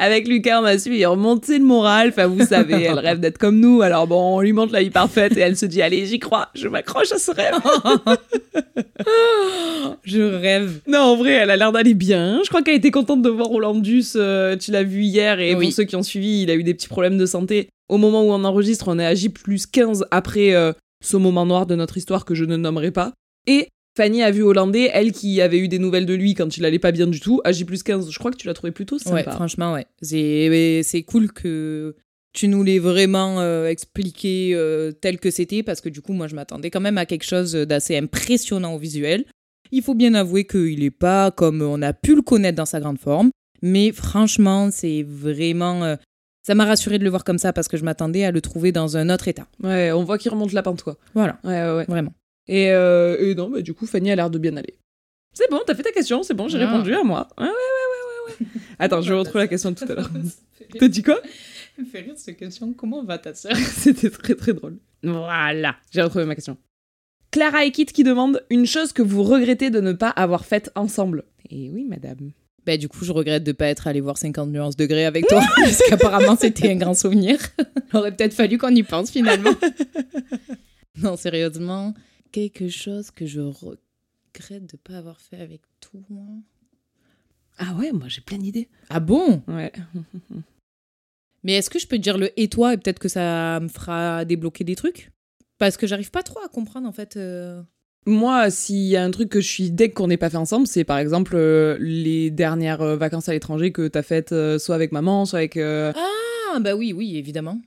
Avec 0.04 0.28
Lucas, 0.28 0.58
on 0.60 0.64
m'a 0.64 0.80
su 0.80 0.96
y 0.96 1.06
remonter 1.06 1.60
le 1.60 1.64
moral. 1.64 2.10
Enfin, 2.10 2.26
vous 2.26 2.44
savez, 2.44 2.82
elle 2.82 2.98
rêve 3.08 3.20
d'être 3.20 3.38
comme 3.38 3.60
nous. 3.60 3.84
Alors 3.84 4.08
bon, 4.08 4.38
on 4.38 4.42
lui 4.42 4.52
montre 4.52 4.74
la 4.74 4.82
vie 4.82 4.90
parfaite 4.90 5.38
et 5.38 5.42
elle 5.42 5.56
se 5.56 5.68
dit, 5.68 5.80
allez, 5.82 6.08
j'y 6.08 6.18
crois, 6.18 6.50
je 6.56 6.68
m'accroche 6.68 7.12
à 7.12 7.20
ce 7.20 7.30
rêve. 7.32 7.54
Je 10.04 10.22
rêve. 10.22 10.82
non, 10.88 11.00
en 11.00 11.16
vrai, 11.16 11.32
elle 11.34 11.52
a 11.52 11.56
l'air 11.58 11.72
d'aller 11.72 11.94
bien. 11.94 12.40
Je 12.44 12.50
crois 12.50 12.62
qu'elle 12.64 12.76
était 12.76 12.92
contente 12.92 13.22
de 13.22 13.30
voir 13.30 13.48
Rolandus. 13.48 14.14
euh, 14.16 14.56
tu 14.58 14.72
l'as 14.72 14.84
vu 14.84 15.04
hier 15.04 15.40
et 15.40 15.54
Oui. 15.56 15.66
pour 15.68 15.74
ceux 15.76 15.84
qui 15.84 15.96
ont 15.96 16.04
suivi, 16.04 16.42
il 16.44 16.50
a 16.52 16.56
eu 16.56 16.64
des 16.64 16.74
petits 16.74 16.88
problèmes 16.88 17.18
de 17.18 17.26
santé. 17.26 17.70
Au 17.90 17.98
moment 17.98 18.24
où 18.24 18.32
on 18.32 18.44
enregistre, 18.44 18.88
on 18.88 18.98
est 19.00 19.06
à 19.06 19.14
J 19.14 19.30
plus 19.30 19.66
15 19.68 20.06
après 20.12 20.54
euh, 20.56 20.74
ce 21.04 21.18
moment 21.18 21.46
noir 21.46 21.66
de 21.66 21.76
notre 21.76 21.98
histoire 21.98 22.26
que 22.26 22.34
je 22.36 22.46
ne 22.46 22.56
nommerai 22.58 22.92
pas. 22.92 23.14
Et 23.48 23.68
Fanny 23.98 24.24
a 24.24 24.32
vu 24.32 24.42
Hollandais, 24.44 24.90
elle 24.94 25.12
qui 25.12 25.42
avait 25.42 25.60
eu 25.60 25.68
des 25.68 25.80
nouvelles 25.80 26.06
de 26.06 26.14
lui 26.14 26.34
quand 26.34 26.56
il 26.58 26.64
allait 26.66 26.80
pas 26.80 26.92
bien 26.94 27.08
du 27.08 27.20
tout, 27.20 27.42
à 27.44 27.52
J 27.52 27.66
plus 27.66 27.84
15. 27.84 28.10
Je 28.10 28.20
crois 28.20 28.32
que 28.32 28.38
tu 28.38 28.48
l'as 28.48 28.54
trouvé 28.54 28.72
plutôt 28.72 28.96
Ouais, 28.96 29.02
sympa. 29.24 29.32
franchement, 29.32 29.74
ouais. 29.74 29.86
C'est 30.02 31.04
cool 31.04 31.32
que 31.32 31.96
tu 32.34 32.48
nous 32.48 32.64
l'aies 32.64 32.80
vraiment 32.80 33.42
euh, 33.42 33.68
expliqué 33.68 34.52
euh, 34.54 34.92
tel 34.94 35.20
que 35.20 35.30
c'était, 35.30 35.64
parce 35.64 35.82
que 35.82 35.90
du 35.90 36.02
coup, 36.02 36.14
moi, 36.14 36.28
je 36.28 36.36
m'attendais 36.36 36.70
quand 36.70 36.80
même 36.80 36.98
à 36.98 37.06
quelque 37.06 37.26
chose 37.26 37.52
d'assez 37.54 37.98
impressionnant 37.98 38.76
au 38.76 38.78
visuel. 38.78 39.26
Il 39.72 39.82
faut 39.82 39.96
bien 39.96 40.14
avouer 40.14 40.46
qu'il 40.46 40.80
n'est 40.80 40.92
pas 40.92 41.32
comme 41.32 41.62
on 41.62 41.82
a 41.82 41.92
pu 41.94 42.16
le 42.16 42.22
connaître 42.22 42.56
dans 42.58 42.66
sa 42.66 42.80
grande 42.80 43.00
forme, 43.00 43.32
mais 43.62 43.92
franchement, 43.92 44.70
c'est 44.72 45.04
vraiment... 45.08 45.84
euh, 45.84 45.96
ça 46.44 46.56
m'a 46.56 46.66
rassuré 46.66 46.98
de 46.98 47.04
le 47.04 47.10
voir 47.10 47.24
comme 47.26 47.38
ça, 47.38 47.52
parce 47.54 47.68
que 47.68 47.78
je 47.78 47.84
m'attendais 47.84 48.24
à 48.24 48.32
le 48.32 48.42
trouver 48.42 48.72
dans 48.72 48.96
un 48.98 49.10
autre 49.10 49.28
état. 49.28 49.48
Ouais, 49.62 49.92
on 49.92 50.04
voit 50.06 50.18
qu'il 50.18 50.32
remonte 50.32 50.54
la 50.54 50.64
pente, 50.64 50.82
quoi. 50.84 50.98
Voilà, 51.14 51.38
Ouais, 51.44 51.52
ouais, 51.64 51.76
ouais. 51.76 51.86
vraiment. 51.88 52.14
Et, 52.48 52.72
euh, 52.72 53.18
et 53.20 53.36
non, 53.36 53.50
bah, 53.50 53.62
du 53.62 53.74
coup, 53.74 53.86
Fanny 53.86 54.12
a 54.12 54.16
l'air 54.16 54.30
de 54.30 54.38
bien 54.38 54.56
aller. 54.58 54.78
C'est 55.34 55.50
bon, 55.50 55.60
t'as 55.66 55.76
fait 55.76 55.84
ta 55.84 55.92
question, 55.92 56.24
c'est 56.24 56.34
bon, 56.34 56.48
j'ai 56.48 56.62
Ah. 56.62 56.70
répondu 56.72 56.94
à 56.94 57.04
moi. 57.04 57.28
Ouais, 57.38 57.46
ouais, 57.46 57.52
ouais, 58.40 58.46
Attends, 58.80 59.02
je 59.02 59.14
retrouve 59.14 59.38
la 59.42 59.48
question 59.48 59.72
de 59.72 59.76
tout 59.76 59.86
à 59.90 59.96
l'heure. 59.96 60.10
T'as 60.80 60.88
dit 60.88 61.04
quoi? 61.04 61.20
me 61.78 61.86
fait 61.86 62.02
rire 62.02 62.14
cette 62.16 62.38
question. 62.38 62.74
Comment 62.74 63.04
va 63.04 63.18
ta 63.18 63.34
sœur? 63.34 63.56
C'était 63.76 64.10
très 64.10 64.36
très 64.36 64.54
drôle. 64.54 64.78
Voilà, 65.04 65.76
j'ai 65.92 66.02
retrouvé 66.02 66.26
ma 66.26 66.36
question. 66.36 66.58
Clara 67.32 67.64
et 67.66 67.72
Kit 67.72 67.86
qui 67.86 68.04
demandent 68.04 68.44
une 68.50 68.66
chose 68.68 68.92
que 68.94 69.02
vous 69.02 69.24
regrettez 69.24 69.70
de 69.70 69.80
ne 69.80 69.94
pas 69.94 70.10
avoir 70.10 70.46
faite 70.46 70.70
ensemble. 70.76 71.24
Et 71.50 71.70
oui, 71.72 71.86
madame. 71.86 72.32
Bah, 72.66 72.78
du 72.78 72.88
coup, 72.90 73.04
je 73.06 73.12
regrette 73.12 73.44
de 73.44 73.54
pas 73.54 73.68
être 73.68 73.88
allé 73.88 74.02
voir 74.02 74.18
50 74.18 74.50
nuances 74.50 74.76
degrés 74.76 75.06
avec 75.06 75.26
toi, 75.28 75.42
parce 75.56 75.82
qu'apparemment, 75.90 76.36
c'était 76.36 76.70
un 76.70 76.76
grand 76.76 76.94
souvenir. 76.94 77.40
Il 77.94 77.98
aurait 77.98 78.16
peut-être 78.16 78.34
fallu 78.34 78.58
qu'on 78.60 78.70
y 78.76 78.84
pense 78.84 79.10
finalement. 79.10 79.54
non, 81.02 81.16
sérieusement, 81.18 81.94
quelque 82.32 82.70
chose 82.70 83.12
que 83.12 83.26
je 83.26 83.41
regrette 83.41 84.65
de 84.72 84.78
pas 84.78 84.98
avoir 84.98 85.20
fait 85.20 85.38
avec 85.39 85.62
toi. 85.80 86.02
Ah 87.58 87.76
ouais, 87.76 87.91
moi 87.91 88.08
j'ai 88.08 88.22
plein 88.22 88.38
d'idées. 88.38 88.70
Ah 88.89 89.00
bon? 89.00 89.41
Ouais. 89.48 89.72
Mais 91.44 91.54
est-ce 91.54 91.70
que 91.70 91.80
je 91.80 91.88
peux 91.88 91.98
te 91.98 92.02
dire 92.02 92.17
le 92.17 92.32
et 92.39 92.48
toi 92.50 92.74
et 92.74 92.78
peut-être 92.78 93.00
que 93.00 93.10
ça 93.10 93.60
me 93.60 93.67
fera 93.67 94.26
débloquer 94.26 94.63
des 94.63 94.76
trucs? 94.76 95.12
Parce 95.58 95.76
que 95.78 95.88
j'arrive 95.88 96.12
pas 96.12 96.24
trop 96.24 96.39
à 96.44 96.48
comprendre 96.48 96.88
en 96.88 96.91
fait. 96.91 97.17
euh. 97.17 97.62
Moi, 98.08 98.50
s'il 98.50 98.88
y 98.88 98.96
a 98.98 99.04
un 99.04 99.12
truc 99.12 99.30
que 99.30 99.41
je 99.41 99.48
suis 99.48 99.70
dès 99.70 99.91
qu'on 99.91 100.08
n'est 100.08 100.17
pas 100.17 100.30
fait 100.32 100.38
ensemble, 100.38 100.65
c'est 100.65 100.84
par 100.84 100.98
exemple 100.98 101.34
euh, 101.36 101.78
les 101.80 102.32
dernières 102.32 102.82
euh, 102.82 102.96
vacances 102.98 103.30
à 103.30 103.34
l'étranger 103.34 103.72
que 103.72 103.88
t'as 103.88 104.02
faites 104.02 104.32
euh, 104.32 104.58
soit 104.58 104.74
avec 104.74 104.91
maman, 104.91 105.26
soit 105.26 105.39
avec. 105.39 105.58
Ah 105.58 106.60
bah 106.60 106.76
oui, 106.76 106.94
oui, 106.94 107.17
évidemment. 107.17 107.62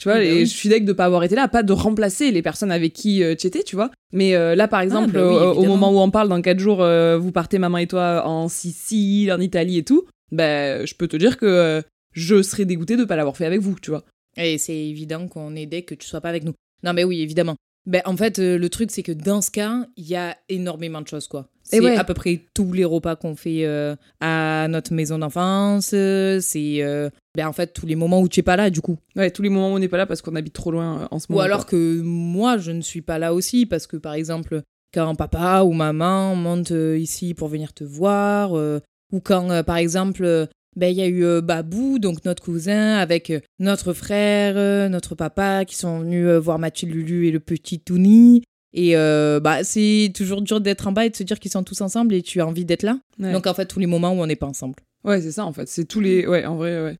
Tu 0.00 0.08
vois, 0.08 0.18
oui, 0.18 0.24
bah 0.24 0.32
et 0.32 0.38
oui. 0.38 0.46
je 0.46 0.56
suis 0.56 0.70
deg 0.70 0.86
de 0.86 0.94
pas 0.94 1.04
avoir 1.04 1.22
été 1.24 1.34
là, 1.34 1.46
pas 1.46 1.62
de 1.62 1.72
remplacer 1.74 2.30
les 2.30 2.40
personnes 2.40 2.72
avec 2.72 2.94
qui 2.94 3.22
euh, 3.22 3.34
tu 3.34 3.46
étais, 3.46 3.62
tu 3.62 3.76
vois. 3.76 3.90
Mais 4.14 4.34
euh, 4.34 4.54
là, 4.54 4.66
par 4.66 4.80
exemple, 4.80 5.12
bah 5.12 5.28
oui, 5.28 5.36
euh, 5.36 5.52
au 5.52 5.64
moment 5.66 5.92
où 5.92 5.98
on 5.98 6.10
parle, 6.10 6.30
dans 6.30 6.40
4 6.40 6.58
jours, 6.58 6.78
vous 7.18 7.32
partez, 7.32 7.58
maman 7.58 7.76
et 7.76 7.86
toi, 7.86 8.26
en 8.26 8.48
Sicile, 8.48 9.30
en 9.30 9.38
Italie 9.38 9.76
et 9.76 9.84
tout, 9.84 10.06
ben, 10.32 10.86
je 10.86 10.94
peux 10.94 11.06
te 11.06 11.18
dire 11.18 11.36
que 11.36 11.82
je 12.14 12.42
serais 12.42 12.64
dégoûtée 12.64 12.96
de 12.96 13.04
pas 13.04 13.16
l'avoir 13.16 13.36
fait 13.36 13.44
avec 13.44 13.60
vous, 13.60 13.76
tu 13.80 13.90
vois. 13.90 14.04
Et 14.38 14.56
c'est 14.56 14.76
évident 14.76 15.28
qu'on 15.28 15.54
est 15.54 15.66
dès 15.66 15.82
que 15.82 15.94
tu 15.94 16.08
sois 16.08 16.22
pas 16.22 16.30
avec 16.30 16.44
nous. 16.44 16.54
Non 16.82 16.94
mais 16.94 17.04
oui, 17.04 17.20
évidemment. 17.20 17.56
Ben, 17.86 18.02
en 18.04 18.16
fait, 18.16 18.38
euh, 18.38 18.58
le 18.58 18.68
truc, 18.68 18.90
c'est 18.90 19.02
que 19.02 19.12
dans 19.12 19.40
ce 19.40 19.50
cas, 19.50 19.86
il 19.96 20.06
y 20.06 20.14
a 20.14 20.36
énormément 20.48 21.00
de 21.00 21.08
choses, 21.08 21.28
quoi. 21.28 21.48
C'est 21.70 21.80
ouais. 21.80 21.96
à 21.96 22.04
peu 22.04 22.14
près 22.14 22.40
tous 22.54 22.72
les 22.72 22.84
repas 22.84 23.16
qu'on 23.16 23.36
fait 23.36 23.64
euh, 23.64 23.94
à 24.20 24.66
notre 24.68 24.92
maison 24.92 25.18
d'enfance. 25.18 25.90
euh, 25.94 26.38
C'est, 26.40 26.82
euh, 26.82 27.08
ben, 27.36 27.46
en 27.46 27.52
fait, 27.52 27.72
tous 27.72 27.86
les 27.86 27.96
moments 27.96 28.20
où 28.20 28.28
tu 28.28 28.40
es 28.40 28.42
pas 28.42 28.56
là, 28.56 28.70
du 28.70 28.80
coup. 28.80 28.98
Ouais, 29.16 29.30
tous 29.30 29.42
les 29.42 29.48
moments 29.48 29.72
où 29.72 29.76
on 29.76 29.78
n'est 29.78 29.88
pas 29.88 29.96
là 29.98 30.06
parce 30.06 30.22
qu'on 30.22 30.36
habite 30.36 30.52
trop 30.54 30.70
loin 30.70 31.02
euh, 31.02 31.06
en 31.10 31.18
ce 31.18 31.26
Ou 31.28 31.32
moment. 31.34 31.44
alors 31.44 31.66
quoi. 31.66 31.70
que 31.78 32.00
moi, 32.02 32.58
je 32.58 32.72
ne 32.72 32.80
suis 32.80 33.02
pas 33.02 33.18
là 33.18 33.34
aussi, 33.34 33.66
parce 33.66 33.86
que, 33.86 33.96
par 33.96 34.14
exemple, 34.14 34.62
quand 34.92 35.14
papa 35.14 35.62
ou 35.62 35.72
maman 35.72 36.34
monte 36.34 36.72
ici 36.98 37.34
pour 37.34 37.48
venir 37.48 37.72
te 37.72 37.84
voir, 37.84 38.52
ou 38.52 39.20
quand, 39.20 39.64
par 39.64 39.76
exemple, 39.76 40.48
ben, 40.76 40.86
il 40.88 40.96
y 40.96 41.02
a 41.02 41.06
eu 41.06 41.24
euh, 41.24 41.40
Babou, 41.40 41.98
donc 41.98 42.24
notre 42.24 42.42
cousin, 42.44 42.96
avec 42.96 43.30
euh, 43.30 43.40
notre 43.58 43.92
frère, 43.92 44.54
euh, 44.56 44.88
notre 44.88 45.14
papa, 45.16 45.64
qui 45.64 45.74
sont 45.74 46.00
venus 46.00 46.28
voir 46.36 46.58
Mathilde 46.60 46.94
Lulu 46.94 47.26
et 47.26 47.32
le 47.32 47.40
petit 47.40 47.80
Touni. 47.80 48.42
Et 48.72 48.96
euh, 48.96 49.40
bah, 49.40 49.64
c'est 49.64 50.12
toujours 50.14 50.42
dur 50.42 50.60
d'être 50.60 50.86
en 50.86 50.92
bas 50.92 51.06
et 51.06 51.10
de 51.10 51.16
se 51.16 51.22
dire 51.24 51.38
qu'ils 51.40 51.50
sont 51.50 51.64
tous 51.64 51.80
ensemble 51.80 52.14
et 52.14 52.22
tu 52.22 52.40
as 52.40 52.46
envie 52.46 52.64
d'être 52.64 52.82
là. 52.84 52.98
Ouais. 53.18 53.32
Donc, 53.32 53.46
en 53.46 53.54
fait, 53.54 53.66
tous 53.66 53.80
les 53.80 53.86
moments 53.86 54.12
où 54.12 54.20
on 54.22 54.26
n'est 54.26 54.36
pas 54.36 54.46
ensemble. 54.46 54.74
Ouais, 55.04 55.20
c'est 55.20 55.32
ça 55.32 55.44
en 55.44 55.52
fait. 55.52 55.68
C'est 55.68 55.84
tous 55.86 56.00
les. 56.00 56.26
Ouais, 56.26 56.44
en 56.44 56.56
vrai, 56.56 56.82
ouais. 56.82 56.96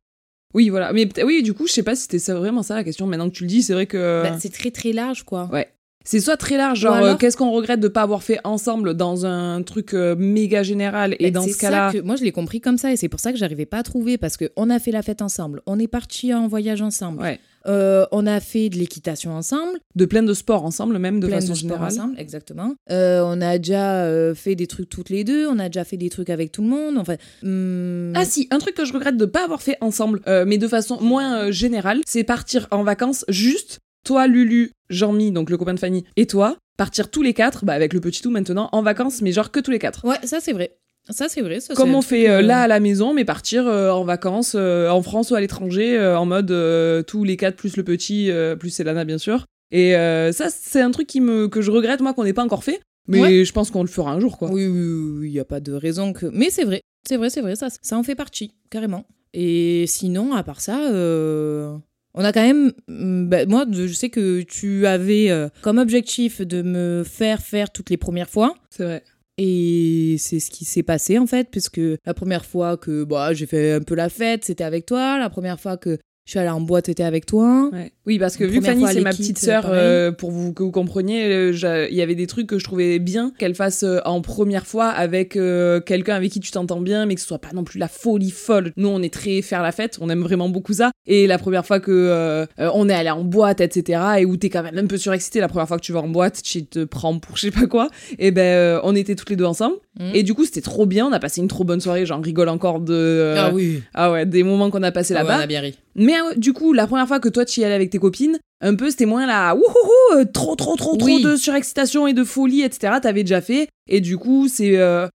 Oui, 0.55 0.69
voilà. 0.69 0.93
Mais 0.93 1.09
oui, 1.25 1.43
du 1.45 1.53
coup, 1.55 1.67
je 1.69 1.73
sais 1.73 1.83
pas 1.85 1.95
si 1.95 2.09
c'était 2.11 2.33
vraiment 2.33 2.63
ça 2.65 2.75
la 2.75 2.83
question. 2.83 3.07
Maintenant 3.07 3.29
que 3.29 3.35
tu 3.35 3.45
le 3.45 3.49
dis, 3.49 3.63
c'est 3.63 3.73
vrai 3.75 3.87
que. 3.87 4.23
Bah, 4.25 4.37
c'est 4.41 4.53
très, 4.53 4.71
très 4.71 4.93
large, 4.93 5.23
quoi. 5.23 5.49
Ouais. 5.53 5.69
C'est 6.03 6.19
soit 6.19 6.39
très 6.39 6.57
large, 6.57 6.81
genre 6.81 6.95
alors- 6.95 7.09
euh, 7.11 7.17
qu'est-ce 7.17 7.37
qu'on 7.37 7.51
regrette 7.51 7.79
de 7.79 7.87
pas 7.87 8.01
avoir 8.01 8.23
fait 8.23 8.39
ensemble 8.43 8.95
dans 8.95 9.27
un 9.27 9.63
truc 9.63 9.93
euh, 9.93 10.17
méga 10.17 10.63
général 10.63 11.13
et 11.21 11.25
Mais 11.25 11.31
dans 11.31 11.47
ce 11.47 11.57
cas-là. 11.59 11.93
moi, 12.03 12.17
je 12.17 12.25
l'ai 12.25 12.33
compris 12.33 12.61
comme 12.63 12.79
ça 12.79 12.91
et 12.91 12.97
c'est 12.97 13.11
pour 13.11 13.21
ça 13.21 13.33
que 13.33 13.39
j'arrivais 13.39 13.67
pas 13.67 13.77
à 13.79 13.83
trouver 13.83 14.17
parce 14.17 14.39
que 14.39 14.47
on 14.57 14.71
a 14.71 14.79
fait 14.79 14.93
la 14.93 15.03
fête 15.03 15.21
ensemble, 15.21 15.61
on 15.67 15.79
est 15.79 15.89
parti 15.89 16.33
en 16.33 16.49
voyage 16.49 16.81
ensemble, 16.81 17.21
Ouais. 17.21 17.39
Euh, 17.67 18.07
on 18.13 18.27
a 18.27 18.41
fait 18.41 18.69
de 18.69 18.77
l'équitation 18.77 19.33
ensemble, 19.33 19.79
De 19.95 20.05
plein 20.05 20.23
de 20.23 20.35
sports 20.35 20.65
ensemble, 20.65 20.99
même 20.99 21.21
de 21.21 21.27
plein 21.27 21.37
façon 21.41 21.53
de 21.53 21.59
générale. 21.59 21.89
ensemble, 21.89 22.15
exactement. 22.19 22.75
Euh, 22.91 23.23
on 23.25 23.41
a 23.41 23.59
déjà 23.59 24.05
euh, 24.05 24.35
fait 24.35 24.55
des 24.55 24.67
trucs 24.67 24.89
toutes 24.89 25.11
les 25.11 25.25
deux, 25.25 25.47
on 25.47 25.59
a 25.59 25.69
déjà 25.69 25.85
fait 25.85 25.97
des 25.97 26.11
trucs 26.11 26.31
avec 26.31 26.53
tout 26.53 26.63
le 26.63 26.69
monde. 26.69 26.99
Enfin, 26.99 27.17
hum, 27.43 28.13
Ah 28.17 28.25
si, 28.25 28.49
un 28.51 28.59
truc 28.59 28.75
que 28.75 28.85
je 28.85 28.93
regrette 28.93 29.17
de 29.17 29.25
pas 29.27 29.45
avoir 29.45 29.63
fait 29.63 29.77
ensemble, 29.81 30.21
mais 30.47 30.59
de 30.59 30.69
façon 30.69 31.01
moins 31.01 31.51
générale, 31.51 32.01
c'est 32.07 32.25
partir 32.25 32.67
en 32.71 32.83
vacances 32.83 33.25
juste 33.29 33.81
toi, 34.05 34.27
Lulu, 34.27 34.73
Jean-Mi, 34.89 35.31
donc 35.31 35.51
le 35.51 35.59
copain 35.59 35.75
de 35.75 35.79
Fanny, 35.79 36.05
et 36.17 36.27
toi, 36.27 36.57
partir 36.77 37.11
tous 37.11 37.23
les 37.23 37.35
quatre, 37.35 37.65
bah 37.65 37.75
avec 37.75 37.93
le 37.93 38.01
petit 38.01 38.23
tout 38.23 38.31
maintenant, 38.31 38.69
en 38.73 38.83
vacances, 38.83 39.21
mais 39.21 39.33
genre 39.33 39.51
que 39.51 39.61
tous 39.61 39.71
les 39.71 39.79
quatre. 39.79 40.05
ouais, 40.07 40.17
ça 40.25 40.41
c'est 40.41 40.53
vrai. 40.53 40.77
Ça 41.11 41.29
c'est 41.29 41.41
vrai. 41.43 41.61
ça, 41.61 41.75
Comme 41.75 41.95
on 41.95 42.03
fait 42.03 42.29
euh, 42.29 42.39
euh, 42.39 42.43
là 42.43 42.63
à 42.63 42.67
la 42.69 42.81
maison, 42.81 43.15
mais 43.15 43.25
partir 43.25 43.67
euh, 43.67 43.91
en 43.91 44.05
vacances 44.05 44.55
euh, 44.59 44.89
en 44.91 45.03
France 45.03 45.31
ou 45.31 45.35
à 45.35 45.41
l'étranger, 45.41 45.99
euh, 45.99 46.19
en 46.19 46.27
mode 46.27 46.51
euh, 46.51 47.03
tous 47.03 47.25
les 47.25 47.37
quatre 47.37 47.57
plus 47.57 47.77
le 47.77 47.85
petit, 47.85 48.31
euh, 48.31 48.57
plus 48.57 48.79
Elana 48.81 49.05
bien 49.05 49.19
sûr. 49.19 49.45
Et 49.73 49.95
euh, 49.97 50.33
ça, 50.33 50.49
c'est 50.51 50.81
un 50.81 50.91
truc 50.91 51.07
qui 51.07 51.21
me, 51.21 51.47
que 51.49 51.61
je 51.61 51.71
regrette 51.71 52.01
moi 52.01 52.13
qu'on 52.15 52.25
n'ait 52.25 52.33
pas 52.33 52.43
encore 52.45 52.65
fait, 52.65 52.81
mais 53.07 53.21
Ouais. 53.21 53.45
je 53.45 53.53
pense 53.53 53.71
qu'on 53.71 53.83
le 53.83 53.89
fera 53.89 54.13
un 54.13 54.21
jour 54.21 54.37
quoi. 54.39 54.51
Oui, 54.51 54.67
oui, 54.67 55.29
il 55.29 55.33
n'y 55.33 55.39
a 55.41 55.45
pas 55.45 55.61
de 55.61 55.73
raison 55.73 56.13
que. 56.13 56.27
Mais 56.33 56.51
c'est 56.51 56.65
vrai, 56.65 56.81
c'est 57.07 57.17
vrai, 57.17 57.31
c'est 57.31 57.41
vrai, 57.41 57.55
ça, 57.57 57.69
ça 57.83 57.97
en 57.97 58.03
fait 58.03 58.15
partie, 58.17 58.53
carrément. 58.71 59.05
Et 59.33 59.85
sinon, 59.87 60.35
à 60.35 60.43
part 60.43 60.61
ça, 60.61 60.91
euh, 60.91 61.77
on 62.15 62.25
a 62.25 62.33
quand 62.33 62.43
même. 62.43 62.73
mm, 62.89 63.29
bah, 63.29 63.47
moi, 63.47 63.65
je 63.71 63.87
sais 63.93 64.11
que 64.11 64.43
tu 64.43 64.87
avais 64.87 65.31
euh, 65.31 65.49
comme 65.63 65.79
objectif 65.79 66.41
de 66.41 66.63
me 66.63 67.05
faire 67.07 67.41
faire 67.41 67.71
toutes 67.71 67.91
les 67.91 67.97
premières 67.97 68.29
fois. 68.29 68.55
C'est 68.71 68.83
vrai. 68.85 69.05
Et 69.43 70.17
c'est 70.19 70.39
ce 70.39 70.51
qui 70.51 70.67
s'est 70.67 70.83
passé 70.83 71.19
en 71.19 71.27
fait, 71.27 71.49
puisque 71.51 71.81
la 72.05 72.13
première 72.13 72.45
fois 72.45 72.77
que 72.77 73.05
bah, 73.05 73.33
j'ai 73.33 73.47
fait 73.47 73.73
un 73.73 73.81
peu 73.81 73.95
la 73.95 74.11
fête, 74.11 74.45
c'était 74.45 74.65
avec 74.65 74.85
toi. 74.85 75.19
La 75.19 75.31
première 75.31 75.59
fois 75.59 75.79
que 75.79 75.99
je 76.31 76.35
suis 76.35 76.39
allée 76.39 76.49
en 76.49 76.61
boîte, 76.61 76.87
c'était 76.87 77.03
avec 77.03 77.27
toi. 77.27 77.71
Ouais. 77.73 77.91
Oui, 78.07 78.21
parce 78.21 78.37
que 78.37 78.45
vu 78.45 78.61
que 78.61 78.65
Fanny 78.65 78.85
c'est 78.87 79.01
ma 79.01 79.11
petite 79.11 79.39
sœur, 79.39 79.63
pareil. 79.63 79.81
euh, 79.83 80.13
pour 80.13 80.31
vous 80.31 80.53
que 80.53 80.63
vous 80.63 80.71
compreniez, 80.71 81.25
euh, 81.25 81.89
il 81.91 81.97
y 81.97 82.03
avait 82.03 82.15
des 82.15 82.29
trucs 82.29 82.47
que 82.47 82.57
je 82.61 82.63
trouvais 82.65 83.01
bien 83.01 83.33
qu'elle 83.37 83.57
fasse 83.57 83.83
euh, 83.83 83.99
en 84.05 84.21
première 84.21 84.65
fois 84.65 84.87
avec 84.87 85.35
euh, 85.37 85.81
quelqu'un 85.81 86.15
avec 86.15 86.31
qui 86.31 86.39
tu 86.39 86.53
t'entends 86.53 86.81
bien, 86.81 87.05
mais 87.05 87.17
que 87.17 87.21
ce 87.21 87.27
soit 87.27 87.41
pas 87.41 87.51
non 87.53 87.65
plus 87.65 87.81
la 87.81 87.89
folie 87.89 88.31
folle. 88.31 88.73
Nous, 88.77 88.87
on 88.87 89.03
est 89.03 89.13
très 89.13 89.43
faire 89.43 89.61
la 89.65 89.73
fête, 89.73 89.99
on 90.01 90.09
aime 90.09 90.23
vraiment 90.23 90.49
beaucoup 90.49 90.73
ça. 90.73 90.93
Et 91.09 91.27
la 91.27 91.37
première 91.39 91.67
fois 91.67 91.81
que 91.81 91.91
euh, 91.91 92.47
euh, 92.61 92.71
on 92.75 92.89
est 92.89 92.95
allé 92.95 93.11
en 93.11 93.25
boîte, 93.25 93.61
etc., 93.61 94.01
et 94.21 94.25
où 94.25 94.37
t'es 94.37 94.51
quand 94.51 94.63
même 94.63 94.79
un 94.79 94.87
peu 94.87 94.99
surexcité, 94.99 95.41
la 95.41 95.49
première 95.49 95.67
fois 95.67 95.79
que 95.79 95.83
tu 95.85 95.93
vas 95.93 96.01
en 96.01 96.09
boîte, 96.09 96.43
tu 96.45 96.65
te 96.65 96.85
prends 96.85 97.19
pour 97.19 97.37
je 97.37 97.43
sais 97.43 97.51
pas 97.51 97.67
quoi. 97.67 97.89
Et 98.21 98.31
ben, 98.31 98.43
euh, 98.43 98.81
on 98.85 98.95
était 98.95 99.17
toutes 99.17 99.31
les 99.31 99.37
deux 99.37 99.45
ensemble. 99.47 99.77
Mhm. 99.99 100.11
Et 100.15 100.23
du 100.23 100.35
coup, 100.35 100.45
c'était 100.45 100.61
trop 100.61 100.87
bien. 100.87 101.07
On 101.09 101.13
a 101.13 101.19
passé 101.19 101.41
une 101.41 101.49
trop 101.49 101.65
bonne 101.65 101.81
soirée. 101.81 102.07
J'en 102.07 102.21
rigole 102.21 102.49
encore 102.49 102.79
de. 102.81 102.95
euh, 102.95 103.35
Ah 103.37 103.51
oui, 103.53 103.83
ah 103.95 104.13
ouais, 104.13 104.27
des 104.27 104.45
moments 104.45 104.71
qu'on 104.71 104.83
a 104.85 104.93
passé 104.93 105.15
Ah 105.17 105.23
ouais, 105.23 105.29
là-bas. 105.29 105.41
on 105.41 105.45
a 105.45 105.47
bien 105.49 105.61
ri. 105.61 105.77
Mais 106.01 106.15
euh, 106.19 106.35
du 106.37 106.53
coup, 106.53 106.73
la 106.73 106.87
première 106.89 107.07
fois 107.07 107.21
que 107.21 107.29
toi 107.29 107.45
tu 107.45 107.61
y 107.61 107.65
allais 107.65 107.75
avec 107.75 107.91
tes 107.91 107.99
copines, 107.99 108.39
un 108.63 108.75
peu 108.75 108.91
c'était 108.91 109.07
moins 109.07 109.27
là, 109.27 109.55
wouhouhou, 109.55 110.19
euh, 110.21 110.25
trop 110.25 110.57
trop 110.57 110.75
trop 110.77 110.97
trop 110.97 111.07
Oui. 111.07 111.23
de 111.23 111.37
surexcitation 111.37 112.07
et 112.07 112.13
de 112.13 112.25
folie, 112.25 112.63
etc. 112.63 112.95
T'avais 113.03 113.23
déjà 113.23 113.41
fait. 113.41 113.69
Et 113.89 114.01
du 114.01 114.17
coup, 114.19 114.49
c'est. 114.49 114.77
euh, 114.79 115.07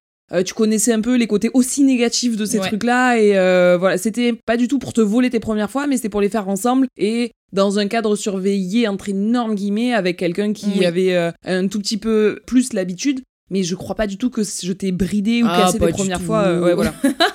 tu 0.45 0.53
connaissais 0.55 0.91
un 0.91 1.01
peu 1.01 1.15
les 1.17 1.27
côtés 1.27 1.51
aussi 1.53 1.83
négatifs 1.83 2.35
de 2.37 2.45
ces 2.45 2.59
Ouais. 2.59 2.67
trucs-là. 2.67 3.17
Et 3.19 3.37
euh, 3.37 3.77
voilà, 3.79 3.97
c'était 3.97 4.33
pas 4.45 4.57
du 4.57 4.67
tout 4.67 4.79
pour 4.79 4.91
te 4.93 5.01
voler 5.01 5.29
tes 5.29 5.39
premières 5.39 5.69
fois, 5.69 5.85
mais 5.87 5.97
c'était 5.97 6.09
pour 6.09 6.21
les 6.21 6.29
faire 6.29 6.47
ensemble 6.49 6.87
et 6.97 7.31
dans 7.53 7.77
un 7.79 7.87
cadre 7.87 8.15
surveillé, 8.15 8.87
entre 8.87 9.09
énormes 9.09 9.53
guillemets, 9.55 9.93
avec 9.93 10.17
quelqu'un 10.17 10.51
qui 10.51 10.79
Oui. 10.79 10.85
avait 10.85 11.13
euh, 11.15 11.31
un 11.45 11.67
tout 11.67 11.79
petit 11.79 11.97
peu 11.97 12.39
plus 12.47 12.73
l'habitude. 12.73 13.21
Mais 13.51 13.61
je 13.61 13.75
crois 13.75 13.93
pas 13.95 14.07
du 14.07 14.17
tout 14.17 14.31
que 14.31 14.41
je 14.43 14.73
t'ai 14.73 14.91
bridé 14.91 15.43
ou 15.43 15.47
Ah, 15.47 15.61
cassé 15.65 15.77
tes 15.77 15.87
premières 15.89 16.17
tout. 16.19 16.25
fois. 16.25 16.59
ouais, 16.59 16.73
voilà. 16.73 16.95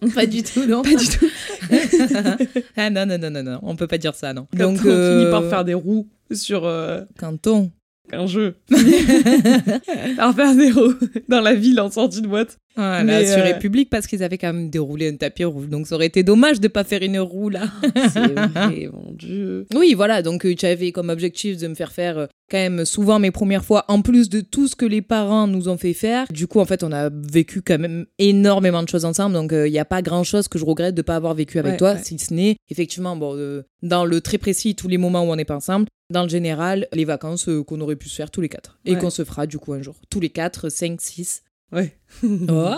Pas 0.14 0.26
du 0.26 0.42
tout, 0.42 0.64
non. 0.66 0.82
pas 0.82 0.94
du 0.94 1.06
tout. 1.08 1.26
ah 2.76 2.90
non, 2.90 3.06
non, 3.06 3.18
non, 3.18 3.30
non, 3.30 3.42
non, 3.42 3.58
on 3.62 3.76
peut 3.76 3.86
pas 3.86 3.98
dire 3.98 4.14
ça, 4.14 4.32
non. 4.32 4.46
Quand 4.56 4.64
Donc, 4.64 4.78
on 4.78 4.82
finit 4.82 4.90
euh, 4.92 5.30
par 5.30 5.44
faire 5.48 5.64
des 5.64 5.74
roues 5.74 6.08
sur. 6.32 6.64
euh, 6.64 7.02
Canton. 7.18 7.70
qu'un 8.10 8.26
jeu. 8.26 8.56
par 10.16 10.34
faire 10.34 10.54
des 10.54 10.70
roues 10.70 10.94
dans 11.28 11.40
la 11.40 11.54
ville 11.54 11.80
en 11.80 11.90
sortie 11.90 12.20
de 12.22 12.26
boîte. 12.28 12.58
Voilà, 12.76 13.04
Mais, 13.04 13.26
sur 13.26 13.38
euh, 13.38 13.44
République, 13.44 13.88
parce 13.90 14.06
qu'ils 14.06 14.22
avaient 14.22 14.38
quand 14.38 14.52
même 14.52 14.68
déroulé 14.70 15.08
un 15.08 15.16
tapis 15.16 15.44
rouge. 15.44 15.68
Donc, 15.68 15.86
ça 15.86 15.94
aurait 15.94 16.06
été 16.06 16.22
dommage 16.22 16.60
de 16.60 16.68
pas 16.68 16.82
faire 16.84 17.02
une 17.02 17.18
roue, 17.20 17.48
là. 17.48 17.68
C'est 18.12 18.26
vrai, 18.32 18.88
mon 18.92 19.12
dieu. 19.12 19.66
Oui, 19.74 19.94
voilà. 19.94 20.22
Donc, 20.22 20.44
euh, 20.44 20.54
tu 20.54 20.66
avais 20.66 20.90
comme 20.92 21.08
objectif 21.08 21.56
de 21.58 21.68
me 21.68 21.74
faire 21.74 21.92
faire 21.92 22.18
euh, 22.18 22.26
quand 22.50 22.58
même 22.58 22.84
souvent 22.84 23.18
mes 23.20 23.30
premières 23.30 23.64
fois, 23.64 23.84
en 23.88 24.02
plus 24.02 24.28
de 24.28 24.40
tout 24.40 24.66
ce 24.68 24.74
que 24.76 24.86
les 24.86 25.02
parents 25.02 25.46
nous 25.46 25.68
ont 25.68 25.78
fait 25.78 25.92
faire. 25.94 26.26
Du 26.30 26.46
coup, 26.46 26.58
en 26.60 26.64
fait, 26.64 26.82
on 26.82 26.90
a 26.92 27.10
vécu 27.10 27.62
quand 27.62 27.78
même 27.78 28.06
énormément 28.18 28.82
de 28.82 28.88
choses 28.88 29.04
ensemble. 29.04 29.34
Donc, 29.34 29.52
il 29.52 29.70
n'y 29.70 29.78
a 29.78 29.84
pas 29.84 30.02
grand-chose 30.02 30.48
que 30.48 30.58
je 30.58 30.64
regrette 30.64 30.94
de 30.94 31.02
pas 31.02 31.16
avoir 31.16 31.34
vécu 31.34 31.58
avec 31.58 31.72
Ouais, 31.72 31.78
toi, 31.78 31.92
ouais. 31.94 32.00
si 32.02 32.18
ce 32.18 32.34
n'est, 32.34 32.56
effectivement, 32.70 33.16
bon, 33.16 33.34
euh, 33.36 33.62
dans 33.82 34.04
le 34.04 34.20
très 34.20 34.38
précis, 34.38 34.74
tous 34.74 34.88
les 34.88 34.98
moments 34.98 35.22
où 35.22 35.30
on 35.32 35.36
n'est 35.36 35.44
pas 35.44 35.56
ensemble. 35.56 35.86
Dans 36.10 36.22
le 36.24 36.28
général, 36.28 36.86
les 36.92 37.04
vacances 37.06 37.48
euh, 37.48 37.62
qu'on 37.62 37.80
aurait 37.80 37.96
pu 37.96 38.08
se 38.10 38.16
faire 38.16 38.30
tous 38.30 38.40
les 38.42 38.48
quatre. 38.50 38.78
Et 38.84 38.92
Ouais. 38.94 38.98
qu'on 38.98 39.10
se 39.10 39.24
fera, 39.24 39.46
du 39.46 39.58
coup, 39.58 39.72
un 39.72 39.80
jour. 39.80 39.94
Tous 40.10 40.20
les 40.20 40.28
quatre, 40.28 40.68
cinq, 40.68 41.00
six. 41.00 41.42
Ouais. 41.72 41.96
Oh 42.48 42.76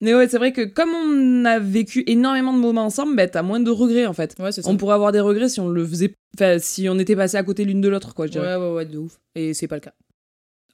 Mais 0.00 0.14
ouais, 0.16 0.26
c'est 0.26 0.38
vrai 0.38 0.52
que 0.52 0.62
comme 0.62 0.90
on 0.90 1.44
a 1.44 1.60
vécu 1.60 2.02
énormément 2.08 2.52
de 2.52 2.58
moments 2.58 2.86
ensemble, 2.86 3.14
bah, 3.14 3.28
t'as 3.28 3.42
moins 3.42 3.60
de 3.60 3.70
regrets 3.70 4.06
en 4.06 4.12
fait. 4.12 4.34
Ouais, 4.40 4.50
c'est 4.50 4.62
ça. 4.62 4.68
On 4.70 4.76
pourrait 4.76 4.94
avoir 4.96 5.12
des 5.12 5.20
regrets 5.20 5.48
si 5.48 5.60
on 5.60 5.68
le 5.68 5.86
faisait, 5.86 6.12
enfin, 6.36 6.58
si 6.58 6.88
on 6.88 6.98
était 6.98 7.14
passé 7.14 7.36
à 7.36 7.44
côté 7.44 7.64
l'une 7.64 7.80
de 7.80 7.88
l'autre, 7.88 8.12
quoi, 8.14 8.26
je 8.26 8.32
dirais. 8.32 8.56
Ouais, 8.56 8.62
ouais, 8.68 8.72
ouais, 8.74 8.86
de 8.86 8.98
ouf. 8.98 9.20
Et 9.36 9.54
c'est 9.54 9.68
pas 9.68 9.76
le 9.76 9.80
cas. 9.80 9.92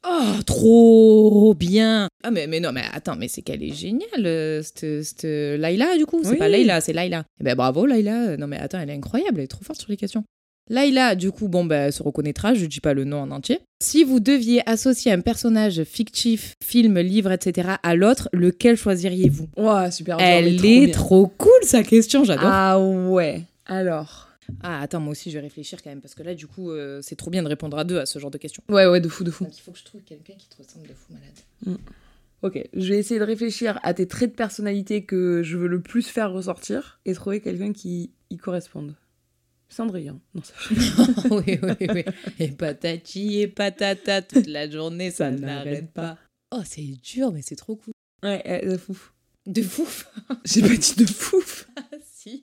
Oh, 0.08 0.42
trop 0.46 1.54
bien 1.54 2.08
Ah, 2.22 2.30
mais, 2.30 2.46
mais 2.46 2.60
non, 2.60 2.72
mais 2.72 2.84
attends, 2.92 3.16
mais 3.16 3.28
c'est 3.28 3.42
qu'elle 3.42 3.62
est 3.62 3.74
géniale, 3.74 4.24
euh, 4.24 4.62
cette, 4.62 5.02
cette 5.02 5.24
Laila, 5.24 5.98
du 5.98 6.06
coup. 6.06 6.20
C'est 6.22 6.30
Oui. 6.30 6.36
pas 6.38 6.48
Laila, 6.48 6.80
c'est 6.80 6.92
Laila. 6.94 7.24
Eh 7.40 7.44
ben 7.44 7.54
bravo, 7.56 7.84
Laila. 7.84 8.36
Non, 8.38 8.46
mais 8.46 8.56
attends, 8.58 8.78
elle 8.78 8.88
est 8.90 8.94
incroyable, 8.94 9.38
elle 9.40 9.44
est 9.44 9.48
trop 9.48 9.64
forte 9.64 9.80
sur 9.80 9.90
les 9.90 9.96
questions. 9.98 10.24
Laila, 10.68 11.14
du 11.14 11.32
coup, 11.32 11.48
bon, 11.48 11.68
elle 11.70 11.92
se 11.92 12.02
reconnaîtra, 12.02 12.54
je 12.54 12.66
dis 12.66 12.80
pas 12.80 12.94
le 12.94 13.04
nom 13.04 13.20
en 13.20 13.30
entier. 13.30 13.60
Si 13.82 14.04
vous 14.04 14.20
deviez 14.20 14.68
associer 14.68 15.12
un 15.12 15.20
personnage 15.20 15.82
fictif, 15.84 16.54
film, 16.62 16.98
livre, 16.98 17.32
etc., 17.32 17.76
à 17.82 17.94
l'autre, 17.94 18.28
lequel 18.32 18.76
choisiriez-vous? 18.76 19.48
Ouah, 19.56 19.90
super. 19.90 20.18
Elle 20.20 20.64
est 20.64 20.92
trop 20.92 21.26
cool, 21.26 21.50
sa 21.62 21.82
question, 21.82 22.24
j'adore. 22.24 22.50
Ah 22.50 22.80
ouais. 22.80 23.42
Alors. 23.66 24.28
Ah, 24.62 24.80
attends, 24.80 25.00
moi 25.00 25.12
aussi, 25.12 25.30
je 25.30 25.36
vais 25.36 25.42
réfléchir 25.42 25.82
quand 25.82 25.90
même, 25.90 26.00
parce 26.00 26.14
que 26.14 26.22
là, 26.22 26.34
du 26.34 26.46
coup, 26.46 26.70
euh, 26.70 27.00
c'est 27.02 27.16
trop 27.16 27.30
bien 27.30 27.42
de 27.42 27.48
répondre 27.48 27.78
à 27.78 27.84
deux 27.84 27.98
à 27.98 28.06
ce 28.06 28.18
genre 28.18 28.30
de 28.30 28.38
questions. 28.38 28.62
Ouais, 28.68 28.86
ouais, 28.86 29.00
de 29.00 29.08
fou, 29.08 29.24
de 29.24 29.30
fou. 29.30 29.44
Donc, 29.44 29.56
il 29.56 29.60
faut 29.60 29.72
que 29.72 29.78
je 29.78 29.84
trouve 29.84 30.00
quelqu'un 30.02 30.34
qui 30.38 30.48
te 30.48 30.56
ressemble 30.56 30.86
de 30.86 30.94
fou 30.94 31.12
malade. 31.12 31.78
Ok, 32.42 32.62
je 32.72 32.88
vais 32.92 32.98
essayer 32.98 33.18
de 33.18 33.24
réfléchir 33.24 33.80
à 33.82 33.94
tes 33.94 34.06
traits 34.06 34.30
de 34.30 34.36
personnalité 34.36 35.04
que 35.04 35.42
je 35.42 35.56
veux 35.56 35.66
le 35.66 35.80
plus 35.80 36.06
faire 36.06 36.32
ressortir 36.32 37.00
et 37.04 37.12
trouver 37.12 37.40
quelqu'un 37.40 37.72
qui 37.72 38.12
y 38.30 38.36
corresponde. 38.36 38.94
Cendrillon. 39.68 40.20
Non, 40.34 40.42
ça... 40.42 40.54
oui, 41.30 41.58
oui, 41.62 41.86
oui. 41.94 42.04
Et 42.38 42.48
patati 42.48 43.40
et 43.40 43.48
patata 43.48 44.22
toute 44.22 44.46
la 44.46 44.68
journée, 44.68 45.10
ça, 45.10 45.30
Ça 45.30 45.30
n'arrête 45.30 45.92
pas. 45.92 46.18
Oh, 46.50 46.62
c'est 46.64 46.82
dur, 47.02 47.32
mais 47.32 47.42
c'est 47.42 47.56
trop 47.56 47.76
cool. 47.76 47.92
Ouais, 48.22 48.42
ouais, 48.46 48.66
de 48.66 48.76
fou. 48.78 48.96
De 49.46 49.62
fou. 49.62 49.86
J'ai 50.44 50.62
pas 50.62 50.76
dit 50.76 50.94
de 50.96 51.06
fouf. 51.06 51.68
si. 52.12 52.42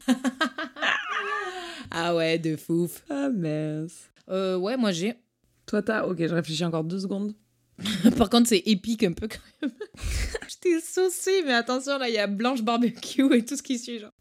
ah 1.92 2.16
ouais, 2.16 2.38
de 2.38 2.56
fou. 2.56 2.90
Ah 3.10 3.30
mince. 3.30 4.10
Euh, 4.30 4.58
ouais, 4.58 4.78
moi 4.78 4.92
j'ai. 4.92 5.16
Toi, 5.66 5.82
t'as. 5.82 6.06
Ok, 6.06 6.18
je 6.20 6.34
réfléchis 6.34 6.66
encore 6.66 6.84
deux 6.84 7.00
secondes. 7.00 7.34
Par 8.18 8.30
contre, 8.30 8.48
c'est 8.48 8.64
épique 8.66 9.04
un 9.04 9.14
peu 9.14 9.28
quand 9.28 9.40
même. 9.62 9.72
je 10.48 10.56
t'ai 10.62 10.80
saucé, 10.80 11.44
mais 11.46 11.54
attention, 11.54 11.98
là, 11.98 12.08
il 12.08 12.16
y 12.16 12.18
a 12.18 12.28
Blanche 12.28 12.62
Barbecue 12.62 13.36
et 13.36 13.44
tout 13.44 13.56
ce 13.56 13.64
qui 13.64 13.78
suit, 13.78 14.00
genre. 14.00 14.12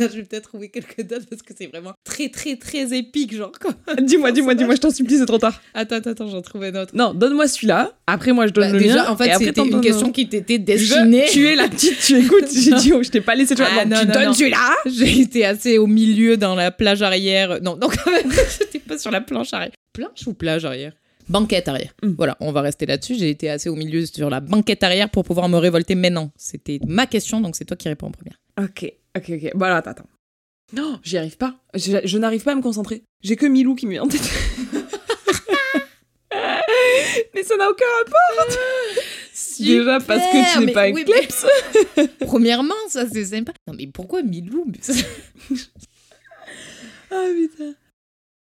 je 0.12 0.16
vais 0.16 0.22
peut-être 0.24 0.48
trouver 0.48 0.68
quelques 0.68 1.02
d'autres 1.02 1.26
parce 1.28 1.42
que 1.42 1.52
c'est 1.56 1.66
vraiment 1.66 1.92
très, 2.04 2.28
très, 2.28 2.56
très 2.56 2.96
épique, 2.96 3.34
genre. 3.34 3.52
Quoi. 3.60 3.72
dis-moi, 4.00 4.32
dis-moi, 4.32 4.54
dis-moi, 4.56 4.74
je 4.74 4.80
t'en 4.80 4.90
supplie, 4.90 5.18
c'est 5.18 5.26
trop 5.26 5.38
tard. 5.38 5.60
Attends, 5.74 5.96
attends, 5.96 6.10
attends, 6.10 6.28
j'en 6.28 6.42
trouve 6.42 6.62
un 6.64 6.74
autre. 6.74 6.94
Non, 6.94 7.14
donne-moi 7.14 7.46
celui-là. 7.48 7.92
Après, 8.06 8.32
moi, 8.32 8.46
je 8.46 8.52
donne 8.52 8.68
Bah, 8.68 8.72
le 8.72 8.78
déjà, 8.80 8.94
mien. 9.04 9.10
en 9.10 9.16
fait, 9.16 9.32
c'était 9.38 9.60
une 9.60 9.80
question 9.80 10.08
un. 10.08 10.12
qui 10.12 10.28
t'était 10.28 10.58
destinée. 10.58 11.24
Je, 11.28 11.32
tu 11.32 11.46
es 11.46 11.54
la 11.56 11.68
petite, 11.68 11.98
tu 12.00 12.18
écoutes. 12.18 12.48
J'ai 12.52 12.72
dit, 12.74 12.92
oh, 12.92 13.02
je 13.02 13.10
t'ai 13.10 13.20
pas 13.20 13.34
laissé 13.34 13.54
tu 13.54 13.62
Ah, 13.62 13.84
non, 13.84 13.90
non, 13.96 14.00
tu 14.02 14.06
non, 14.08 14.12
donnes 14.14 14.24
non. 14.26 14.34
celui-là. 14.34 14.74
J'ai 14.86 15.20
été 15.20 15.44
assez 15.44 15.78
au 15.78 15.86
milieu 15.86 16.36
dans 16.36 16.54
la 16.54 16.70
plage 16.70 17.02
arrière. 17.02 17.60
Non, 17.62 17.76
donc 17.76 17.96
quand 18.04 18.10
même, 18.10 18.30
j'étais 18.58 18.78
pas 18.78 18.98
sur 18.98 19.10
la 19.10 19.20
planche 19.20 19.52
arrière. 19.52 19.72
Planche 19.92 20.26
ou 20.26 20.34
plage 20.34 20.64
arrière? 20.64 20.92
Banquette 21.28 21.68
arrière. 21.68 21.92
Mm. 22.02 22.10
Voilà, 22.16 22.36
on 22.40 22.50
va 22.50 22.60
rester 22.60 22.86
là-dessus. 22.86 23.14
J'ai 23.16 23.30
été 23.30 23.48
assez 23.50 23.68
au 23.68 23.76
milieu 23.76 24.04
sur 24.04 24.30
la 24.30 24.40
banquette 24.40 24.82
arrière 24.82 25.08
pour 25.10 25.24
pouvoir 25.24 25.48
me 25.48 25.58
révolter 25.58 25.94
maintenant. 25.94 26.30
C'était 26.36 26.80
ma 26.86 27.06
question, 27.06 27.40
donc 27.40 27.54
c'est 27.54 27.64
toi 27.64 27.76
qui 27.76 27.88
réponds 27.88 28.08
en 28.08 28.10
première. 28.10 28.34
Ok, 28.60 28.92
ok, 29.16 29.30
ok. 29.30 29.50
Bon, 29.54 29.64
alors, 29.66 29.78
attends, 29.78 29.90
attends. 29.90 30.08
Non, 30.72 31.00
j'y 31.02 31.18
arrive 31.18 31.36
pas. 31.36 31.56
Je, 31.74 31.98
je 32.04 32.18
n'arrive 32.18 32.44
pas 32.44 32.52
à 32.52 32.54
me 32.54 32.62
concentrer. 32.62 33.02
J'ai 33.22 33.36
que 33.36 33.46
Milou 33.46 33.74
qui 33.74 33.86
me 33.86 33.92
vient 33.92 34.02
en 34.02 34.08
tête. 34.08 34.22
mais 37.34 37.42
ça 37.42 37.56
n'a 37.56 37.68
aucun 37.68 37.84
rapport. 38.04 38.46
Déjà 39.58 39.98
parce 40.00 40.22
que 40.22 40.52
tu 40.58 40.66
n'es 40.66 40.72
pas 40.72 40.90
oui, 40.90 41.04
kleps. 41.04 41.46
mais- 41.96 42.08
Premièrement, 42.26 42.74
ça 42.88 43.08
c'est 43.08 43.24
sympa. 43.24 43.52
Non, 43.66 43.74
mais 43.76 43.86
pourquoi 43.88 44.22
Milou 44.22 44.66
Ah 47.10 47.26
putain. 47.34 47.74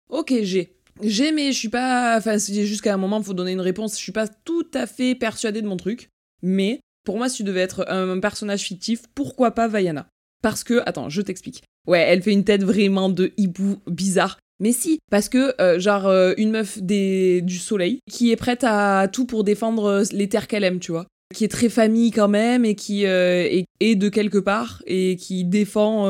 Ok, 0.08 0.34
j'ai. 0.42 0.76
J'ai, 1.02 1.32
mais 1.32 1.52
je 1.52 1.58
suis 1.58 1.68
pas. 1.68 2.16
Enfin, 2.18 2.38
c'est 2.38 2.66
jusqu'à 2.66 2.92
un 2.92 2.98
moment, 2.98 3.18
il 3.18 3.24
faut 3.24 3.34
donner 3.34 3.52
une 3.52 3.60
réponse. 3.60 3.96
Je 3.96 4.02
suis 4.02 4.12
pas 4.12 4.28
tout 4.28 4.68
à 4.74 4.86
fait 4.86 5.14
persuadée 5.14 5.62
de 5.62 5.66
mon 5.68 5.76
truc. 5.76 6.08
Mais 6.42 6.80
pour 7.04 7.16
moi, 7.16 7.28
si 7.28 7.38
tu 7.38 7.44
devais 7.44 7.60
être 7.60 7.86
un, 7.88 8.18
personnage 8.20 8.62
fictif, 8.62 9.02
pourquoi 9.14 9.52
pas 9.52 9.68
Vaiana? 9.68 10.06
Parce 10.42 10.64
que, 10.64 10.82
attends, 10.86 11.08
je 11.08 11.20
t'explique. 11.22 11.62
Ouais, 11.86 12.00
elle 12.00 12.22
fait 12.22 12.32
une 12.32 12.44
tête 12.44 12.62
vraiment 12.64 13.08
de 13.08 13.32
hibou 13.36 13.78
bizarre. 13.86 14.38
Mais 14.62 14.72
si, 14.72 14.98
parce 15.10 15.28
que, 15.30 15.54
euh, 15.60 15.78
genre, 15.78 16.06
euh, 16.06 16.34
une 16.36 16.50
meuf 16.50 16.78
des, 16.82 17.40
du 17.42 17.58
soleil 17.58 18.00
qui 18.10 18.30
est 18.30 18.36
prête 18.36 18.62
à 18.64 19.08
tout 19.10 19.24
pour 19.24 19.42
défendre 19.44 19.84
euh, 19.86 20.04
les 20.12 20.28
terres 20.28 20.46
qu'elle 20.48 20.64
aime, 20.64 20.80
tu 20.80 20.92
vois. 20.92 21.06
Qui 21.34 21.44
est 21.44 21.48
très 21.48 21.68
famille 21.68 22.10
quand 22.10 22.28
même 22.28 22.64
et 22.64 22.74
qui 22.74 23.06
euh, 23.06 23.44
est, 23.44 23.64
est 23.80 23.94
de 23.94 24.08
quelque 24.08 24.38
part 24.38 24.82
et 24.86 25.16
qui 25.16 25.44
défend 25.44 26.06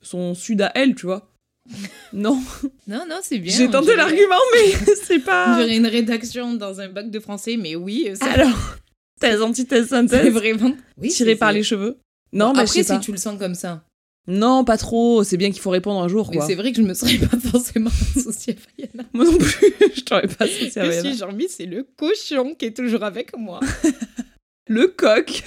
son 0.00 0.34
sud 0.34 0.62
à 0.62 0.72
elle, 0.74 0.94
tu 0.94 1.06
vois. 1.06 1.28
Non, 2.12 2.40
Non, 2.88 3.04
non, 3.08 3.16
c'est 3.22 3.38
bien. 3.38 3.54
j'ai 3.56 3.70
tenté 3.70 3.94
l'argument, 3.96 4.34
mais 4.54 4.94
c'est 5.04 5.20
pas. 5.20 5.56
dirait 5.62 5.76
une 5.76 5.86
rédaction 5.86 6.54
dans 6.54 6.80
un 6.80 6.88
bac 6.88 7.10
de 7.10 7.20
français, 7.20 7.56
mais 7.56 7.76
oui, 7.76 8.08
c'est 8.14 8.24
Alors, 8.24 8.76
thèse, 9.20 9.40
antithèse, 9.40 9.84
c'est 9.84 9.90
synthèse, 9.90 10.32
vraiment. 10.32 10.74
Oui, 11.00 11.08
tiré 11.10 11.30
c'est- 11.32 11.36
par 11.36 11.50
c'est- 11.50 11.54
les 11.58 11.62
cheveux. 11.62 11.96
Non, 12.32 12.48
Bon, 12.48 12.52
bah, 12.54 12.60
après, 12.62 12.66
je 12.66 12.72
sais 12.72 12.82
si 12.84 12.88
pas. 12.92 12.98
tu 12.98 13.12
le 13.12 13.18
sens 13.18 13.38
comme 13.38 13.54
ça. 13.54 13.84
Non, 14.28 14.64
pas 14.64 14.78
trop. 14.78 15.24
C'est 15.24 15.36
bien 15.36 15.50
qu'il 15.50 15.60
faut 15.60 15.70
répondre 15.70 16.00
un 16.02 16.08
jour, 16.08 16.28
Mais 16.30 16.36
quoi. 16.36 16.46
c'est 16.46 16.54
vrai 16.54 16.70
que 16.72 16.78
je 16.78 16.82
me 16.82 16.94
serais 16.94 17.18
pas 17.18 17.36
forcément 17.38 17.90
associée 18.16 18.54
à 18.54 18.82
Vaiana. 18.82 19.08
Moi 19.12 19.24
non 19.24 19.36
plus, 19.36 19.74
je 19.96 20.00
t'aurais 20.02 20.28
pas 20.28 20.44
associé 20.44 20.80
à 20.80 20.84
Je 20.84 20.90
Vaiana. 20.90 21.08
suis 21.10 21.18
Jean-Mi, 21.18 21.46
c'est 21.48 21.66
le 21.66 21.86
cochon 21.96 22.54
qui 22.56 22.66
est 22.66 22.76
toujours 22.76 23.02
avec 23.04 23.36
moi. 23.36 23.60
Le 24.68 24.86
coq. 24.86 25.42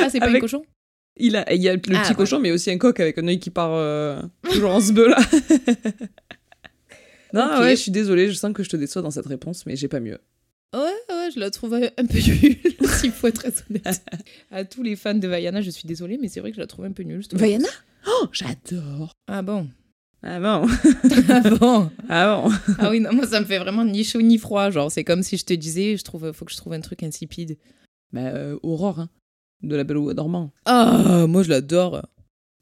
Ah, 0.00 0.08
c'est 0.08 0.20
pas 0.20 0.26
Avec- 0.26 0.36
un 0.38 0.40
cochon? 0.40 0.62
Il, 1.16 1.36
a, 1.36 1.52
il 1.52 1.60
y 1.60 1.68
a 1.68 1.74
le 1.74 1.80
Ah, 1.92 2.02
petit 2.02 2.14
cochon, 2.14 2.38
mais 2.38 2.52
aussi 2.52 2.70
un 2.70 2.78
coq 2.78 2.98
avec 3.00 3.18
un 3.18 3.26
œil 3.26 3.40
qui 3.40 3.50
part 3.50 3.72
euh, 3.74 4.22
toujours 4.50 4.70
en 4.70 4.80
sbeu, 4.80 5.08
là. 5.08 5.18
non, 7.34 7.60
ouais, 7.60 7.76
je 7.76 7.82
suis 7.82 7.90
désolée, 7.90 8.28
je 8.28 8.34
sens 8.34 8.52
que 8.52 8.62
je 8.62 8.70
te 8.70 8.76
déçois 8.76 9.02
dans 9.02 9.10
cette 9.10 9.26
réponse, 9.26 9.66
mais 9.66 9.76
j'ai 9.76 9.88
pas 9.88 10.00
mieux. 10.00 10.18
Ouais, 10.74 10.80
ouais, 10.80 11.19
je 11.30 11.40
la 11.40 11.50
trouve 11.50 11.74
un 11.74 12.06
peu 12.06 12.18
nulle, 12.18 12.58
s'il 12.98 13.12
faut 13.12 13.28
être 13.28 13.34
très 13.42 13.52
honnête. 13.68 14.02
à 14.50 14.64
tous 14.64 14.82
les 14.82 14.96
fans 14.96 15.14
de 15.14 15.28
Vaiana, 15.28 15.60
je 15.60 15.70
suis 15.70 15.86
désolée, 15.86 16.18
mais 16.20 16.28
c'est 16.28 16.40
vrai 16.40 16.50
que 16.50 16.56
je 16.56 16.60
la 16.60 16.66
trouve 16.66 16.84
un 16.84 16.92
peu 16.92 17.02
nulle. 17.02 17.22
Vaiana. 17.32 17.68
Oh, 18.06 18.26
j'adore. 18.32 19.12
Ah 19.28 19.42
bon? 19.42 19.68
Ah 20.22 20.38
bon? 20.40 20.66
Ah 21.28 21.50
bon? 21.50 21.90
Ah 22.08 22.42
bon? 22.42 22.52
Ah 22.78 22.90
oui, 22.90 23.00
non, 23.00 23.12
moi 23.12 23.26
ça 23.26 23.40
me 23.40 23.46
fait 23.46 23.58
vraiment 23.58 23.84
ni 23.84 24.04
chaud 24.04 24.20
ni 24.20 24.38
froid. 24.38 24.70
Genre, 24.70 24.90
c'est 24.90 25.04
comme 25.04 25.22
si 25.22 25.36
je 25.36 25.44
te 25.44 25.54
disais, 25.54 25.96
je 25.96 26.04
trouve, 26.04 26.32
faut 26.32 26.44
que 26.44 26.52
je 26.52 26.56
trouve 26.56 26.72
un 26.74 26.80
truc 26.80 27.02
insipide. 27.02 27.56
Bah, 28.12 28.20
euh, 28.20 28.58
Aurore, 28.62 29.00
hein, 29.00 29.08
de 29.62 29.76
la 29.76 29.84
Belle 29.84 29.98
au 29.98 30.12
dormant. 30.12 30.52
Ah, 30.66 31.26
moi 31.28 31.42
je 31.42 31.48
l'adore. 31.48 32.02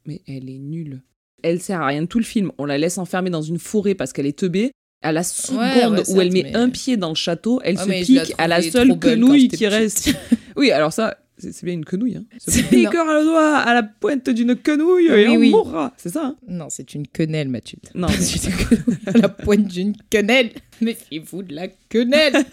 Mais 0.06 0.22
elle 0.26 0.48
est 0.48 0.58
nulle. 0.58 1.02
Elle 1.42 1.60
sert 1.60 1.80
à 1.80 1.86
rien 1.86 2.02
de 2.02 2.06
tout 2.06 2.18
le 2.18 2.24
film. 2.24 2.52
On 2.58 2.64
la 2.64 2.78
laisse 2.78 2.98
enfermer 2.98 3.30
dans 3.30 3.42
une 3.42 3.58
forêt 3.58 3.94
parce 3.94 4.12
qu'elle 4.12 4.26
est 4.26 4.38
teubée. 4.38 4.72
À 5.00 5.12
la 5.12 5.22
seconde 5.22 5.58
ouais, 5.60 6.10
où 6.10 6.20
elle 6.20 6.32
met 6.32 6.42
mais- 6.42 6.56
un 6.56 6.70
pied 6.70 6.96
dans 6.96 7.10
le 7.10 7.14
château, 7.14 7.60
elle 7.62 7.78
se 7.78 7.86
la 7.88 7.94
pique 8.00 8.34
à 8.36 8.48
la 8.48 8.60
seule 8.62 8.98
quenouille 8.98 9.48
qui 9.48 9.66
reste. 9.66 10.10
Oui, 10.56 10.72
alors 10.72 10.92
ça, 10.92 11.16
c'est 11.38 11.62
bien 11.62 11.74
une 11.74 11.84
quenouille. 11.84 12.16
Hein. 12.16 12.24
C'est- 12.44 12.64
piquer 12.64 12.82
non. 12.96 13.04
le 13.14 13.24
doigt 13.26 13.58
à 13.58 13.72
la 13.74 13.84
pointe 13.84 14.28
d'une 14.28 14.56
quenouille 14.56 15.06
et 15.06 15.28
Oui, 15.28 15.28
on 15.28 15.36
oui. 15.36 15.50
mourra. 15.50 15.94
C'est 15.96 16.08
ça 16.08 16.24
hein 16.24 16.36
Non, 16.48 16.66
c'est 16.68 16.94
une 16.96 17.06
quenelle, 17.06 17.48
Mathilde. 17.48 17.84
Non. 17.94 18.08
C'est 18.18 18.48
une 18.48 18.56
quenouille 18.56 18.98
à 19.06 19.12
la 19.18 19.28
pointe 19.28 19.68
d'une 19.68 19.94
quenelle. 20.10 20.50
Méfiez-vous 20.80 21.44
de 21.44 21.54
la 21.54 21.68
quenelle. 21.88 22.44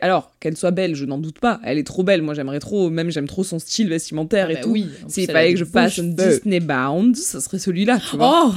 Alors, 0.00 0.34
qu'elle 0.40 0.58
soit 0.58 0.72
belle, 0.72 0.94
je 0.94 1.06
n'en 1.06 1.16
doute 1.16 1.38
pas. 1.38 1.58
Elle 1.64 1.78
est 1.78 1.86
trop 1.86 2.02
belle. 2.02 2.20
Moi, 2.20 2.34
j'aimerais 2.34 2.58
trop, 2.60 2.90
même 2.90 3.10
j'aime 3.10 3.28
trop 3.28 3.44
son 3.44 3.58
style 3.58 3.88
vestimentaire 3.88 4.48
Ah 4.50 4.52
et 4.52 4.54
bah 4.56 4.60
tout. 4.64 4.70
oui, 4.72 4.88
S'il 5.08 5.24
fallait 5.30 5.54
que 5.54 5.58
je 5.58 5.64
cheveux. 5.64 6.12
Disney 6.12 6.60
Bound, 6.60 7.16
ça 7.16 7.40
serait 7.40 7.58
celui-là, 7.58 7.98
tu 8.10 8.18
vois. 8.18 8.52
Oh. 8.52 8.54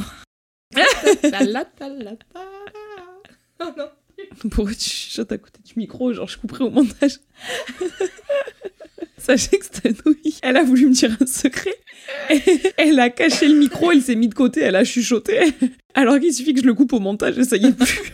Oh 3.62 3.70
non. 3.78 3.90
Pourquoi 4.50 4.74
tu 4.74 4.90
chuchotes 4.90 5.32
à 5.32 5.38
côté 5.38 5.60
du 5.64 5.74
micro 5.78 6.14
Genre, 6.14 6.28
je 6.28 6.38
couperai 6.38 6.64
au 6.64 6.70
montage. 6.70 7.20
Sachez 9.18 9.60
que 9.60 9.66
cette 9.66 10.06
nouille, 10.06 10.36
elle 10.42 10.58
a 10.58 10.64
voulu 10.64 10.88
me 10.88 10.94
dire 10.94 11.16
un 11.20 11.26
secret. 11.28 11.76
Elle 12.78 13.00
a 13.00 13.10
caché 13.12 13.48
le 13.48 13.56
micro, 13.56 13.92
elle 13.92 14.02
s'est 14.02 14.16
mis 14.16 14.28
de 14.28 14.34
côté, 14.34 14.62
elle 14.62 14.76
a 14.76 14.84
chuchoté. 14.84 15.40
Alors 15.94 16.20
qu'il 16.20 16.34
suffit 16.34 16.54
que 16.54 16.62
je 16.62 16.66
le 16.66 16.74
coupe 16.74 16.94
au 16.94 17.00
montage 17.00 17.38
et 17.38 17.44
ça 17.44 17.58
y 17.58 17.66
est 17.68 17.72
plus. 17.74 18.02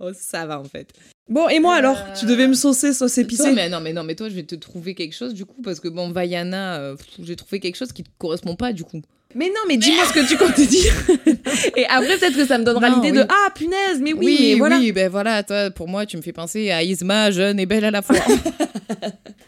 Oh, 0.00 0.10
ça 0.12 0.44
va 0.44 0.60
en 0.60 0.64
fait. 0.64 0.90
Bon, 1.30 1.48
et 1.48 1.60
moi 1.60 1.76
alors 1.76 1.96
Euh, 1.96 2.12
Tu 2.18 2.26
devais 2.26 2.46
me 2.46 2.52
saucer, 2.52 2.92
sauce 2.92 3.16
épicée 3.16 3.44
Toi, 3.44 3.52
mais 3.52 3.70
non, 3.70 3.80
mais 3.80 3.94
non, 3.94 4.02
mais 4.04 4.14
toi, 4.14 4.28
je 4.28 4.34
vais 4.34 4.42
te 4.42 4.54
trouver 4.56 4.94
quelque 4.94 5.14
chose 5.14 5.32
du 5.32 5.46
coup, 5.46 5.62
parce 5.62 5.80
que 5.80 5.88
bon, 5.88 6.10
Vaiana, 6.10 6.76
euh, 6.78 6.96
j'ai 7.22 7.36
trouvé 7.36 7.58
quelque 7.58 7.76
chose 7.76 7.92
qui 7.92 8.02
te 8.02 8.10
correspond 8.18 8.54
pas 8.54 8.74
du 8.74 8.84
coup. 8.84 9.00
Mais 9.34 9.46
non, 9.48 9.60
mais 9.68 9.76
dis-moi 9.76 10.04
ce 10.06 10.12
que 10.12 10.26
tu 10.28 10.36
comptes 10.36 10.60
dire. 10.60 10.92
et 11.76 11.86
après, 11.86 12.16
peut-être 12.18 12.36
que 12.36 12.46
ça 12.46 12.58
me 12.58 12.64
donnera 12.64 12.88
l'idée 12.88 13.10
oui. 13.10 13.18
de 13.18 13.26
Ah, 13.28 13.50
punaise, 13.54 14.00
mais 14.00 14.12
oui, 14.12 14.38
mais 14.52 14.54
voilà. 14.58 14.78
oui, 14.78 14.92
ben 14.92 15.08
voilà, 15.10 15.42
toi, 15.42 15.70
pour 15.70 15.88
moi, 15.88 16.06
tu 16.06 16.16
me 16.16 16.22
fais 16.22 16.32
penser 16.32 16.70
à 16.70 16.82
Isma, 16.82 17.30
jeune 17.30 17.58
et 17.58 17.66
belle 17.66 17.84
à 17.84 17.90
la 17.90 18.02
fois. 18.02 18.16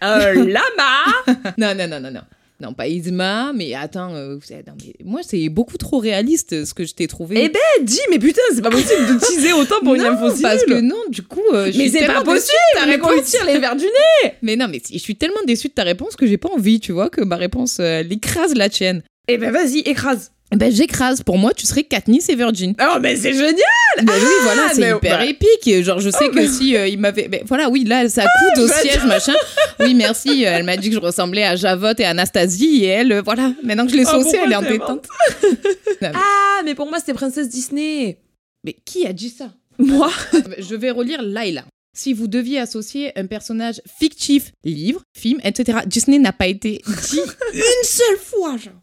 Un 0.00 0.32
lama 0.34 1.24
non, 1.58 1.74
non, 1.74 1.86
non, 1.88 2.00
non, 2.00 2.10
non. 2.10 2.20
Non, 2.58 2.72
pas 2.72 2.88
Isma, 2.88 3.52
mais 3.54 3.74
attends, 3.74 4.14
euh, 4.14 4.36
non, 4.36 4.72
mais 4.82 4.94
moi, 5.04 5.20
c'est 5.22 5.50
beaucoup 5.50 5.76
trop 5.76 5.98
réaliste 5.98 6.64
ce 6.64 6.72
que 6.72 6.86
je 6.86 6.94
t'ai 6.94 7.06
trouvé. 7.06 7.36
Eh 7.44 7.48
ben, 7.50 7.60
dis, 7.84 8.00
mais 8.10 8.18
putain, 8.18 8.40
c'est 8.54 8.62
pas 8.62 8.70
possible 8.70 9.06
de 9.14 9.18
teaser 9.20 9.52
autant 9.52 9.78
pour 9.84 9.94
une 9.94 10.02
non, 10.02 10.12
info 10.12 10.34
parce 10.40 10.64
que 10.64 10.80
non, 10.80 10.96
du 11.10 11.20
coup, 11.20 11.42
euh, 11.52 11.70
je 11.70 11.76
Mais 11.76 11.90
suis 11.90 11.98
tellement 11.98 12.22
pas 12.22 12.32
déçue 12.32 12.46
possible, 12.46 12.56
de 12.72 12.78
ta 12.80 12.84
réponse. 12.86 13.24
tire 13.30 13.44
les 13.44 13.58
verres 13.58 13.76
du 13.76 13.84
nez 13.84 14.32
Mais 14.40 14.56
non, 14.56 14.68
mais 14.70 14.80
je 14.90 14.96
suis 14.98 15.16
tellement 15.16 15.42
déçue 15.46 15.68
de 15.68 15.74
ta 15.74 15.82
réponse 15.82 16.16
que 16.16 16.26
j'ai 16.26 16.38
pas 16.38 16.48
envie, 16.48 16.80
tu 16.80 16.92
vois, 16.92 17.10
que 17.10 17.20
ma 17.20 17.36
réponse, 17.36 17.78
euh, 17.78 18.00
elle 18.00 18.10
écrase 18.10 18.54
la 18.54 18.70
tienne. 18.70 19.02
Eh 19.28 19.38
ben, 19.38 19.50
vas-y, 19.50 19.78
écrase. 19.80 20.30
Eh 20.52 20.56
Ben 20.56 20.70
j'écrase. 20.72 21.22
Pour 21.24 21.38
moi, 21.38 21.52
tu 21.52 21.66
serais 21.66 21.82
Katniss 21.82 22.28
et 22.28 22.36
Virgin. 22.36 22.74
Oh, 22.80 22.98
mais 23.00 23.16
c'est 23.16 23.32
génial 23.32 23.56
Ben 24.04 24.12
oui, 24.14 24.30
voilà, 24.42 24.68
c'est 24.72 24.80
mais- 24.80 24.96
hyper 24.96 25.18
bah. 25.18 25.26
épique. 25.26 25.82
Genre, 25.82 25.98
je 25.98 26.10
sais 26.10 26.26
Oh, 26.28 26.30
que 26.30 26.36
mais- 26.36 26.46
si 26.48 26.76
euh, 26.76 26.86
il 26.86 26.98
m'avait, 27.00 27.26
ben 27.26 27.40
voilà, 27.44 27.68
oui, 27.68 27.82
là, 27.82 28.08
ça 28.08 28.22
coude 28.22 28.64
au 28.64 28.68
bah, 28.68 28.74
siège, 28.80 29.04
machin. 29.06 29.34
Oui, 29.80 29.94
merci. 29.94 30.46
euh, 30.46 30.50
Elle 30.56 30.62
m'a 30.62 30.76
dit 30.76 30.88
que 30.90 30.94
je 30.94 31.00
ressemblais 31.00 31.42
à 31.42 31.56
Javotte 31.56 31.98
et 31.98 32.04
Anastasie, 32.04 32.84
et 32.84 32.86
elle, 32.86 33.10
euh, 33.10 33.22
voilà. 33.22 33.52
Maintenant 33.64 33.86
que 33.86 33.90
je 33.92 33.96
l'ai 33.96 34.04
Oh, 34.06 34.10
saucée, 34.22 34.38
pourquoi 34.38 34.44
elle 34.46 34.52
est 34.52 34.56
en 34.56 34.62
détente. 34.62 35.06
Ah, 36.02 36.62
mais 36.64 36.74
pour 36.76 36.88
moi, 36.88 36.98
c'était 37.00 37.14
Princesse 37.14 37.48
Disney. 37.48 38.18
Mais 38.64 38.74
qui 38.84 39.06
a 39.06 39.12
dit 39.12 39.30
ça? 39.30 39.50
Moi? 39.78 40.10
Je 40.58 40.74
vais 40.76 40.90
relire 40.90 41.22
Laila. 41.22 41.64
Si 41.96 42.12
vous 42.12 42.28
deviez 42.28 42.58
associer 42.58 43.18
un 43.18 43.24
personnage 43.26 43.80
fictif, 43.98 44.52
livre, 44.64 45.00
film, 45.16 45.40
etc., 45.42 45.78
Disney 45.86 46.18
n'a 46.18 46.32
pas 46.32 46.46
été 46.46 46.82
dit 47.10 47.20
une 47.54 47.84
seule 47.84 48.18
fois, 48.18 48.56
genre. 48.58 48.74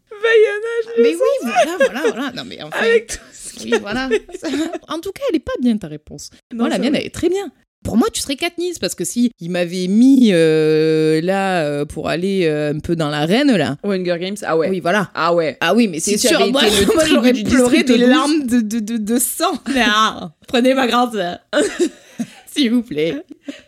Mais 0.99 1.09
oui, 1.09 1.21
voilà, 1.43 1.77
voilà, 1.77 2.01
voilà. 2.07 2.31
Non, 2.35 2.43
mais 2.47 2.61
enfin, 2.63 2.77
avec 2.79 3.07
tout 3.07 3.17
ce 3.31 3.63
oui, 3.65 3.73
voilà. 3.79 4.09
en 4.87 4.99
tout 4.99 5.11
cas, 5.11 5.21
elle 5.29 5.35
est 5.35 5.39
pas 5.39 5.51
bien 5.61 5.77
ta 5.77 5.87
réponse. 5.87 6.31
Non, 6.51 6.61
Moi, 6.63 6.69
la 6.69 6.79
mienne, 6.79 6.95
elle 6.95 7.05
est 7.05 7.13
très 7.13 7.29
bien. 7.29 7.51
Pour 7.83 7.97
moi, 7.97 8.07
tu 8.11 8.21
serais 8.21 8.37
Katniss 8.37 8.79
parce 8.79 8.95
que 8.95 9.03
si 9.03 9.29
il 9.39 9.51
m'avait 9.51 9.87
mis 9.87 10.29
euh, 10.31 11.19
là 11.21 11.65
euh, 11.65 11.85
pour 11.85 12.07
aller 12.09 12.45
euh, 12.45 12.73
un 12.73 12.79
peu 12.79 12.95
dans 12.95 13.09
l'arène 13.09 13.55
là. 13.55 13.75
Hunger 13.83 14.17
Games, 14.19 14.37
ah 14.43 14.57
ouais. 14.57 14.69
Oui, 14.69 14.79
voilà. 14.79 15.11
Ah 15.13 15.35
ouais. 15.35 15.57
Ah 15.59 15.75
oui, 15.75 15.87
mais 15.89 15.99
c'est 15.99 16.17
Si 16.17 16.27
tu 16.27 16.33
sûr. 16.33 16.41
avais 16.41 16.51
Moi, 16.51 16.61
moi, 16.95 17.05
j'aurais 17.05 17.33
pleuré 17.33 17.83
des 17.83 17.97
12. 17.97 18.07
larmes 18.07 18.47
de, 18.47 18.61
de, 18.61 18.79
de, 18.79 18.97
de 18.97 19.19
sang. 19.19 19.59
Ah, 19.77 20.31
Prenez 20.47 20.73
ma 20.73 20.87
grande. 20.87 21.39
S'il 22.53 22.71
vous 22.71 22.83
plaît. 22.83 23.23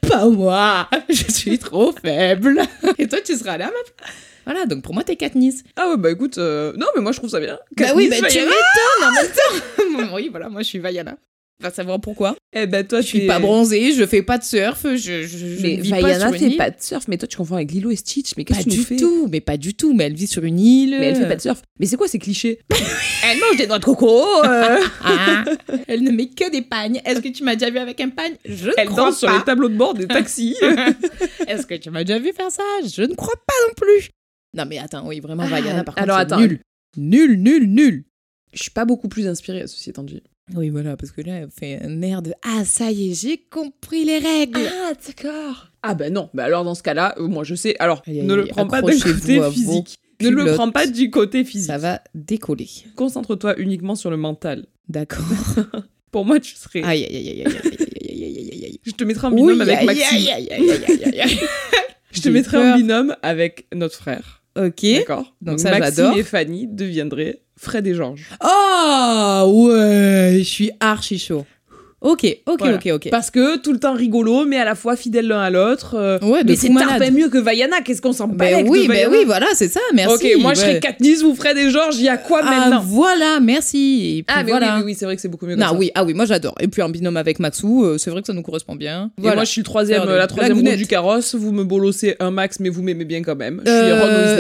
Pas 0.08 0.30
moi. 0.30 0.88
Je 1.10 1.32
suis 1.32 1.58
trop 1.58 1.92
faible. 1.92 2.62
Et 2.98 3.08
toi, 3.08 3.20
tu 3.22 3.36
seras 3.36 3.58
là, 3.58 3.66
ma. 3.68 4.06
Voilà, 4.46 4.66
donc 4.68 4.84
pour 4.84 4.94
moi, 4.94 5.04
t'es 5.04 5.16
Katniss. 5.16 5.64
Ah 5.76 5.90
ouais, 5.90 5.98
bah 5.98 6.12
écoute, 6.12 6.38
euh, 6.38 6.72
non, 6.78 6.86
mais 6.96 7.02
moi 7.02 7.12
je 7.12 7.18
trouve 7.18 7.32
ça 7.32 7.40
bien. 7.40 7.58
Bah 7.76 7.88
oui, 7.96 8.10
bah 8.10 8.28
tu 8.30 8.38
m'étonnes 8.38 9.04
en 9.04 9.12
même 9.12 10.08
temps. 10.08 10.14
oui, 10.16 10.30
voilà, 10.30 10.50
moi, 10.50 10.62
je 10.62 10.68
suis 10.68 10.80
Vaiana. 10.80 11.18
Va 11.64 11.72
savoir 11.72 12.02
pourquoi. 12.02 12.36
Eh 12.54 12.68
ben 12.68 12.86
toi, 12.86 13.00
Je 13.00 13.08
suis 13.08 13.28
pas 13.28 13.40
bronzée, 13.40 13.94
je 13.94 14.06
fais 14.06 14.22
pas 14.22 14.38
de 14.38 14.44
surf, 14.44 14.82
je, 14.84 14.96
je, 14.98 15.26
je 15.26 15.62
Mais 15.62 15.76
vis 15.78 15.90
Vaiana 15.90 16.02
pas 16.02 16.20
sur 16.20 16.32
fait 16.40 16.46
une 16.46 16.52
île. 16.52 16.58
pas 16.58 16.70
de 16.70 16.82
surf, 16.82 17.08
mais 17.08 17.18
toi 17.18 17.28
tu 17.30 17.38
confonds 17.38 17.56
avec 17.56 17.72
Lilo 17.72 17.92
et 17.92 17.96
Stitch, 17.96 18.32
mais 18.36 18.44
qu'est-ce 18.44 18.60
Pas 18.60 18.64
que 18.66 18.70
tu 18.72 18.76
nous 18.78 18.82
du 18.84 18.88
fais 18.88 18.96
tout, 18.98 19.28
mais 19.32 19.40
pas 19.40 19.56
du 19.56 19.74
tout. 19.74 19.94
Mais 19.94 20.04
elle 20.04 20.16
vit 20.16 20.28
sur 20.28 20.44
une 20.44 20.60
île. 20.60 20.98
Mais 21.00 21.06
elle 21.08 21.16
fait 21.16 21.28
pas 21.30 21.38
de 21.38 21.42
surf. 21.42 21.62
Mais 21.80 21.86
c'est 21.86 21.96
quoi 21.96 22.10
ces 22.10 22.20
clichés 22.20 22.60
Elle 23.26 23.40
mange 23.40 23.58
des 23.58 23.68
noix 23.68 23.80
de 23.80 23.86
coco 23.86 24.22
euh, 24.44 24.78
Ah, 25.02 25.46
elle 25.88 26.04
ne 26.04 26.12
met 26.12 26.28
que 26.28 26.52
des 26.52 26.62
pagnes. 26.62 27.02
Est-ce 27.06 27.22
que 27.22 27.30
tu 27.30 27.44
m'as 27.44 27.56
déjà 27.56 27.72
vu 27.72 27.78
avec 27.78 28.02
un 28.02 28.10
pagne? 28.10 28.34
Je 28.44 28.68
ne 28.68 28.74
Elle 28.78 28.88
crois 28.90 29.06
danse 29.06 29.20
sur 29.20 29.30
pas. 29.30 29.38
les 29.38 29.44
tableaux 29.46 29.70
de 29.70 29.78
bord 29.78 29.94
des 29.94 30.08
taxis 30.08 30.56
Est-ce 31.48 31.66
que 31.66 31.76
tu 31.76 31.90
m'as 31.90 32.04
déjà 32.04 32.20
vu 32.20 32.34
faire 32.34 32.52
ça? 32.52 32.64
Je 32.86 33.02
ne 33.04 33.16
crois 33.16 33.34
pas 33.48 33.54
non 33.68 33.74
plus. 33.78 34.10
Non 34.56 34.66
mais 34.68 34.78
attends, 34.78 35.08
oui, 35.08 35.22
vraiment, 35.22 35.44
Ah, 35.44 35.60
Vaiana, 35.62 35.84
par 35.86 35.96
contre, 35.96 36.04
alors 36.04 36.18
c'est 36.18 36.24
attends. 36.34 36.40
nul. 36.42 36.60
Nul, 36.98 37.38
nul, 37.42 37.66
nul. 37.68 38.04
Je 38.54 38.62
suis 38.64 38.72
pas 38.72 38.86
beaucoup 38.86 39.08
plus 39.08 39.26
inspirée, 39.28 39.64
ceci 39.68 39.90
étant 39.90 40.04
dit. 40.04 40.22
Oui, 40.54 40.70
voilà, 40.70 40.96
parce 40.96 41.12
que 41.12 41.22
là, 41.22 41.38
elle 41.38 41.50
fait 41.50 41.80
un 41.82 42.02
air 42.04 42.22
de 42.22 42.34
Ah, 42.44 42.64
ça 42.66 42.92
y 42.92 43.12
est, 43.12 43.14
j'ai 43.20 43.38
compris 43.38 44.06
les 44.06 44.20
règles. 44.20 44.62
Ah, 44.84 44.94
d'accord. 44.94 45.72
Ah, 45.82 45.96
ben 45.96 46.14
non, 46.14 46.30
ben 46.34 46.44
alors 46.44 46.64
dans 46.64 46.76
ce 46.76 46.84
cas-là, 46.84 47.16
moi 47.18 47.44
je 47.44 47.56
sais. 47.56 47.76
Alors, 47.80 48.04
ne 48.08 48.34
le 48.34 48.46
prends 48.46 48.68
pas 48.68 48.82
du 48.82 48.96
côté 49.00 49.42
physique. 49.52 49.98
Ne 50.22 50.30
le 50.30 50.54
prends 50.54 50.72
pas 50.72 50.88
du 50.88 51.10
côté 51.10 51.44
physique. 51.44 51.68
Ça 51.68 51.78
va 51.78 52.02
décoller. 52.14 52.70
Concentre-toi 52.96 53.60
uniquement 53.60 53.96
sur 53.96 54.10
le 54.12 54.18
mental. 54.18 54.66
D'accord. 54.88 55.26
Pour 56.12 56.26
moi, 56.26 56.40
tu 56.40 56.56
serais. 56.56 56.84
Aïe, 56.84 57.04
aïe, 57.04 57.16
aïe, 57.16 57.30
aïe, 57.30 57.46
aïe, 57.46 58.24
aïe, 58.24 58.50
aïe, 58.52 58.66
aïe. 58.66 58.80
Je 58.84 58.92
te 58.92 59.04
mettrai 59.04 59.28
en 59.28 59.32
binôme 59.32 59.56
oui, 59.58 59.62
avec 59.62 59.78
aïe, 59.80 59.86
Maxime. 59.86 60.06
Aïe, 60.18 60.30
aïe, 60.30 60.50
aïe, 60.52 60.72
aïe, 60.72 61.22
aïe, 61.22 61.40
Je 62.12 62.22
te 62.22 62.30
mettrai 62.30 62.58
peur. 62.58 62.74
en 62.74 62.78
binôme 62.78 63.16
avec 63.24 63.68
notre 63.74 63.96
frère. 63.96 64.44
Ok. 64.58 64.86
D'accord. 64.86 65.36
Donc, 65.42 65.58
Donc 65.58 65.60
ça, 65.60 65.78
Maxime 65.78 66.14
et 66.16 66.24
Fanny 66.24 66.68
deviendraient 66.68 67.42
Fred 67.58 67.88
et 67.88 67.94
Georges. 67.96 68.26
Ah 68.42 69.46
ouais, 69.48 70.36
je 70.40 70.44
suis 70.44 70.72
archi 70.80 71.18
chaud. 71.20 71.46
Ok, 72.02 72.24
ok, 72.46 72.60
Voilà. 72.60 72.76
ok, 72.76 72.88
ok. 72.94 73.08
Parce 73.10 73.32
que 73.32 73.58
tout 73.58 73.74
le 73.74 73.80
temps 73.80 73.94
rigolo, 73.96 74.46
mais 74.46 74.58
à 74.58 74.66
la 74.66 74.76
fois 74.76 74.96
fidèles 74.96 75.28
l'un 75.28 75.40
à 75.40 75.50
l'autre. 75.50 75.96
euh, 75.98 76.20
Ouais, 76.20 76.44
mais 76.46 76.56
c'est 76.56 76.72
tarpin 76.72 77.10
mieux 77.10 77.30
que 77.30 77.40
Vaiana, 77.40 77.82
qu'est-ce 77.82 78.00
qu'on 78.00 78.14
s'en 78.14 78.28
bat 78.28 78.46
Ben 78.46 78.68
oui, 78.68 78.84
de 78.84 78.88
ben 78.92 79.08
oui, 79.10 79.24
voilà, 79.26 79.48
c'est 79.56 79.70
ça, 79.70 79.80
merci. 79.96 80.14
Ok, 80.36 80.42
moi 80.42 80.54
je 80.54 80.60
ouais. 80.60 80.66
serais 80.68 80.80
Katniss, 80.82 81.24
vous 81.24 81.34
Fred 81.34 81.58
et 81.58 81.72
Georges, 81.72 81.96
il 81.96 82.04
y 82.04 82.10
a 82.10 82.18
quoi 82.18 82.42
Ah, 82.44 82.50
maintenant 82.60 82.82
voilà, 82.86 83.40
merci. 83.40 84.18
Et 84.20 84.24
puis 84.24 84.36
Ah, 84.38 84.44
mais 84.44 84.52
voilà. 84.52 84.76
oui, 84.76 84.82
oui, 84.82 84.84
oui, 84.92 84.96
c'est 85.00 85.06
vrai 85.06 85.16
que 85.16 85.22
c'est 85.22 85.30
beaucoup 85.30 85.48
mieux 85.48 85.56
que 85.56 85.60
Non, 85.60 85.70
ça. 85.70 85.74
oui, 85.74 85.90
ah 85.96 86.04
oui, 86.04 86.14
moi 86.14 86.26
j'adore. 86.26 86.54
Et 86.60 86.68
puis 86.68 86.84
en 86.84 86.90
binôme 86.90 87.18
avec 87.18 87.40
Maxou, 87.40 87.84
euh, 87.86 87.98
c'est 87.98 88.12
vrai 88.12 88.22
que 88.22 88.28
ça 88.28 88.34
nous 88.34 88.44
correspond 88.44 88.76
bien. 88.76 89.10
Et 89.18 89.22
Voilà. 89.22 89.38
moi, 89.38 89.46
je 89.46 89.50
suis 89.52 89.62
le 89.62 89.66
troisième, 89.66 90.06
de 90.06 90.12
la 90.12 90.28
troisième 90.28 90.60
roue 90.60 90.76
du 90.76 90.86
carrosse. 90.86 91.34
Vous 91.34 91.54
me 91.54 91.64
bolossez 91.64 92.18
un 92.20 92.30
max, 92.30 92.60
mais 92.60 92.70
vous 92.70 92.84
m'aimez 92.84 93.06
bien 93.06 93.24
quand 93.24 93.36
même. 93.36 93.62
Je 93.66 93.72
suis 93.72 93.80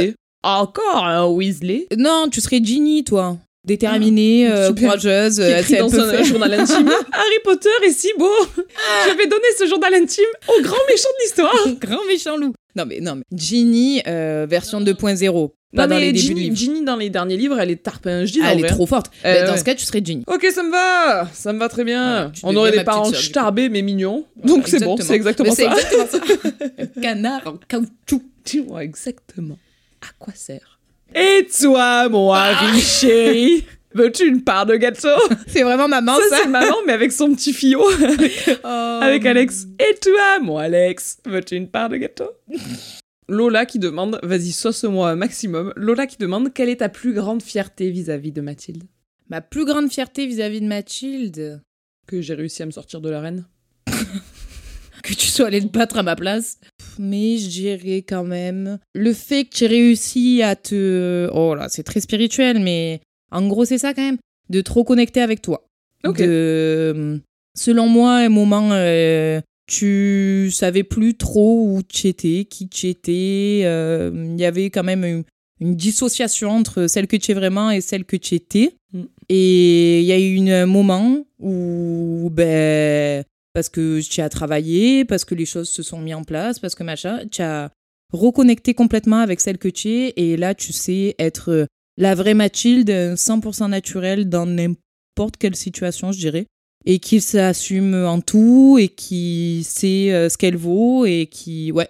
Euh. 0.09 0.11
Encore 0.45 1.03
un 1.05 1.25
Weasley 1.25 1.87
Non, 1.97 2.27
tu 2.31 2.39
serais 2.39 2.59
Ginny, 2.63 3.03
toi. 3.03 3.35
Déterminée, 3.65 4.45
Ah, 4.47 4.55
euh, 4.57 4.73
courageuse. 4.75 5.37
qui 5.37 5.41
euh, 5.41 5.57
écrit 5.59 5.73
c'est 5.73 5.79
dans 5.79 5.99
un 5.99 6.21
journal 6.23 6.53
intime. 6.53 6.87
Harry 7.11 7.39
Potter 7.43 7.67
est 7.83 7.89
si 7.89 8.09
beau. 8.19 8.29
Je 9.09 9.17
vais 9.17 9.25
donner 9.25 9.47
ce 9.57 9.65
journal 9.65 9.91
intime 9.95 10.23
au 10.47 10.61
grand 10.61 10.77
méchant 10.87 11.09
de 11.17 11.23
l'histoire. 11.23 11.67
Grand 11.81 12.05
méchant 12.05 12.37
loup. 12.37 12.53
Non, 12.75 12.85
mais 12.85 12.99
non, 12.99 13.15
mais 13.15 13.23
Ginny, 13.35 14.03
euh, 14.05 14.45
version 14.47 14.81
2.0. 14.81 15.49
Pas 15.75 15.87
Non, 15.87 15.87
dans 15.89 15.95
mais 15.99 16.11
les 16.11 16.15
Ginny. 16.15 16.55
Ginny, 16.55 16.83
dans 16.83 16.95
les 16.95 17.09
derniers 17.09 17.37
livres, 17.37 17.59
elle 17.59 17.71
est 17.71 17.81
tarpin. 17.81 18.23
Je 18.25 18.33
dis 18.33 18.39
Ah, 18.43 18.51
elle 18.51 18.59
est 18.59 18.61
vrai. 18.61 18.69
trop 18.69 18.85
forte. 18.85 19.07
Euh, 19.25 19.33
Ben, 19.33 19.45
dans 19.47 19.51
ouais. 19.53 19.57
ce 19.57 19.63
cas, 19.63 19.73
tu 19.73 19.83
serais 19.83 20.01
Ginny. 20.05 20.23
Ok, 20.27 20.45
ça 20.53 20.61
me 20.61 20.69
va. 20.71 21.27
Ça 21.33 21.51
me 21.53 21.57
va 21.57 21.67
très 21.69 21.83
bien. 21.83 22.31
Voilà, 22.43 22.55
On 22.55 22.55
aurait 22.55 22.71
des 22.71 22.83
parents 22.83 23.11
starbés 23.11 23.69
mais 23.69 23.81
mignons. 23.81 24.25
Voilà, 24.35 24.55
Donc 24.57 24.67
c'est 24.67 24.83
bon, 24.83 24.95
c'est 25.01 25.15
exactement 25.15 25.49
Mais 25.57 25.63
ça. 25.65 25.75
C'est 25.75 25.95
exactement 25.97 26.07
ça. 26.11 26.83
Un 26.97 27.01
canard 27.01 27.41
en 27.47 27.53
caoutchouc. 27.67 28.21
Tu 28.43 28.59
vois 28.61 28.83
exactement 28.83 29.57
à 30.09 30.13
quoi 30.19 30.33
sert? 30.33 30.79
Et 31.13 31.47
toi, 31.59 32.09
mon 32.09 32.31
Harry 32.31 32.79
chéri 32.81 33.65
Veux-tu 33.93 34.27
une 34.27 34.43
part 34.43 34.65
de 34.65 34.75
gâteau? 34.75 35.07
C'est 35.47 35.63
vraiment 35.63 35.87
maman, 35.87 36.15
Ça, 36.17 36.29
ça. 36.29 36.37
c'est 36.43 36.49
maman, 36.49 36.75
mais 36.85 36.91
avec 36.91 37.13
son 37.13 37.33
petit 37.33 37.53
fillot, 37.53 37.85
Oh. 38.65 38.67
avec 39.01 39.25
Alex. 39.25 39.67
Et 39.79 39.95
toi, 40.01 40.39
mon 40.41 40.57
Alex? 40.57 41.19
Veux-tu 41.25 41.55
une 41.55 41.69
part 41.69 41.87
de 41.87 41.95
gâteau? 41.95 42.29
Lola 43.29 43.65
qui 43.65 43.79
demande, 43.79 44.19
vas-y, 44.21 44.51
sauce-moi 44.51 45.11
un 45.11 45.15
maximum. 45.15 45.71
Lola 45.77 46.07
qui 46.07 46.17
demande, 46.17 46.53
quelle 46.53 46.67
est 46.69 46.77
ta 46.77 46.89
plus 46.89 47.13
grande 47.13 47.41
fierté 47.41 47.89
vis-à-vis 47.89 48.33
de 48.33 48.41
Mathilde? 48.41 48.83
Ma 49.29 49.39
plus 49.39 49.63
grande 49.65 49.89
fierté 49.89 50.25
vis-à-vis 50.27 50.59
de 50.61 50.67
Mathilde, 50.67 51.61
Que 52.05 52.21
j'ai 52.21 52.33
réussi 52.33 52.63
à 52.63 52.65
me 52.65 52.71
sortir 52.71 52.99
de 52.99 53.09
l'arène 53.09 53.45
que 55.03 55.13
tu 55.13 55.27
sois 55.27 55.47
allé 55.47 55.61
te 55.61 55.67
battre 55.67 55.97
à 55.97 56.03
ma 56.03 56.15
place. 56.17 56.57
Mais 56.99 57.37
je 57.37 57.49
dirais 57.49 58.03
quand 58.07 58.23
même 58.23 58.79
le 58.93 59.13
fait 59.13 59.45
que 59.45 59.55
tu 59.55 59.65
réussi 59.65 60.41
à 60.41 60.55
te. 60.55 61.29
Oh 61.33 61.55
là, 61.55 61.67
c'est 61.69 61.83
très 61.83 61.99
spirituel, 62.01 62.59
mais 62.59 63.01
en 63.31 63.47
gros, 63.47 63.65
c'est 63.65 63.77
ça 63.77 63.93
quand 63.93 64.03
même. 64.03 64.17
De 64.49 64.61
trop 64.61 64.83
connecter 64.83 65.21
avec 65.21 65.41
toi. 65.41 65.67
Ok. 66.05 66.19
De... 66.19 67.19
Selon 67.57 67.87
moi, 67.87 68.15
à 68.17 68.25
un 68.25 68.29
moment, 68.29 68.69
euh, 68.73 69.41
tu 69.67 70.49
savais 70.51 70.83
plus 70.83 71.15
trop 71.15 71.65
où 71.67 71.81
tu 71.83 72.07
étais, 72.07 72.45
qui 72.45 72.67
tu 72.69 72.87
étais. 72.87 73.61
euh, 73.65 74.11
Il 74.13 74.39
y 74.39 74.45
avait 74.45 74.69
quand 74.69 74.83
même 74.83 75.03
une, 75.03 75.23
une 75.59 75.75
dissociation 75.75 76.51
entre 76.51 76.87
celle 76.87 77.07
que 77.07 77.15
tu 77.17 77.31
es 77.31 77.33
vraiment 77.33 77.71
et 77.71 77.81
celle 77.81 78.05
que 78.05 78.17
tu 78.17 78.35
étais. 78.35 78.75
Mm. 78.93 79.03
Et 79.29 80.01
il 80.01 80.05
y 80.05 80.11
a 80.11 80.19
eu 80.19 80.49
un 80.51 80.65
moment 80.65 81.25
où, 81.39 82.29
ben, 82.31 83.23
parce 83.55 83.69
que 83.69 84.01
tu 84.01 84.19
as 84.19 84.27
travaillé, 84.27 85.05
parce 85.05 85.23
que 85.23 85.33
les 85.33 85.45
choses 85.45 85.69
se 85.69 85.81
sont 85.81 85.97
mises 85.97 86.13
en 86.13 86.25
place, 86.25 86.59
parce 86.59 86.75
que 86.75 86.83
machin, 86.83 87.21
tu 87.31 87.41
as 87.41 87.71
reconnecté 88.11 88.73
complètement 88.73 89.19
avec 89.19 89.39
celle 89.39 89.57
que 89.57 89.69
tu 89.69 89.89
es. 89.89 90.13
Et 90.17 90.35
là, 90.35 90.53
tu 90.53 90.73
sais 90.73 91.15
être 91.19 91.65
la 91.97 92.15
vraie 92.15 92.33
Mathilde, 92.33 92.89
100% 92.89 93.69
naturelle 93.69 94.27
dans 94.27 94.45
n'importe 94.45 95.37
quelle 95.39 95.55
situation, 95.55 96.11
je 96.11 96.19
dirais. 96.19 96.47
Et 96.85 96.99
qui 96.99 97.21
s'assume 97.21 97.95
en 97.95 98.19
tout 98.19 98.77
et 98.77 98.89
qui 98.89 99.63
sait 99.63 100.11
euh, 100.11 100.27
ce 100.27 100.37
qu'elle 100.37 100.57
vaut 100.57 101.05
et 101.05 101.27
qui. 101.27 101.71
Ouais. 101.71 101.87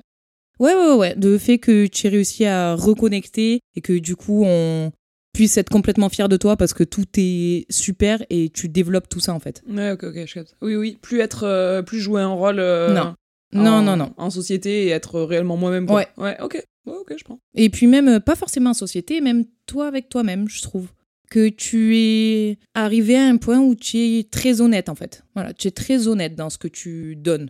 Ouais, 0.59 0.75
ouais, 0.75 0.93
ouais. 0.93 1.15
De 1.15 1.37
fait 1.39 1.57
que 1.57 1.87
tu 1.87 2.05
aies 2.05 2.11
réussi 2.11 2.45
à 2.45 2.75
reconnecter 2.75 3.59
et 3.75 3.81
que 3.81 3.93
du 3.93 4.15
coup, 4.15 4.43
on 4.45 4.91
puisse 5.35 5.57
être 5.57 5.69
complètement 5.69 6.09
fier 6.09 6.29
de 6.29 6.37
toi 6.37 6.55
parce 6.57 6.73
que 6.73 6.83
tout 6.83 7.05
est 7.17 7.65
super 7.69 8.23
et 8.29 8.49
tu 8.49 8.69
développes 8.69 9.09
tout 9.09 9.19
ça 9.19 9.33
en 9.33 9.39
fait. 9.39 9.61
Ouais, 9.67 9.91
ok, 9.91 10.03
ok, 10.05 10.25
je 10.25 10.33
capte. 10.33 10.55
Oui, 10.61 10.75
oui, 10.75 10.97
plus 11.01 11.19
être, 11.19 11.43
euh, 11.43 11.81
plus 11.81 11.99
jouer 11.99 12.21
un 12.21 12.29
rôle. 12.33 12.59
euh, 12.59 12.93
Non. 12.93 13.13
en- 13.53 13.63
Non, 13.63 13.81
non, 13.81 13.95
non. 13.97 14.13
En 14.17 14.29
société 14.29 14.85
et 14.85 14.89
être 14.89 15.21
réellement 15.21 15.57
moi-même. 15.57 15.89
Ouais. 15.89 16.07
Ouais, 16.17 16.37
ok. 16.41 16.63
Ouais, 16.85 16.93
ok, 16.99 17.13
je 17.17 17.23
prends. 17.23 17.39
Et 17.55 17.69
puis 17.69 17.87
même, 17.87 18.07
euh, 18.07 18.19
pas 18.19 18.35
forcément 18.35 18.71
en 18.71 18.73
société, 18.73 19.21
même 19.21 19.45
toi 19.65 19.87
avec 19.87 20.09
toi-même, 20.09 20.47
je 20.49 20.61
trouve. 20.61 20.87
Que 21.29 21.49
tu 21.49 21.97
es 21.97 22.59
arrivé 22.75 23.15
à 23.17 23.25
un 23.25 23.37
point 23.37 23.59
où 23.59 23.73
tu 23.75 23.97
es 23.97 24.23
très 24.29 24.61
honnête, 24.61 24.89
en 24.89 24.95
fait. 24.95 25.23
Voilà, 25.33 25.53
tu 25.53 25.67
es 25.67 25.71
très 25.71 26.07
honnête 26.07 26.35
dans 26.35 26.49
ce 26.51 26.57
que 26.59 26.67
tu 26.67 27.15
donnes 27.15 27.49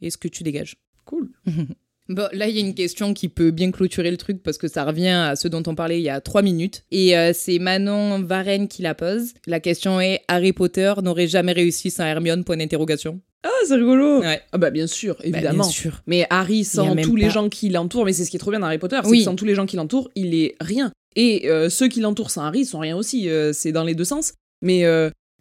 et 0.00 0.10
ce 0.10 0.16
que 0.18 0.26
tu 0.28 0.42
dégages. 0.42 0.74
Cool. 1.04 1.30
Bon, 2.08 2.28
là, 2.32 2.48
il 2.48 2.54
y 2.56 2.58
a 2.58 2.60
une 2.60 2.74
question 2.74 3.14
qui 3.14 3.28
peut 3.28 3.50
bien 3.52 3.70
clôturer 3.70 4.10
le 4.10 4.16
truc 4.16 4.42
parce 4.42 4.58
que 4.58 4.66
ça 4.68 4.84
revient 4.84 5.08
à 5.08 5.36
ce 5.36 5.46
dont 5.48 5.62
on 5.66 5.74
parlait 5.74 5.98
il 6.00 6.02
y 6.02 6.08
a 6.08 6.20
trois 6.20 6.42
minutes. 6.42 6.82
Et 6.90 7.16
euh, 7.16 7.32
c'est 7.32 7.58
Manon 7.58 8.20
Varenne 8.22 8.66
qui 8.68 8.82
la 8.82 8.94
pose. 8.94 9.34
La 9.46 9.60
question 9.60 10.00
est 10.00 10.20
Harry 10.28 10.52
Potter 10.52 10.92
n'aurait 11.02 11.28
jamais 11.28 11.52
réussi 11.52 11.90
sans 11.90 12.04
Hermione? 12.04 12.44
Point 12.44 12.56
d'interrogation. 12.56 13.20
Ah, 13.44 13.48
c'est 13.66 13.74
rigolo. 13.74 14.20
Ouais. 14.20 14.40
Ah 14.52 14.58
bah 14.58 14.70
bien 14.70 14.86
sûr, 14.86 15.14
Bah, 15.16 15.24
évidemment. 15.24 15.62
bien 15.64 15.72
sûr. 15.72 16.02
Mais 16.06 16.26
Harry, 16.30 16.64
sans 16.64 16.94
tous 16.96 17.16
les 17.16 17.30
gens 17.30 17.48
qui 17.48 17.68
l'entourent, 17.70 18.04
mais 18.04 18.12
c'est 18.12 18.24
ce 18.24 18.30
qui 18.30 18.36
est 18.36 18.40
trop 18.40 18.50
bien 18.50 18.60
dans 18.60 18.66
Harry 18.66 18.78
Potter, 18.78 18.98
c'est 19.02 19.08
Oui. 19.10 19.18
que 19.18 19.24
sans 19.24 19.34
tous 19.36 19.44
les 19.44 19.54
gens 19.54 19.66
qui 19.66 19.76
l'entourent, 19.76 20.10
il 20.14 20.34
est 20.34 20.54
rien. 20.60 20.92
Et 21.16 21.48
euh, 21.48 21.68
ceux 21.68 21.88
qui 21.88 22.00
l'entourent 22.00 22.30
sans 22.30 22.42
Harry 22.42 22.64
sont 22.64 22.78
rien 22.78 22.96
aussi, 22.96 23.28
euh, 23.28 23.52
c'est 23.52 23.72
dans 23.72 23.84
les 23.84 23.94
deux 23.94 24.04
sens. 24.04 24.34
Mais 24.64 24.84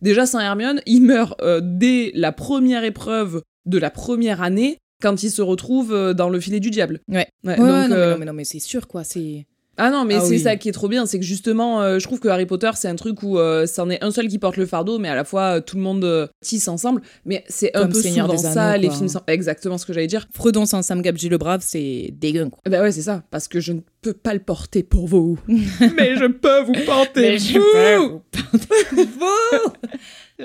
déjà 0.02 0.26
sans 0.26 0.40
Hermione, 0.40 0.82
il 0.88 1.02
meurt 1.04 1.40
dès 1.62 2.12
la 2.16 2.32
première 2.32 2.84
épreuve 2.84 3.42
de 3.68 3.78
la 3.78 3.92
première 3.92 4.42
année 4.42 4.78
quand 5.02 5.24
il 5.24 5.32
se 5.32 5.42
retrouve 5.42 5.94
euh, 5.94 6.14
dans 6.14 6.30
le 6.30 6.40
filet 6.40 6.60
du 6.60 6.70
diable. 6.70 7.00
Ouais. 7.08 7.28
Ouais, 7.44 7.54
Ouais, 7.54 7.58
donc, 7.58 7.68
non, 7.68 7.88
mais 7.90 7.96
euh, 7.96 8.12
non, 8.12 8.18
mais 8.20 8.26
non, 8.26 8.34
mais 8.34 8.44
c'est 8.46 8.60
sûr, 8.60 8.88
quoi. 8.88 9.04
C'est. 9.04 9.46
Ah 9.78 9.90
non, 9.90 10.04
mais 10.04 10.16
Ah 10.16 10.20
c'est 10.22 10.32
oui. 10.32 10.40
ça 10.40 10.58
qui 10.58 10.68
est 10.68 10.74
trop 10.74 10.90
bien, 10.90 11.06
c'est 11.06 11.18
que 11.18 11.26
justement, 11.26 11.82
euh, 11.82 11.98
je 11.98 12.04
trouve 12.06 12.20
que 12.20 12.28
Harry 12.28 12.46
Potter, 12.46 12.70
c'est 12.76 12.90
un 12.90 12.96
truc 12.98 13.24
où 13.24 13.40
euh, 13.40 13.66
c'en 13.66 13.90
est 13.90 14.04
un 14.04 14.12
seul 14.12 14.28
qui 14.28 14.38
porte 14.38 14.58
le 14.58 14.66
fardeau, 14.66 15.00
mais 15.00 15.08
à 15.08 15.16
la 15.16 15.24
fois 15.24 15.58
euh, 15.58 15.62
tout 15.62 15.78
le 15.78 15.82
monde 15.82 16.30
tisse 16.42 16.68
ensemble. 16.68 17.02
Mais 17.26 17.46
c'est 17.48 17.76
un 17.76 17.88
peu 17.88 18.00
Seigneur 18.00 18.28
souvent 18.30 18.42
des 18.50 18.54
ça, 18.54 18.64
Anneaux, 18.72 18.82
les 18.82 18.88
quoi. 18.90 18.98
films 18.98 19.08
sans... 19.10 19.22
Exactement 19.28 19.78
ce 19.78 19.86
que 19.86 19.94
j'allais 19.94 20.08
dire. 20.08 20.28
Fredon 20.34 20.66
sans 20.66 20.82
Sam 20.84 21.02
Gabji 21.02 21.30
le 21.30 21.38
Brave, 21.38 21.62
c'est 21.66 22.14
dégueu, 22.14 22.50
quoi. 22.50 22.60
Bah 22.70 22.82
ouais, 22.82 22.92
c'est 22.92 23.02
ça, 23.02 23.24
parce 23.32 23.48
que 23.48 23.62
je 23.62 23.72
ne 23.72 23.80
peux 24.02 24.14
pas 24.14 24.34
le 24.34 24.42
porter 24.42 24.84
pour 24.84 25.08
vous. 25.08 25.40
mais 25.48 26.18
je 26.18 26.28
peux 26.28 26.64
vous 26.64 26.76
porter 26.86 27.22
Mais 27.22 27.38
je 27.40 27.58
vous 27.58 27.66
peux 27.74 27.96
vous 27.98 28.22
C'est 28.52 29.10
vrai 29.18 29.90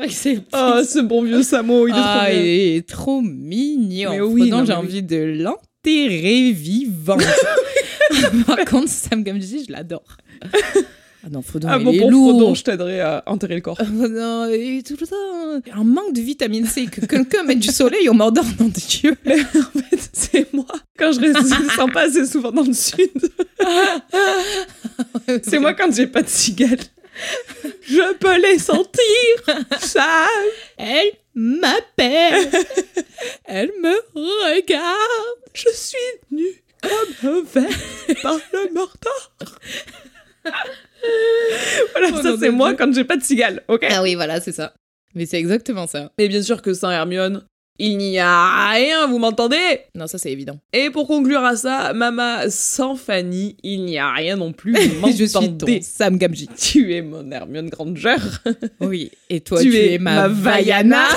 c'est. 0.09 0.39
Oh, 0.53 0.81
ce 0.87 1.01
bon 1.01 1.23
vieux 1.25 1.43
Samo, 1.43 1.87
il 1.89 1.95
est 1.95 1.97
Ah, 1.99 2.27
trop 2.27 2.31
bien. 2.31 2.41
il 2.41 2.77
est 2.77 2.89
trop 2.89 3.21
mignon. 3.23 4.11
Mais 4.11 4.21
oui, 4.21 4.51
non, 4.51 4.65
j'ai 4.65 4.73
oui. 4.73 4.79
envie 4.79 5.03
de 5.03 5.17
l'enterrer 5.43 6.53
vivant. 6.53 7.17
Par 8.47 8.65
contre, 8.65 8.89
Sam 8.89 9.23
Gamgee, 9.23 9.65
je 9.67 9.73
l'adore. 9.73 10.17
Ah 11.25 11.29
non, 11.29 11.43
Fredon, 11.43 11.67
Ah 11.69 11.77
il 11.81 11.85
bon, 11.85 11.93
est 11.93 11.99
pour 11.99 12.11
lourd. 12.11 12.31
Frodon, 12.31 12.55
je 12.55 12.63
t'aiderai 12.63 13.01
à 13.01 13.23
enterrer 13.27 13.57
le 13.57 13.61
corps. 13.61 13.77
Ah, 13.81 13.85
non, 13.85 14.49
il 14.49 14.79
est 14.79 14.87
tout 14.87 14.97
le 15.01 15.07
temps 15.07 15.77
un 15.77 15.83
manque 15.85 16.13
de 16.13 16.21
vitamine 16.21 16.67
C. 16.67 16.87
Que 16.87 17.05
quelqu'un 17.05 17.43
mette 17.43 17.59
du 17.59 17.69
soleil 17.69 18.09
au 18.09 18.13
Mordor, 18.13 18.45
nom 18.61 18.67
de 18.69 18.73
Dieu. 18.75 19.17
en 19.27 19.81
fait, 19.81 20.09
c'est 20.13 20.53
moi. 20.55 20.67
Quand 20.97 21.11
je 21.13 21.21
reste 21.21 21.93
pas 21.93 22.03
assez 22.03 22.27
souvent 22.27 22.53
dans 22.53 22.63
le 22.63 22.73
sud. 22.73 23.11
C'est 25.43 25.59
moi 25.59 25.75
quand 25.75 25.93
j'ai 25.93 26.07
pas 26.07 26.23
de 26.23 26.29
cigales. 26.29 26.79
Je 27.89 28.15
peux 28.15 28.41
les 28.41 28.59
sentir. 28.59 29.67
Ça. 29.79 30.27
Elle 30.77 31.13
m'appelle. 31.35 32.51
Elle 33.45 33.73
me 33.83 33.95
regarde. 34.15 35.39
Je 35.55 35.69
suis 35.73 35.97
nue 36.31 36.63
comme 36.83 37.31
un 37.31 37.43
verre 37.43 37.79
par 38.23 38.39
le 38.53 38.73
Mordor. 38.73 39.33
voilà, 41.93 42.09
Oh 42.13 42.23
ça 42.23 42.37
c'est 42.39 42.51
moi 42.51 42.69
Dieu. 42.69 42.77
quand 42.79 42.93
j'ai 42.95 43.05
pas 43.05 43.17
de 43.17 43.23
cigales, 43.23 43.63
ok? 43.69 43.87
Ah 43.91 44.03
oui, 44.03 44.15
voilà, 44.15 44.41
c'est 44.41 44.53
ça. 44.53 44.75
Mais 45.15 45.27
c'est 45.27 45.39
exactement 45.39 45.87
ça. 45.87 46.13
Mais 46.19 46.29
bien 46.29 46.43
sûr 46.43 46.61
que 46.63 46.75
sans 46.75 46.91
Hermione, 46.91 47.47
il 47.79 47.99
n'y 47.99 48.19
a 48.19 48.71
rien, 48.71 49.07
vous 49.07 49.19
m'entendez? 49.19 49.81
Non, 49.95 50.07
ça 50.07 50.19
c'est 50.19 50.33
évident. 50.33 50.59
Et 50.73 50.91
pour 50.91 51.07
conclure 51.07 51.45
à 51.45 51.57
ça, 51.57 51.93
Mama, 51.93 52.49
sans 52.51 52.97
Fanny, 52.97 53.57
il 53.63 53.85
n'y 53.85 53.99
a 53.99 54.13
rien 54.13 54.37
non 54.37 54.53
plus, 54.53 54.75
vous 54.75 55.07
Je 55.11 55.25
suis 55.25 55.33
ton 55.33 55.43
m'entendez 55.43 55.81
Sam 55.83 56.19
Gamgee. 56.19 56.49
Tu 56.59 56.95
es 56.95 57.03
mon 57.03 57.31
Hermione 57.31 57.69
Granger. 57.69 58.17
Oui. 58.81 59.11
Et 59.31 59.41
toi, 59.41 59.61
tu, 59.61 59.77
es, 59.77 59.99
ma, 59.99 60.29
Vaiana. 60.29 61.05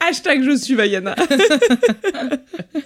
Hashtag 0.00 0.42
je 0.42 0.56
suis 0.56 0.74
Vaiana. 0.74 1.14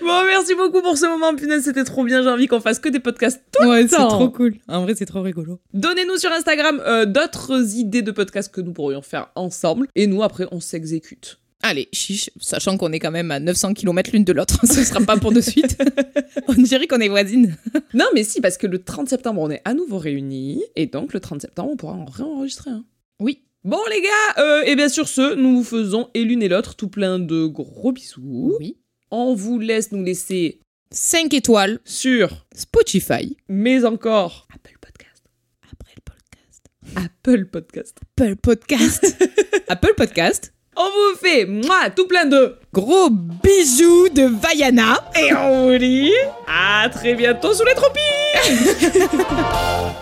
bon, 0.01 0.25
merci 0.27 0.55
beaucoup 0.57 0.83
pour 0.83 0.97
ce 0.99 1.07
moment, 1.07 1.35
punaise, 1.37 1.63
c'était 1.63 1.85
trop 1.85 2.05
bien. 2.05 2.23
J'ai 2.23 2.29
envie 2.29 2.47
qu'on 2.49 2.61
fasse 2.61 2.79
que 2.81 2.89
des 2.89 2.99
podcasts 3.01 3.41
tout 3.53 3.67
Ouais, 3.69 3.83
le 3.83 3.89
c'est 3.89 3.97
temps. 3.97 4.09
trop 4.09 4.29
cool. 4.31 4.57
En 4.67 4.83
vrai, 4.83 4.95
c'est 4.97 5.07
trop 5.07 5.23
rigolo. 5.23 5.61
Donnez-nous 5.73 6.17
sur 6.17 6.33
Instagram 6.33 6.83
euh, 6.85 7.07
d'autres 7.07 7.77
idées 7.77 8.03
de 8.03 8.11
podcasts 8.11 8.53
que 8.53 8.61
nous 8.61 8.73
pourrions 8.73 9.03
faire 9.03 9.29
ensemble. 9.37 9.87
Et 9.95 10.07
nous, 10.07 10.23
après, 10.23 10.47
on 10.51 10.59
s'exécute. 10.61 11.39
Allez, 11.65 11.89
chiche, 11.93 12.29
sachant 12.41 12.77
qu'on 12.77 12.91
est 12.91 12.99
quand 12.99 13.13
même 13.13 13.31
à 13.31 13.39
900 13.39 13.75
km 13.75 14.11
l'une 14.13 14.25
de 14.25 14.33
l'autre, 14.33 14.59
ce 14.67 14.83
sera 14.83 15.01
pas 15.01 15.17
pour 15.17 15.31
de 15.31 15.41
suite. 15.41 15.81
on 16.49 16.55
dirait 16.55 16.89
qu'on 16.89 17.01
est 17.01 17.09
voisines. 17.09 17.57
Non, 17.95 18.07
mais 18.15 18.25
si, 18.25 18.41
parce 18.41 18.57
que 18.57 18.67
le 18.67 18.83
30 18.83 19.11
septembre, 19.11 19.43
on 19.43 19.51
est 19.51 19.61
à 19.67 19.75
nouveau 19.75 19.99
réunis. 19.99 20.65
Et 20.77 20.87
donc, 20.87 21.13
le 21.13 21.21
30 21.21 21.43
septembre, 21.43 21.71
on 21.73 21.77
pourra 21.77 21.93
en 21.93 22.07
réenregistrer 22.07 22.71
un. 22.71 22.85
Oui. 23.21 23.43
Bon, 23.65 23.79
les 23.91 24.01
gars, 24.01 24.43
euh, 24.43 24.63
et 24.63 24.75
bien 24.77 24.89
sur 24.89 25.09
ce, 25.09 25.35
nous 25.35 25.59
vous 25.59 25.65
faisons, 25.65 26.09
et 26.15 26.25
l'une 26.25 26.43
et 26.43 26.49
l'autre, 26.49 26.75
tout 26.75 26.89
plein 26.89 27.19
de 27.19 27.45
gros 27.45 27.93
bisous. 27.93 28.57
Oui. 28.59 28.79
On 29.11 29.35
vous 29.35 29.59
laisse 29.59 29.93
nous 29.93 30.03
laisser 30.03 30.61
5 30.91 31.35
étoiles, 31.35 31.81
sur, 31.85 32.47
Spotify. 32.55 33.37
mais 33.49 33.85
encore, 33.85 34.49
Apple 34.55 34.79
Podcast. 34.81 35.23
Après 35.71 35.95
le 35.95 36.03
podcast. 36.03 36.81
Apple 36.97 37.47
Podcast. 37.47 37.99
Apple 38.17 38.37
Podcast. 38.37 39.25
Apple 39.69 39.95
Podcast. 39.97 40.55
On 40.75 40.91
vous 40.91 41.17
fait, 41.17 41.45
moi, 41.45 41.91
tout 41.91 42.07
plein 42.07 42.25
de... 42.25 42.59
Gros 42.73 43.11
bisous 43.11 44.09
de 44.09 44.25
Vaiana. 44.25 45.11
Et 45.15 45.35
on 45.35 45.67
vous 45.69 45.77
dit 45.77 46.11
à 46.49 46.89
très 46.89 47.15
bientôt 47.15 47.53
sous 47.53 47.65
les 47.65 47.75
tropiques 47.75 48.01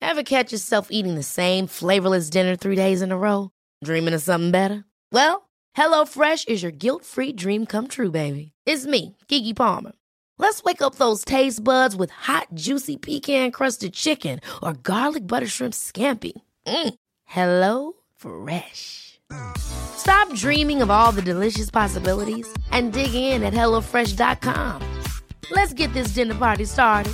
Ever 0.00 0.22
catch 0.22 0.52
yourself 0.52 0.88
eating 0.90 1.16
the 1.16 1.22
same 1.22 1.66
flavorless 1.66 2.30
dinner 2.30 2.56
three 2.56 2.76
days 2.76 3.02
in 3.02 3.12
a 3.12 3.18
row? 3.18 3.50
Dreaming 3.84 4.14
of 4.14 4.22
something 4.22 4.50
better? 4.50 4.84
Well, 5.12 5.50
HelloFresh 5.76 6.48
is 6.48 6.62
your 6.62 6.72
guilt-free 6.72 7.34
dream 7.34 7.66
come 7.66 7.88
true, 7.88 8.10
baby. 8.10 8.52
It's 8.64 8.86
me, 8.86 9.18
Gigi 9.28 9.52
Palmer. 9.52 9.92
Let's 10.38 10.62
wake 10.62 10.80
up 10.80 10.94
those 10.94 11.26
taste 11.26 11.62
buds 11.62 11.94
with 11.94 12.10
hot, 12.10 12.46
juicy 12.54 12.96
pecan-crusted 12.96 13.92
chicken 13.92 14.40
or 14.62 14.72
garlic 14.72 15.26
butter 15.26 15.46
shrimp 15.46 15.74
scampi. 15.74 16.32
Mm. 16.70 16.94
Hello 17.24 17.92
Fresh. 18.14 19.18
Stop 19.58 20.32
dreaming 20.34 20.82
of 20.82 20.90
all 20.90 21.10
the 21.10 21.22
delicious 21.22 21.68
possibilities 21.68 22.48
and 22.70 22.92
dig 22.92 23.12
in 23.12 23.42
at 23.42 23.52
HelloFresh.com. 23.52 25.02
Let's 25.50 25.72
get 25.72 25.92
this 25.94 26.14
dinner 26.14 26.36
party 26.36 26.64
started. 26.64 27.12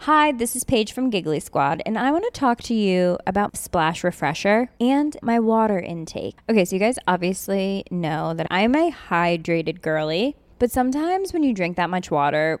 Hi, 0.00 0.32
this 0.32 0.54
is 0.54 0.64
Paige 0.64 0.92
from 0.92 1.08
Giggly 1.08 1.40
Squad, 1.40 1.80
and 1.86 1.96
I 1.96 2.10
want 2.10 2.24
to 2.24 2.38
talk 2.38 2.60
to 2.64 2.74
you 2.74 3.18
about 3.26 3.56
Splash 3.56 4.04
Refresher 4.04 4.68
and 4.78 5.16
my 5.22 5.38
water 5.38 5.78
intake. 5.78 6.36
Okay, 6.50 6.66
so 6.66 6.76
you 6.76 6.80
guys 6.80 6.98
obviously 7.06 7.84
know 7.90 8.34
that 8.34 8.48
I'm 8.50 8.74
a 8.74 8.90
hydrated 8.90 9.80
girly, 9.80 10.36
but 10.58 10.70
sometimes 10.70 11.32
when 11.32 11.44
you 11.44 11.54
drink 11.54 11.76
that 11.76 11.88
much 11.88 12.10
water, 12.10 12.60